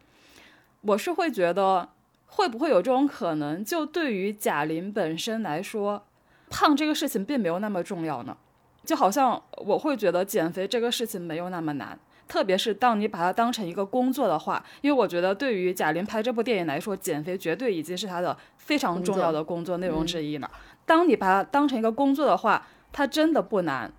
[0.82, 1.90] 我是会觉得，
[2.28, 3.66] 会不会有这种可能？
[3.66, 6.06] 就对于贾玲本身来说，
[6.50, 8.38] 胖这个事情并没有那么重要呢？
[8.84, 11.98] 就好像我会觉得减肥这个事情没有那么难，
[12.28, 14.64] 特别是当你把它当成一个工作的话。
[14.82, 20.52] 因为我觉得，对于贾玲拍这部电影来说，减肥绝对已经是她的非常重要的工作内容之一了。
[20.86, 23.92] 当你把它当成一个工作的话，它真的不难。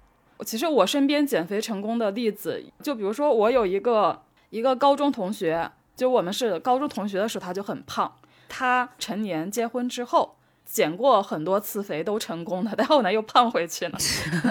[0.44, 8.12] 其实我身边减肥成功的例子，就比如说我有一个一个高中同学，就我们是高中同学的时候，他就很胖。
[8.48, 13.98] 他成年结婚之后，减过很多次肥都成功了， 但后来又胖回去了。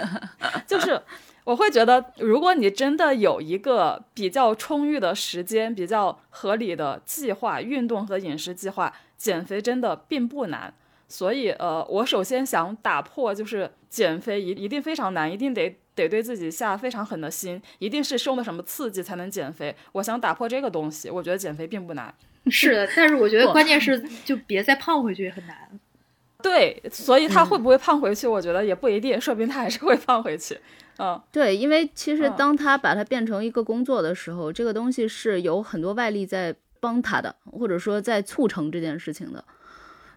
[0.67, 1.01] 就是
[1.43, 10.73] 我会觉得，如果你真的有一个比较充裕的时间、比较合理的计划、运动和饮食计划，减肥真的并不难。
[11.07, 19.75] 所以，呃，我首先想打破，就是减肥一一定非常难，一定得得对自己下非常狠的心，一定是受了什么刺激才能减肥。
[19.93, 22.13] 我想打破这个东西，我觉得减肥并不难。
[22.47, 25.79] 是的，但是我觉得关键是就别再胖回去也很难。
[26.43, 28.27] 对，所以他会不会胖回去？
[28.27, 30.57] 我觉得也不一定，说不定他还是会胖回去。
[30.97, 39.43] 嗯，对，因为其实当他把它变成一个工作的时候，这个东西是有很多外力在帮他的，或者说在促成这件事情的。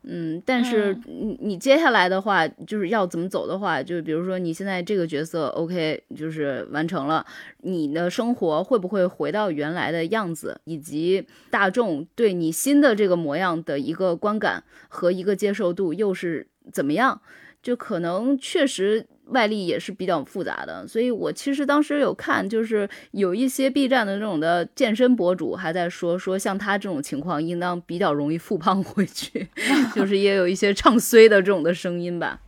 [0.03, 7.25] 嗯，但是你你接下来的话就是要怎么走的话，就比如说你现在这个角色 OK，就是完成了，
[7.63, 17.21] 你的生活会不会回到原来的样子，以及大众对你新的这个模样的一个观感和一个接受度又是怎么样？
[17.63, 19.07] 就可能确实。
[19.29, 29.49] 外力也是比较复杂的，所以我其实当时有看，就是有一些 B 站的这种的健身博主还在说，说像他这种情况，应当比较容易复胖回去，
[29.95, 32.41] 就是也有一些唱衰的这种的声音吧。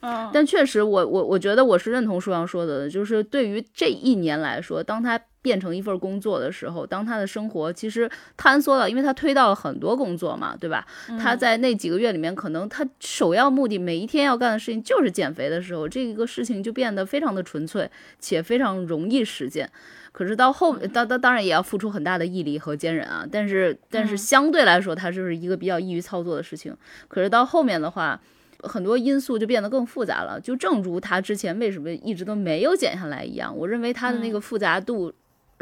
[0.00, 5.20] 嗯，但确实，我我我觉得我是认同舒阳说的，就是对于这一年来说，当他。
[5.42, 8.08] 变成一份工作的时候，当他的生活其实
[8.38, 10.86] 坍缩了，因为他推到了很多工作嘛，对吧？
[11.20, 17.90] 他在那几个月里面，可能他首要目的每一天要干的事情就是减肥的时候，这个事情就变得非常的纯粹
[18.20, 19.68] 且非常容易实现。
[20.12, 23.26] 可是到后，当当当然也要付出很大的毅力和坚韧啊。
[23.30, 26.76] 但是但是相对来说，它就是一个比较易于操作的事情。
[27.08, 28.20] 可是到后面的话，
[28.60, 30.38] 很多因素就变得更复杂了。
[30.38, 35.12] 就正如他之前为什么一直都没有减下来一样，我认为他的那个复杂度。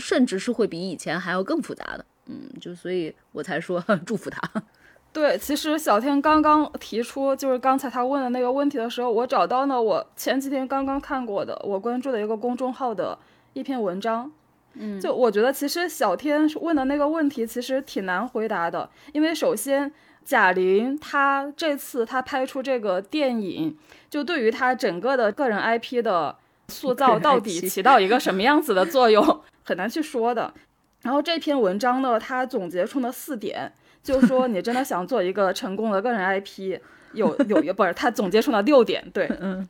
[0.01, 4.41] 甚至是会比以前还要更复杂的，嗯，就所以我才说 祝福他。
[5.13, 13.19] 对，其实小天刚刚提出就是刚才他问的那个问题的时候，我找到呢，我前几天刚刚看过的，我关注的一个公众号的
[13.53, 14.31] 一篇文章，
[14.75, 19.93] 嗯，就我觉得其实小天问的那个问题其实挺难回答的，因为首先
[20.25, 23.77] 贾玲她这次她拍出这个电影，
[24.09, 26.37] 就对于她整个的个人 IP 的
[26.71, 29.43] 塑造到底 起到一个什么样子的作用？
[29.65, 30.55] 很难去说的。
[31.03, 33.73] 然后这篇文章呢，它总结出了四点，
[34.03, 36.79] 就是说你真的想做一个成功的个人 IP，
[37.15, 39.11] 有有一个不是，它总结出了六点。
[39.13, 39.69] 对， 嗯。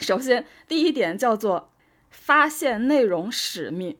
[0.00, 1.70] 首先，第一点叫做
[2.10, 3.96] 发现内容使命。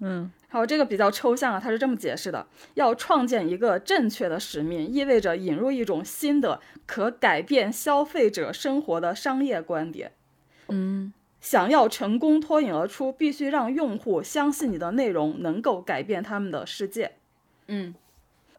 [0.00, 0.30] 嗯。
[0.50, 10.12] 然后这个比较抽象啊，它是这么解释的：要创建一个正确的使命，意味着引入一种新的可改变消费者生活的商业观点。
[10.68, 11.12] 嗯。
[11.44, 17.12] 想要成功脱颖而出，必须让用户相信你的内容能够改变他们的世界。
[17.66, 17.94] 嗯，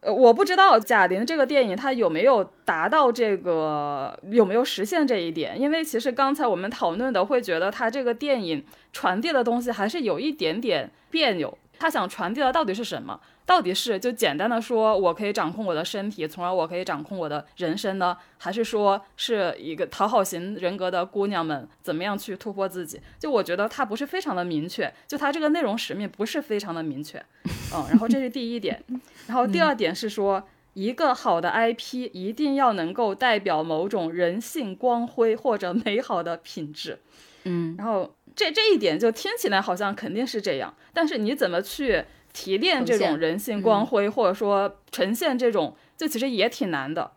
[0.02, 5.60] 呃，我不知道贾玲这个电影它有没有达到这个，有没有实现这一点？
[5.60, 11.58] 因为其实刚才我们讨论的会觉得它这个电影传递的东西还是有一点点别扭。
[11.80, 13.20] 他想传递的到底是什么？
[13.46, 18.18] 到底是就简单的说，我可以掌控我的身体，从而我可以掌控我的人生呢？
[18.38, 23.00] 还是说是一个讨好型人格的姑娘们怎么样去突破自己？
[23.20, 27.24] 就我觉得它不是非常的明确，就它这个内容使命不是非常的明确。
[27.72, 28.82] 嗯，然后这是第一点，
[29.28, 30.42] 然后第二点是说，
[30.74, 36.98] 一个好的 IP 一定要能够代表某种人性光辉或者美好的品质。
[37.44, 42.04] 嗯，然后这这一点就听起来好像肯定是这样，但是你怎么去？
[42.36, 47.12] 提炼这种人性光辉，或者说呈现这种，这其实也挺难的。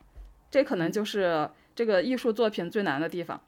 [0.50, 3.42] 这可能就是这个艺术作品最难的地方。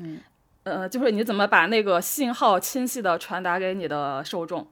[0.00, 0.20] 嗯，
[0.64, 4.68] 呃，就是你怎么把那个信号清晰的传达给你的受众。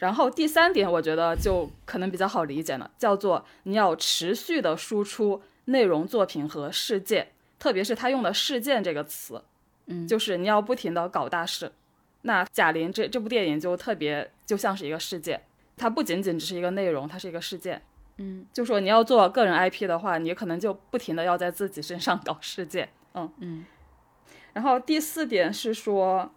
[0.00, 9.42] 然后第三点，我觉得就可能比较好理解了，叫做你要持续的输出内容作品和事件，特别是他用的事件这个词，
[9.86, 11.72] 嗯，就是你要不停的搞大事。
[12.22, 15.40] 那贾玲这这部电影就特别就像是一个事件。
[15.80, 17.80] 它不仅仅只是一个内容，它是一个事件。
[18.18, 22.90] 嗯，就说你要做个人 IP 的话，你可能就不停的要在自己身上搞事件。
[23.14, 23.64] 嗯嗯。
[24.52, 26.30] 然后第四点是说，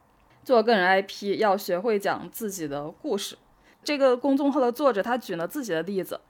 [0.45, 3.37] 做个人 IP 要学会讲自己的故事。
[3.83, 6.21] 这个公众号的作者他举了自己的例子，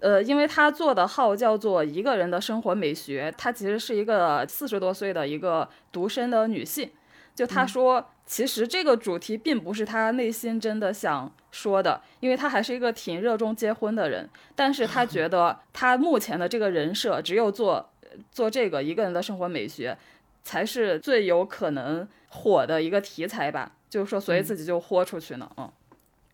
[0.00, 6.90] 呃，因为他做的号叫做一个人的生活美学，他其实是一个四十多岁的一个独身的女性。
[7.34, 14.28] 就他说，其实这个主题并不是他内心真的想说的，因为他还是一个挺热衷结婚的人。
[14.54, 17.90] 但是他觉得 他目前的这个人设，只有做
[18.30, 19.96] 做这个一个人的生活美学，
[20.42, 23.72] 才是最有可能火的一个题材吧。
[23.90, 25.70] 就是说，所以自己就豁出去了，嗯。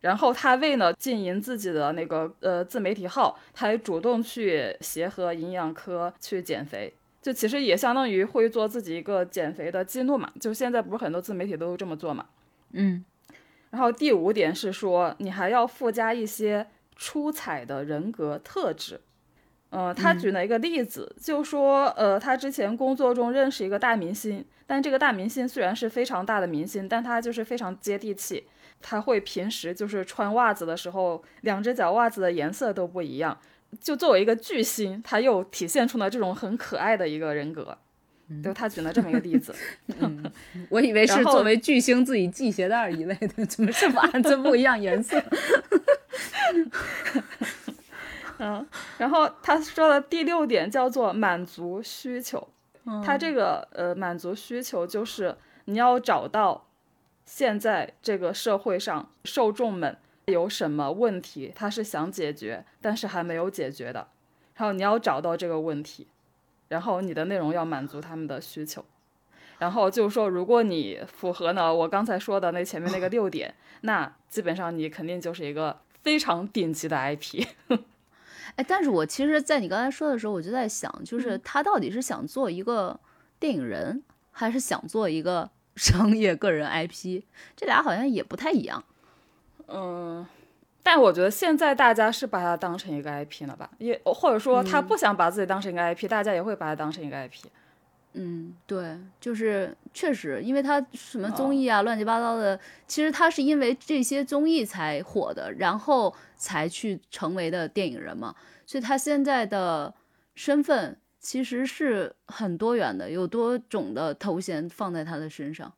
[0.00, 6.94] 然后他为了经营自己的那个呃自媒体号，他还主动去协和营养科去减肥。
[7.22, 12.26] 就其实也相当于会做自己一个减肥的记录嘛，就现在不是很多自媒体都这么做嘛，
[12.72, 13.04] 嗯。
[13.70, 16.66] 然后第五点是说，你还要附加一些
[16.96, 19.00] 出彩的人格特质。
[19.68, 28.48] 呃，他举了一个例子，就说，呃，他之前工作中认识一个大明星，但这个大明星虽然是非常大的明星，但他就是非常接地气，
[28.80, 33.38] 他会平时就是穿袜子的时候，两只脚袜子的颜色都不一样。
[33.78, 37.76] 就作为一个巨星，他又体现出了这种很可爱的一个人格，
[38.42, 39.54] 就他举了这么一个例子。
[40.68, 45.22] 我以为是作为巨星自己系鞋带一类的，怎么是袜子不一样颜色？
[48.38, 48.66] 嗯，
[48.98, 52.48] 然后他说的第六点叫做满足需求。
[53.04, 55.36] 他这个呃满足需求就是
[55.66, 56.66] 你要找到
[57.26, 59.96] 现在这个社会上受众们
[60.30, 64.08] 有什么问题，他是想解决但是还没有解决的，
[64.54, 66.06] 然后你要找到这个问题，
[66.68, 68.84] 然后你的内容要满足他们的需求。
[69.58, 77.46] 然后就是说，如果你符合呢我刚才说的那前面那个六点，那基本上你肯定就是一个非常顶级的 IP。
[78.56, 82.98] 哎，但是我其实，在你刚才说的时候，我就在想，就是他到底是想做一个
[83.38, 84.02] 电影人，
[84.32, 87.22] 还是想做一个商业个人 IP？
[87.54, 88.82] 这俩好像也不太一样。
[89.72, 90.26] 嗯，
[90.82, 93.70] 但我觉得现在大家是把它当成一个 IP 了吧？
[93.78, 97.46] 也或者说他不想把自己当成一个 IP，大家也会把它当成一个 IP。
[98.14, 108.34] 嗯，对，就是确实，因为他什么综艺啊，乱七八糟的，其实他是因为这些综艺才火的，然后才去成为的电影人嘛，
[108.66, 109.94] 所以他现在的
[110.34, 115.72] 身份其实是很多元的，有多种的头衔放在他的身上，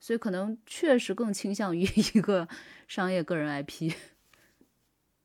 [0.00, 1.82] 所以可能确实更倾向于
[2.14, 2.48] 一个
[2.88, 3.92] 商业个人 IP。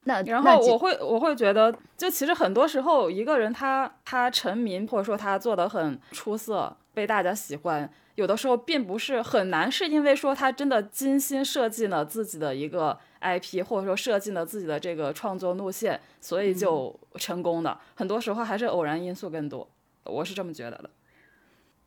[0.08, 17.76] 那然后我会我会觉得，就其实很多时候一个人他他成名或者说他做的很出色，被大家喜欢，有的时候并不是很难，是因为说他真的精心设计了自己的一个 IP，或者说设计了自己的这个创作路线，所以就成功的。
[17.96, 19.68] 很多时候还是偶然因素更多，
[20.04, 20.90] 我是这么觉得的。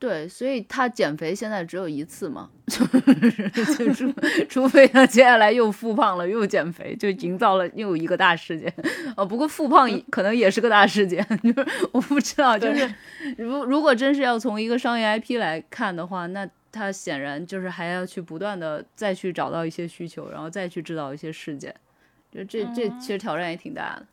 [0.00, 4.14] 对，所以他减肥现在只有一次嘛，就除
[4.48, 8.72] 除非他接下来又复胖了又减肥，就营造了又一个大事件。
[9.16, 12.94] 哦，不过复胖可能也是个大事件，就是我不知道，就是
[13.36, 21.74] 如如果真是要从一个商业 IP 来看的话，那他显然就是还要去不断的再去找到一些需求，然后再去制造一些事件，
[22.30, 24.06] 就这这其实挑战也挺大的。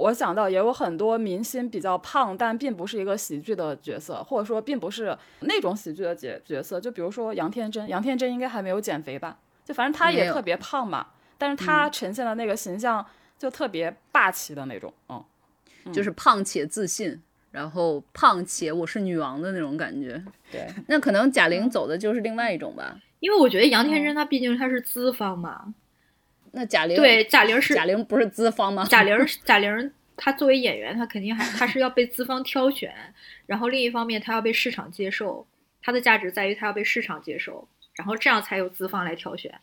[0.00, 6.80] 我想到也有很多明星比较胖，但并不是一个喜剧的角色，或者说并不是那种喜剧的角角色。
[6.80, 9.36] 就比如说杨天真，杨天真应该还没有减肥吧？
[9.64, 13.04] 就反正他也特别胖嘛，但是他呈现的那个形象
[13.38, 15.22] 就特别霸气的那种，嗯，
[15.92, 17.20] 就是胖且自信，
[17.50, 20.22] 然后胖且我是女王的那种感觉。
[20.50, 25.74] 对，那可能贾玲走的就是另外一种吧，因为我觉得杨天真她毕竟她是资方嘛。
[26.52, 28.84] 那贾玲对贾玲是贾玲不是资方吗？
[28.90, 32.92] 贾玲贾玲她作为演员，她肯定还她是要被资方挑选，
[33.46, 35.46] 然后另一方面她要被市场接受，
[35.80, 39.54] 她的价值在于她要被市场接受，然后这样才有资方来挑选。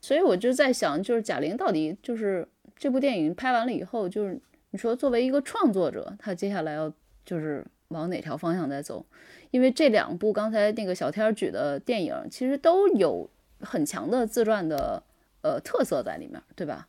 [0.00, 2.46] 所以我就在想，就是贾玲到底就是
[2.76, 4.38] 这部电影拍完了以后，就是
[4.70, 6.92] 你说作为一个创作者，她接下来要
[7.24, 9.04] 就是往哪条方向在走？
[9.50, 13.28] 因为这两部刚才那个小天举的电影，其实都有
[13.60, 15.02] 很强的自传的。
[15.46, 16.88] 呃，特色在里面，对吧？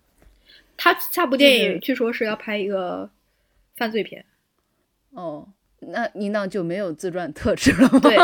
[0.76, 3.08] 他下部电影据说是要拍一个
[3.76, 4.26] 犯罪片。
[5.12, 5.48] 哦，
[5.80, 8.00] 那你那就没有自传特质了吗？
[8.02, 8.18] 对，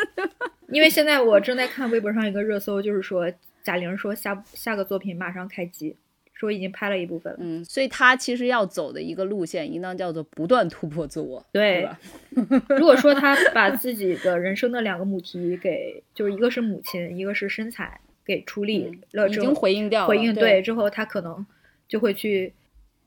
[0.72, 3.30] 因为现在我正在看微博上一个热搜，就是说
[3.62, 5.94] 贾玲说下下个作品马上开机，
[6.32, 7.38] 说已经拍了一部分了。
[7.42, 11.98] 嗯，所以他其实要走的一个路线，应当叫做不断突破自我，对吧？
[12.78, 18.00] 如果说他把自己的人生的两个母题给，就是一个是母亲，一个是身材。
[18.26, 20.08] 给处理了，已经回应掉了。
[20.08, 21.46] 回应对之后，他可能
[21.88, 22.52] 就会去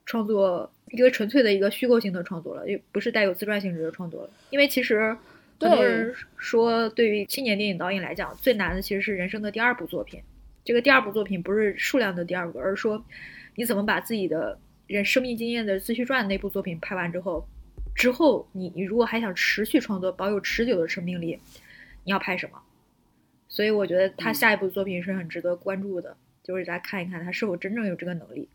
[0.05, 4.29] 创作一个纯粹的一个虚构性的创作了，也不是带有自传性质的创作了。
[4.49, 5.15] 因为其实
[5.59, 10.21] 很多人说，对于青年电影导演来讲，最难的其实是人生的第二部作品。
[10.63, 13.03] 这个第二部作品不是数量的第二个，而是说
[13.55, 17.45] 你怎么把自己的人生命经验的自序传那部作品拍完之后，
[17.93, 21.37] 之后你你如果还想持续创作，保有持久的生命力，
[22.05, 22.61] 你要拍什么？
[23.49, 28.47] 所以我觉得他下一部作品是很值得关注的，就是来看一看他是否真正有这个能力。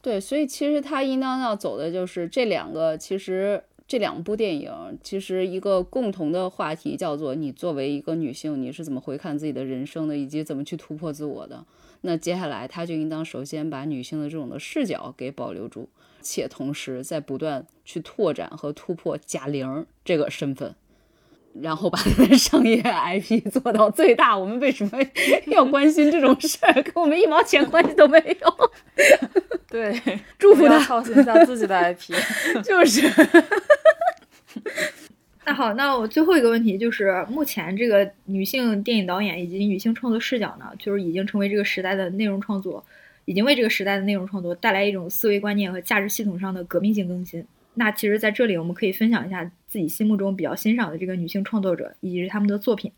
[0.00, 11.64] 对，所以其实他应当要走的就是这两个，其实这两部电影其实一个共同的话题叫做你作为一个女性，你是怎么回看自己的人生的，以及怎么去突破自我的。
[12.00, 15.88] 那接下来他就应当首先把女性的这种的视角给保留住，
[16.20, 20.74] 且同时在不断去拓展和突破贾玲这个身份。
[21.60, 21.98] 然后把
[22.36, 24.98] 商业 IP 做到最大，我们为什么
[25.46, 26.82] 要关心这种事儿？
[26.82, 28.70] 跟我们一毛钱关系都没有。
[29.70, 29.92] 对，
[30.38, 32.12] 祝福他操心一下自己的 IP，
[32.62, 33.08] 就是。
[35.46, 42.82] 那好，那我最后一个问题就是，目前这个女性电影导演以及女性创作视角呢，就是已经成为这个时代的内容创作，
[43.26, 47.44] 已经为这个时代的内容创作带来一种思维观念和价值系统上的革命性更新。
[47.74, 52.90] 那其实，在这里我们可以分享一下自己心目中比较欣赏的这个女性创作者以及他们的作品。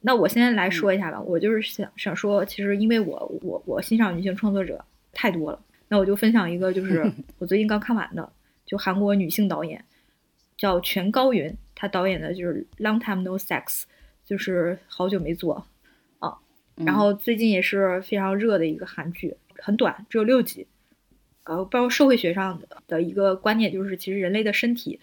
[0.00, 5.60] 那我先来说一下吧，我就是想想说，其实因为我我我欣赏女性创作者太多了。
[5.88, 7.04] 那我就分享一个，就 是
[7.38, 8.32] 我最近刚看完的，
[8.64, 9.84] 就韩国女性导演
[10.56, 13.64] 叫全高云，她导演的就是《Long Time No Sex》，
[14.24, 15.66] 就是好久没做
[16.18, 16.36] 啊。
[16.76, 20.66] 然后最近也是非常热的一个韩剧，很短，只有六集。
[21.44, 24.98] 呃，包括社会学上的的一个观念，就是其实人类的身体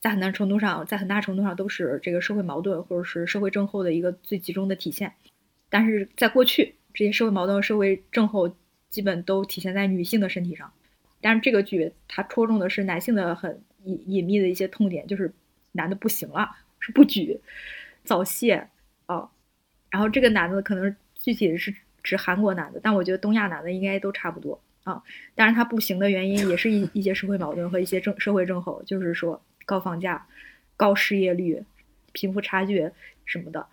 [0.00, 5.12] 在很大程度上，在很大程度上都是这个社会矛盾或者是社会症候的一个最集中的体现。
[5.70, 8.54] 但是在过去，这些社会矛盾、社会症候
[8.90, 10.72] 基本都体现在女性的身体上。
[11.20, 15.32] 但是这个剧它戳中的是男性的很隐隐秘的一些痛点，就是
[15.72, 17.40] 男的不行了，是不举、
[18.04, 18.68] 早泄
[19.06, 19.30] 啊。
[19.90, 24.60] 然后这个男的可能具体是指韩国男的，但我觉得东亚男的应该都差不多。
[24.88, 25.02] 啊，
[25.34, 30.26] 但是他不行的原因也是一一些社会矛盾和一些政社会症候，就是说高房价、
[30.78, 31.62] 高失业率、
[32.12, 32.90] 贫富差距
[33.26, 33.66] 什么的，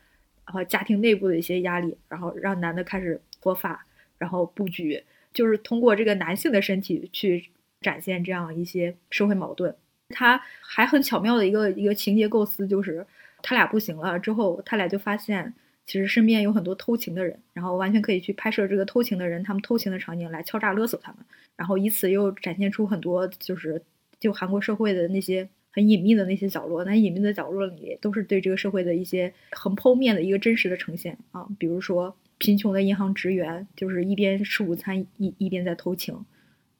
[0.45, 3.85] 然后家庭内部的一些压力，然后让男的开始脱发，
[4.17, 5.01] 然后布局，
[5.33, 9.73] 就是通过这个男性的身体去展现这样一些社会矛盾。
[10.09, 13.07] 他还很巧妙的一个一个情节构思，就是
[13.41, 15.53] 他俩不行了之后，他俩就发现。
[15.85, 21.19] 其实身边有很多偷情的人，然后完全可以去拍摄这个偷情的人他们偷情的场景来敲诈勒索他们，
[21.55, 23.79] 然后以此又展现出很多就是
[24.19, 36.25] 就韩国社会的那些很隐秘的那些角落，那隐秘的角落里都是对这个社会的一些很剖面的一个真实的呈现啊，比如说贫穷的银行职员就是一边吃午餐一一边在偷情，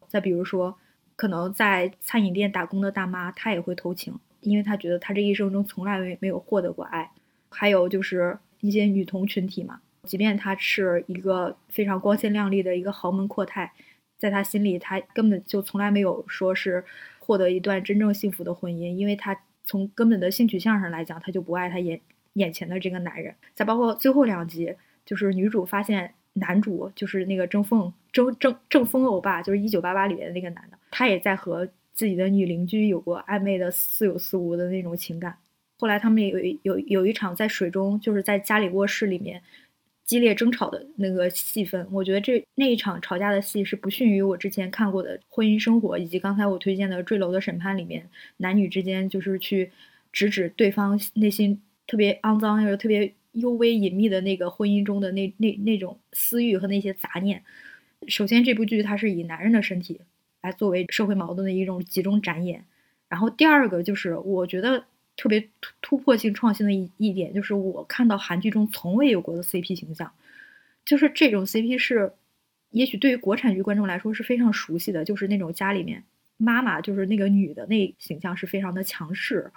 [0.08, 0.76] 再比如说
[1.16, 7.12] 可能在餐饮店打工的大妈她也会偷情，因为她觉得她这一生中从来没没有获得过爱，
[7.50, 8.40] 还有就是。
[8.66, 13.72] 一些女同群体嘛，即便她是一个非常光鲜亮丽的一个豪门阔太，
[14.18, 16.84] 在她心里，她根本就从来没有说是
[17.20, 22.00] 获得一段真正幸福的婚姻，因为她从根本的性取向上来讲，她就不爱她眼
[22.34, 23.34] 眼前的这个男人。
[23.54, 24.74] 再包括最后两集，
[25.06, 35.38] 就是女主发现男主就是那个郑凤郑郑郑丰欧巴，就是一九八八里面的那个男的，他也在和自己的女邻居有过暧昧的似有似无的那种情感。
[35.78, 39.42] 后来他们有有有一场在水中，就是在家里卧室里面
[40.06, 41.86] 激烈争吵的那个戏份。
[41.92, 49.70] 我觉得这那一场吵架的戏是不逊于我之前看过的婚姻生活，以及刚才我推荐的《坠楼的审判》里面男女之间就是去
[50.14, 57.44] 直指对方内心特别肮脏又特别幽微隐秘的那个婚姻中的那那那种私欲和那些杂念。
[58.08, 60.00] 首先，这部剧它是以男人的身体
[60.42, 62.64] 来作为社会矛盾的一种集中展演。
[63.10, 64.86] 然后第二个就是我觉得。
[65.18, 70.12] 特别突突破性创新的一一点，就是我看到韩剧中从未有过的 CP 形象，
[70.84, 72.12] 就是这种 CP 是，
[72.72, 76.04] 也许对于国产剧观众来说是非常熟悉的，就是那种家里面
[76.36, 79.52] 妈妈就是那个女的那形象是非常的强势，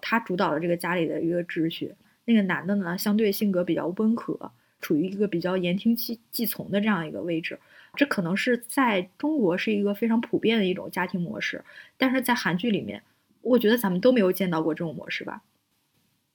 [0.00, 1.94] 她主导了这个家里的一个秩序，
[2.24, 7.58] 那个男的呢相对性格比较温和，处于一个比较言听计计从的这样一个位置，
[7.96, 11.62] 这可能是在中国是一个非常普遍的一种家庭模式，
[11.98, 13.02] 但是在韩剧里面。
[13.42, 15.42] 我觉得咱们都没有见到过这种模式吧，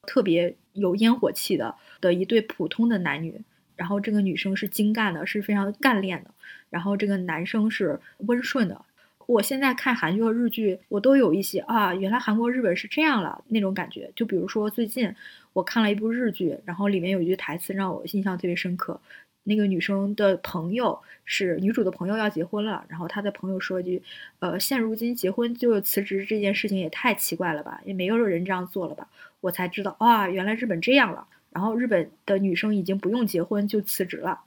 [0.04, 3.42] 特别有烟火气的的一对普通的男女，
[3.76, 6.32] 然后这个女生是精干的，是非常干练的，
[6.70, 8.86] 然后这个男生是温顺的。
[9.26, 14.10] 我现在看韩剧和日剧，我都有一些啊，原来韩国、日本是这样了那种感觉。
[14.16, 15.14] 就比如说最近
[15.52, 19.02] 我看了一部日剧，然后里面有一句台词让我印象特别深刻。
[19.48, 24.04] 那个女生的朋友是女主的朋友要结婚了，然后她的朋友说一句
[24.40, 29.08] ：“呃，现如今结婚就辞职这件事情也太奇怪了吧，也没有人这样做了吧？”
[29.40, 31.26] 我才知道啊，原来日本这样了。
[31.50, 34.42] 然后日本的女生已经不用结婚就辞职了，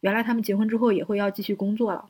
[0.00, 2.08] 原来他们结婚之后也会要继续工作了。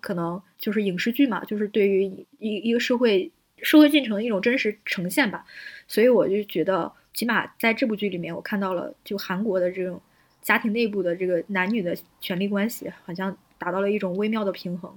[0.00, 2.04] 可能就是影视剧嘛，就是对于
[2.38, 3.32] 一一个社会
[3.62, 5.46] 社会进程的一种真实呈现吧。
[5.86, 10.02] 所以我就觉得，起码在这部剧里面，我看到了就韩国的这种。
[10.42, 14.90] 家庭内部的这个男女的权利关系，好像达到了一种微妙的平衡。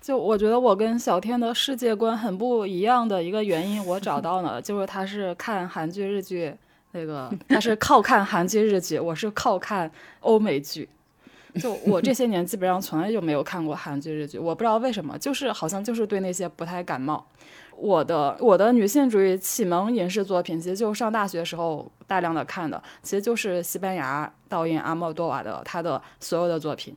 [0.00, 6.54] 就我觉得我跟小天的世界观很不一样的一个原因，我找到了， 就是他是看韩剧、日剧，
[6.92, 9.90] 那个他是靠看韩剧、日剧，我是靠看
[10.20, 10.88] 欧美剧。
[11.54, 17.26] 就我这些年基本上从来就没有看过韩剧、日剧，我不知道为什么，就是好像就是对那些不太感冒。
[17.80, 26.96] 我的我的女性主义启蒙影视作品，其实就上大学时候大量的看的，其实就是西班牙导演阿莫多瓦的他的所有的作品。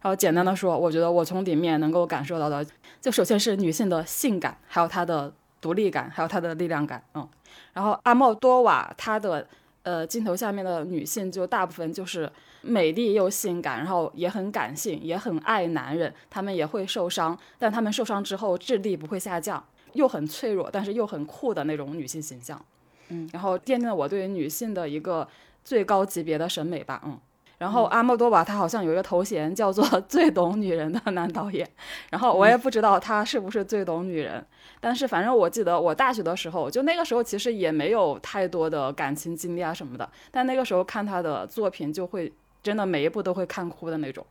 [0.00, 2.64] 然后简单的说，我觉得我从里面能够感受到的，
[3.00, 7.02] 就首先是女性的性感，还有她的独立感，还有她的力量感。
[7.14, 7.28] 嗯，
[7.72, 9.46] 然后阿莫多瓦他的
[9.82, 12.30] 呃镜头下面的女性，就大部分就是
[12.62, 19.64] 美丽又性感，然后也很感性，也很爱男人，她们也会受伤，但她们受伤之后智力不会下降。
[19.94, 22.62] 又很脆弱，但是又很酷的那种女性形象，
[23.08, 25.26] 嗯，然后奠定了我对女性的一个
[25.64, 27.18] 最高级别的审美吧，嗯，
[27.58, 31.68] 然后阿莫多瓦他好像有一个头衔叫做最懂女人的男导演，
[32.10, 34.44] 然后我也不知道他是不是最懂女人，
[34.80, 42.32] 但是反正我记得我大学的时候，就那个时候其实也没有太多的感情经历啊什么的，但那个时候看他的作品就会
[42.62, 44.26] 真的每一部都会看哭的那种。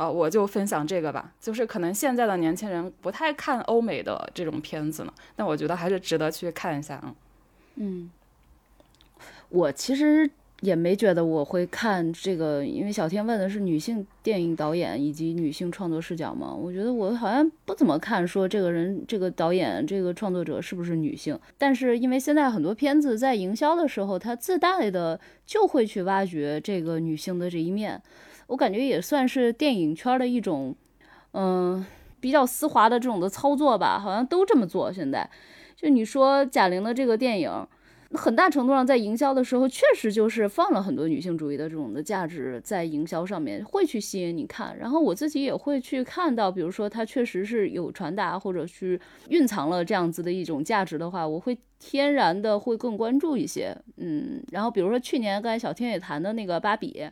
[0.00, 7.14] 啊，我就分享这个吧，就是可能现在的年轻人不太看欧美的这种片子呢，但我觉得还是值得去看一下啊。
[7.74, 8.10] 嗯，
[9.50, 10.30] 我其实
[10.62, 21.38] 也没觉得我会看这个，因为小天问的是女性电影导演以及女性创作视角嘛，我觉得我好像不怎么看说这个人、这个导演、这个创作者是不是女性。
[21.58, 28.00] 但是因为现在很多片子在营销的时候，它自带的就会去挖掘这个女性的这一面。
[28.50, 30.74] 我感觉也算是电影圈的一种，
[31.34, 31.86] 嗯，
[32.18, 34.92] 比较丝滑的这种的操作吧，好像都这么做。
[34.92, 35.30] 现在，
[35.76, 37.48] 就你说贾玲的这个电影，
[38.12, 44.76] 很大程度上在营销的时候，确实就是放了很多女性主义的这种的价值在营销上面，会去吸引你看。
[44.76, 53.72] 然后我自己也会去看到，比如说它确实是有传达或者去蕴藏了这样子的一种价值的话，我会天然的会更关注一些。
[53.98, 57.06] 嗯，然后比如说去年刚才小天也谈的那个芭比。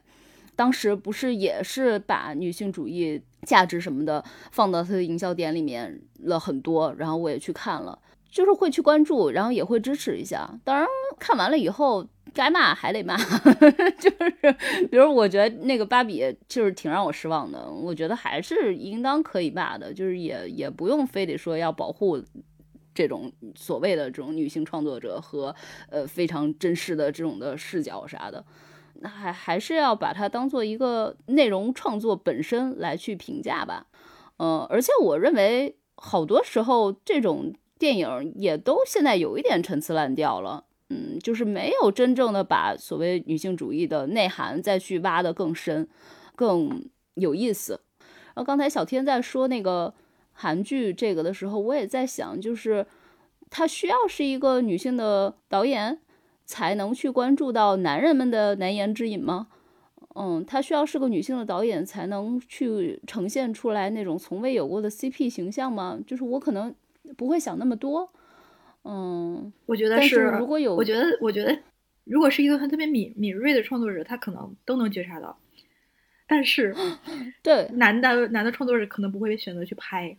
[0.59, 7.97] 当时不是也是把女性主义价值什么的放到他的营销点里面了很多，然后我也去看了，
[8.29, 10.51] 就是会去关注，然后也会支持一下。
[10.65, 10.85] 当然
[11.17, 12.05] 看完了以后
[12.35, 13.17] 该骂还得骂，
[14.01, 14.53] 就是
[14.91, 22.21] 比如我觉得那个芭比就是挺让我失望的，我觉得还是应当可以骂的，就是也也不用非得说要保护
[22.93, 25.55] 这种所谓的这种女性创作者和
[25.89, 28.45] 呃非常真实的这种的视角啥的。
[29.01, 33.87] 那还还是要把它当做一个内容创作本身来去评价吧，
[34.39, 45.89] 嗯，而且我认为好多时候这种电影也都现在有一点陈词滥调了，嗯，就是没有真正的把所谓女性主义的内涵再去挖得更深、
[46.35, 46.85] 更
[47.15, 47.81] 有意思。
[48.35, 49.95] 然后刚才小天在说那个
[50.33, 52.85] 韩剧这个的时候，我也在想，就是
[53.49, 56.01] 它需要是一个女性的导演。
[56.49, 59.49] 才能去关注到男人们的难言之隐吗？
[60.15, 66.01] 嗯，他需要是个女性的导演才能去呈现出来那种从未有过的 CP 形象吗？
[66.07, 66.75] 就是我可能
[67.19, 68.11] 不会想那么多。
[68.83, 70.23] 嗯，我觉得是。
[70.39, 71.57] 如果有，我觉得，我觉得，
[72.05, 75.39] 如果是一个很特别敏敏锐的创作者，他可能都能觉察到。
[76.27, 76.75] 但是，
[77.45, 80.17] 对男的男的创作者可能不会选择去拍，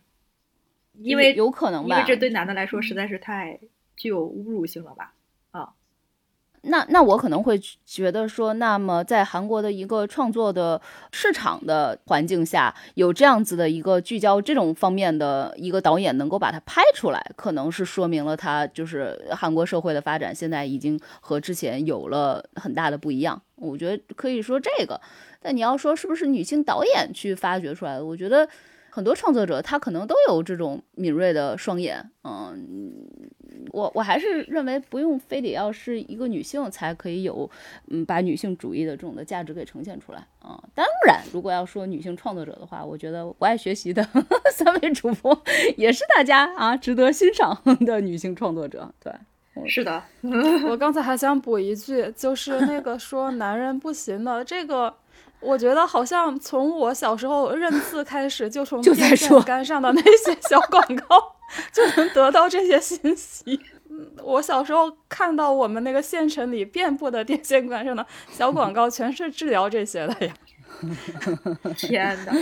[0.94, 3.58] 因为有可能吧，因为这对男的来说实在是太
[3.96, 5.12] 具有侮辱性了吧。
[6.62, 10.80] 那那我可能会觉得说，那么在韩国的一个创作的
[11.10, 23.40] 市场的环境下，有这样子的一个聚焦这种方面的一个导演能够把它拍出来，可能是说明了他就是韩国社会的发展现在已经和之前有了很大的不一样。
[23.56, 25.00] 我觉得可以说这个，
[25.40, 28.48] 但你要说是不是女性导演去发掘出来的，我觉得
[28.90, 32.92] 很多创作者他可能都有这种敏锐的双眼，嗯。
[33.72, 37.48] 我我还是认为不用非得要是一个女性才可以有，
[37.88, 40.60] 嗯，把女性主义的这种的价值给呈现出来啊。
[40.74, 44.02] 当然，如果要说女性创作者的话，我觉得不爱学习的
[44.52, 45.40] 三位主播
[45.76, 48.92] 也是大家啊值得欣赏的女性创作者。
[48.98, 49.12] 对，
[49.68, 50.02] 是的。
[50.68, 54.92] 我刚才还想补一句，就是那个说男人不行的这个，
[55.40, 61.36] 我觉得好像从我小时候认字开始，就从电线杆上的那些小广告。
[61.72, 63.58] 就能得到这些信息。
[64.22, 70.32] 我小时候看到我们那个县城里遍布的电线杆上的小广告，全是治疗这些的呀。
[71.76, 72.32] 天哪！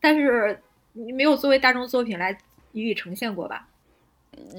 [0.00, 0.62] 但是
[0.92, 2.38] 你没有作为大众作品来
[2.70, 3.66] 予以呈现过吧？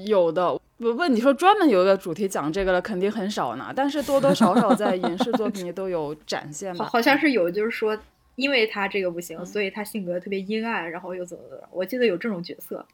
[0.04, 3.72] 有的，不不你说专门有一个主题讲这个了，肯定很少呢。
[3.74, 6.84] 但是多多少少在 影视作品里都有展现吧？
[6.86, 7.98] 好像是有，就是说，
[8.34, 11.64] 因为他这个不行，所以他性格特别阴暗，然后又怎么怎么。
[11.70, 12.84] 我记得有这种角色。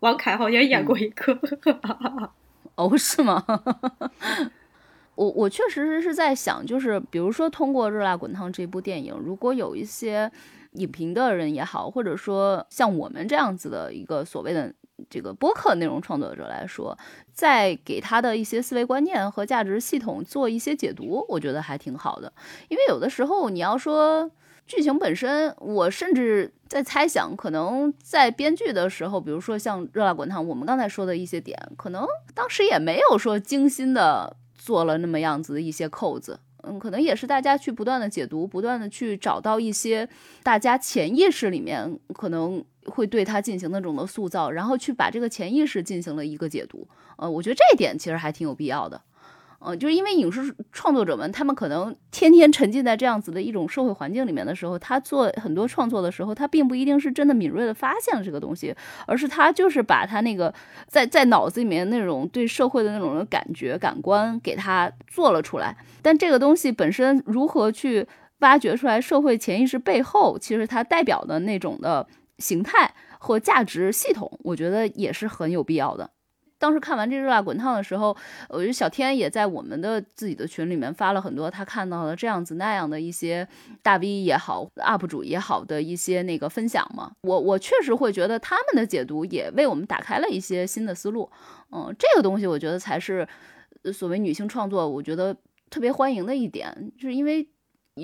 [0.00, 1.36] 王凯好像演过一个，
[2.76, 3.44] 哦，是吗？
[5.16, 10.30] 我我确实是在想，就是比如说通过《热辣滚烫》这部电影，如果有一些
[10.74, 14.72] 影评的人也好，或者说像我们这样子的一个所谓的
[15.10, 16.96] 这个播客内容创作者来说，
[17.32, 22.32] 在给他的一些思维观念和价值系统做一些解读，我觉得还挺好的。
[22.68, 24.30] 因为有的时候你要说。
[24.66, 40.06] 剧情本身，我甚至在猜想，可能在编剧的时候，比如说像《热辣滚烫》，我们刚才说的一些点，可能当时也没有说精心的做了那么样子的一些扣子，嗯，可能也是大家去不断的解读，不断的去找到一些
[40.42, 46.86] 大家潜意识里面可能会对他进行那种的塑造，然后去把这个潜意识进行了一个解读，
[47.16, 49.00] 呃，我觉得这一点其实还挺有必要的。
[49.60, 58.72] 呃，就是因为影视创作者们，他们可能天天沉浸在这样子的一种社会环境里面的时候，他做很多创作的时候，他并不一定是真的敏锐的发现了这个东西，
[59.04, 60.54] 而是他就是把他那个
[60.86, 65.76] 在在脑子里面那种对社会的那种感觉、感官给他做了出来。
[66.02, 68.06] 但这个东西本身如何去
[68.38, 72.06] 挖掘出来社会潜意识背后，其实它代表的那种的
[72.38, 76.10] 形态或价值系统，我觉得也是很有必要的。
[76.60, 78.16] 当时看完这《热辣滚烫》的时候，
[78.48, 83.46] 我觉得小天也在我们的自己的群里面发了很多他看到的这样子那样的一些
[83.80, 87.12] 大 V 也好，UP 主也好的一些那个分享嘛。
[87.22, 91.30] 我我确实会觉得他们的解读也为我们打开了一些新的思路。
[91.70, 93.28] 嗯，这个东西我觉得才是
[93.92, 95.36] 所谓女性创作，我觉得
[95.70, 97.48] 特别欢迎的一点，就是因为。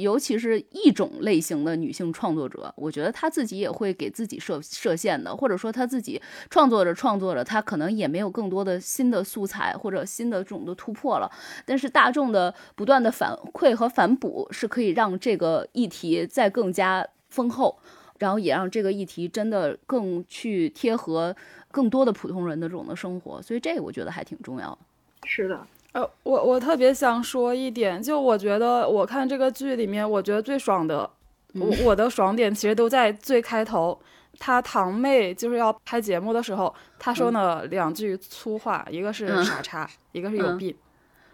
[0.01, 11.31] 尤其是一种类型的女性创作者，我觉得她自己也会给自己设设限的，或者说她自己创作着创作着，她可能也没有更多的新的素材或者新的这种的突破了。
[11.65, 17.79] 但是大众的不断的反馈和反哺是可以让这个议题再更加丰厚，
[18.19, 21.35] 然后也让这个议题真的更去贴合
[21.71, 23.43] 更多的普通人的这种的生活。
[23.43, 24.79] 所以这个我觉得还挺重要的。
[25.27, 25.66] 是的。
[25.95, 31.09] 呃，我我特别想说一点，就我觉得我看这个剧里面，我觉得最爽的，
[31.55, 33.97] 我我的爽点其实都在最开头，
[34.41, 40.75] 他堂妹就是要拍节目的时候，他说了两句粗话，一个是傻叉，一个是有病，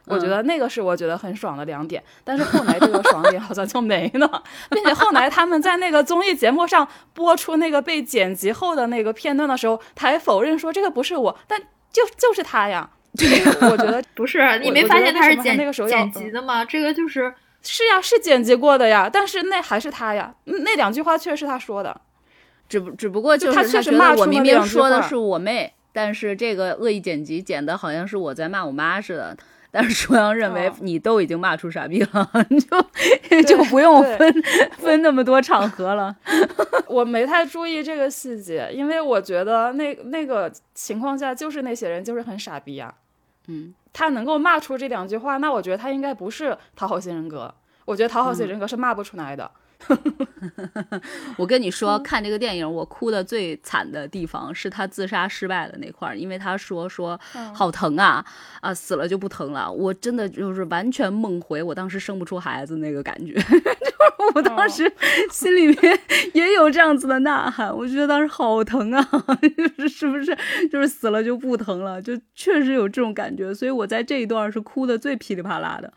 [0.04, 11.58] 我觉得那个是我觉得很爽的两点，但是后来这个爽点好像就没了，并且后来他们在那个综艺节目上播出那个被剪辑后的那个片段的时候，他还否认说这个不是我，但
[11.90, 12.90] 就就是他呀。
[13.14, 16.64] 这个我觉得 不是，你没发现他是剪那个时候剪辑的吗？
[16.64, 17.32] 这个就是
[17.62, 19.10] 是呀，是剪辑过的呀。
[19.12, 22.00] 但是那还是他呀，那两句话确实是他说的，
[22.68, 29.36] 只不只不过就是他确实骂我明明说的是我妹，但是这个恶意剪辑剪的好像是我在骂我妈似的。
[29.72, 34.42] 但是舒阳认为你都已经骂出傻逼了， 你就就不用分
[34.78, 36.12] 分那么多场合了。
[36.88, 42.92] 我没太注意这个细节，因为我觉得那那个情况下就是那些人就是很傻逼呀。
[43.50, 47.52] 嗯，他能够骂出这两句话，那我觉得他应该不是讨好型人格。
[47.84, 49.50] 我觉得讨好型人格是骂不出来的。
[51.36, 57.18] 我跟你说，看这个电影，我哭的最惨的地方是他自杀失败的那块儿，因为他说说
[57.54, 58.24] 好疼啊
[58.60, 59.70] 啊，死了就不疼了。
[59.70, 63.64] 我真的就是完全梦回我当时生不出孩子那个感觉， 就是
[64.34, 64.90] 我当时
[65.30, 66.00] 心里面
[66.34, 69.02] 也有这样子的呐喊，我觉得当时好疼啊，
[69.56, 70.36] 就是是不是
[70.70, 75.92] 就是死了就不疼了，就确实有这种感觉，所以我在这一段是哭的最噼里啪啦的，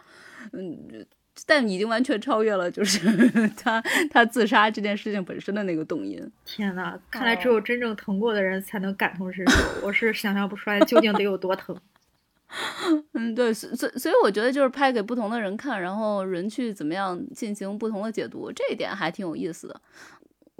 [0.53, 1.05] 嗯。
[1.45, 2.99] 但已经完全超越了，就是
[3.57, 3.81] 他
[4.11, 6.31] 他自杀这件事情本身的那个动因。
[6.45, 11.75] 天哪，看来只有真正疼过的人才能感同身受，我是想象不出来究竟得有多疼。
[13.13, 19.81] 嗯，对，所所所以我觉得就是拍给不同的人看，然后人去怎么样进行不同的解读，这一点还挺有意思的。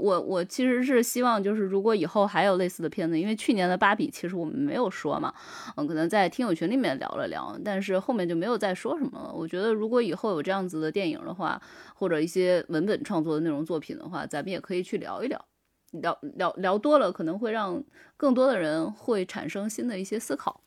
[0.03, 5.33] 我我其实是希望，就是如果以后还有类似的片子，因为去年的芭比其实我们没有说嘛，
[5.77, 9.31] 嗯，可能在听友群里面聊了聊，但是后面就没有再说什么了。
[9.33, 11.61] 我觉得如果以后有这样子的电影的话，
[11.95, 15.45] 或者一些文本创作的内容作品的话，咱们也可以去聊一聊，
[15.91, 17.81] 聊聊聊多了，可能会让
[18.17, 20.59] 更多的人会产生新的一些思考。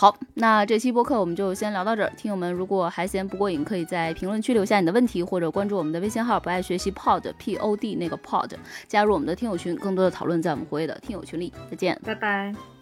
[0.00, 2.12] 好，那这期播客我们就先聊到这儿。
[2.16, 8.52] 听友们，如果还嫌不过瘾，可以在评论区留下你的问题，或者关注我们的微信号“不爱学习 Pod P O D” 那个 Pod，
[8.86, 11.52] 加入我们的听友群，更多的讨论在我们活跃的听友群里。
[11.68, 12.77] 再见，拜拜。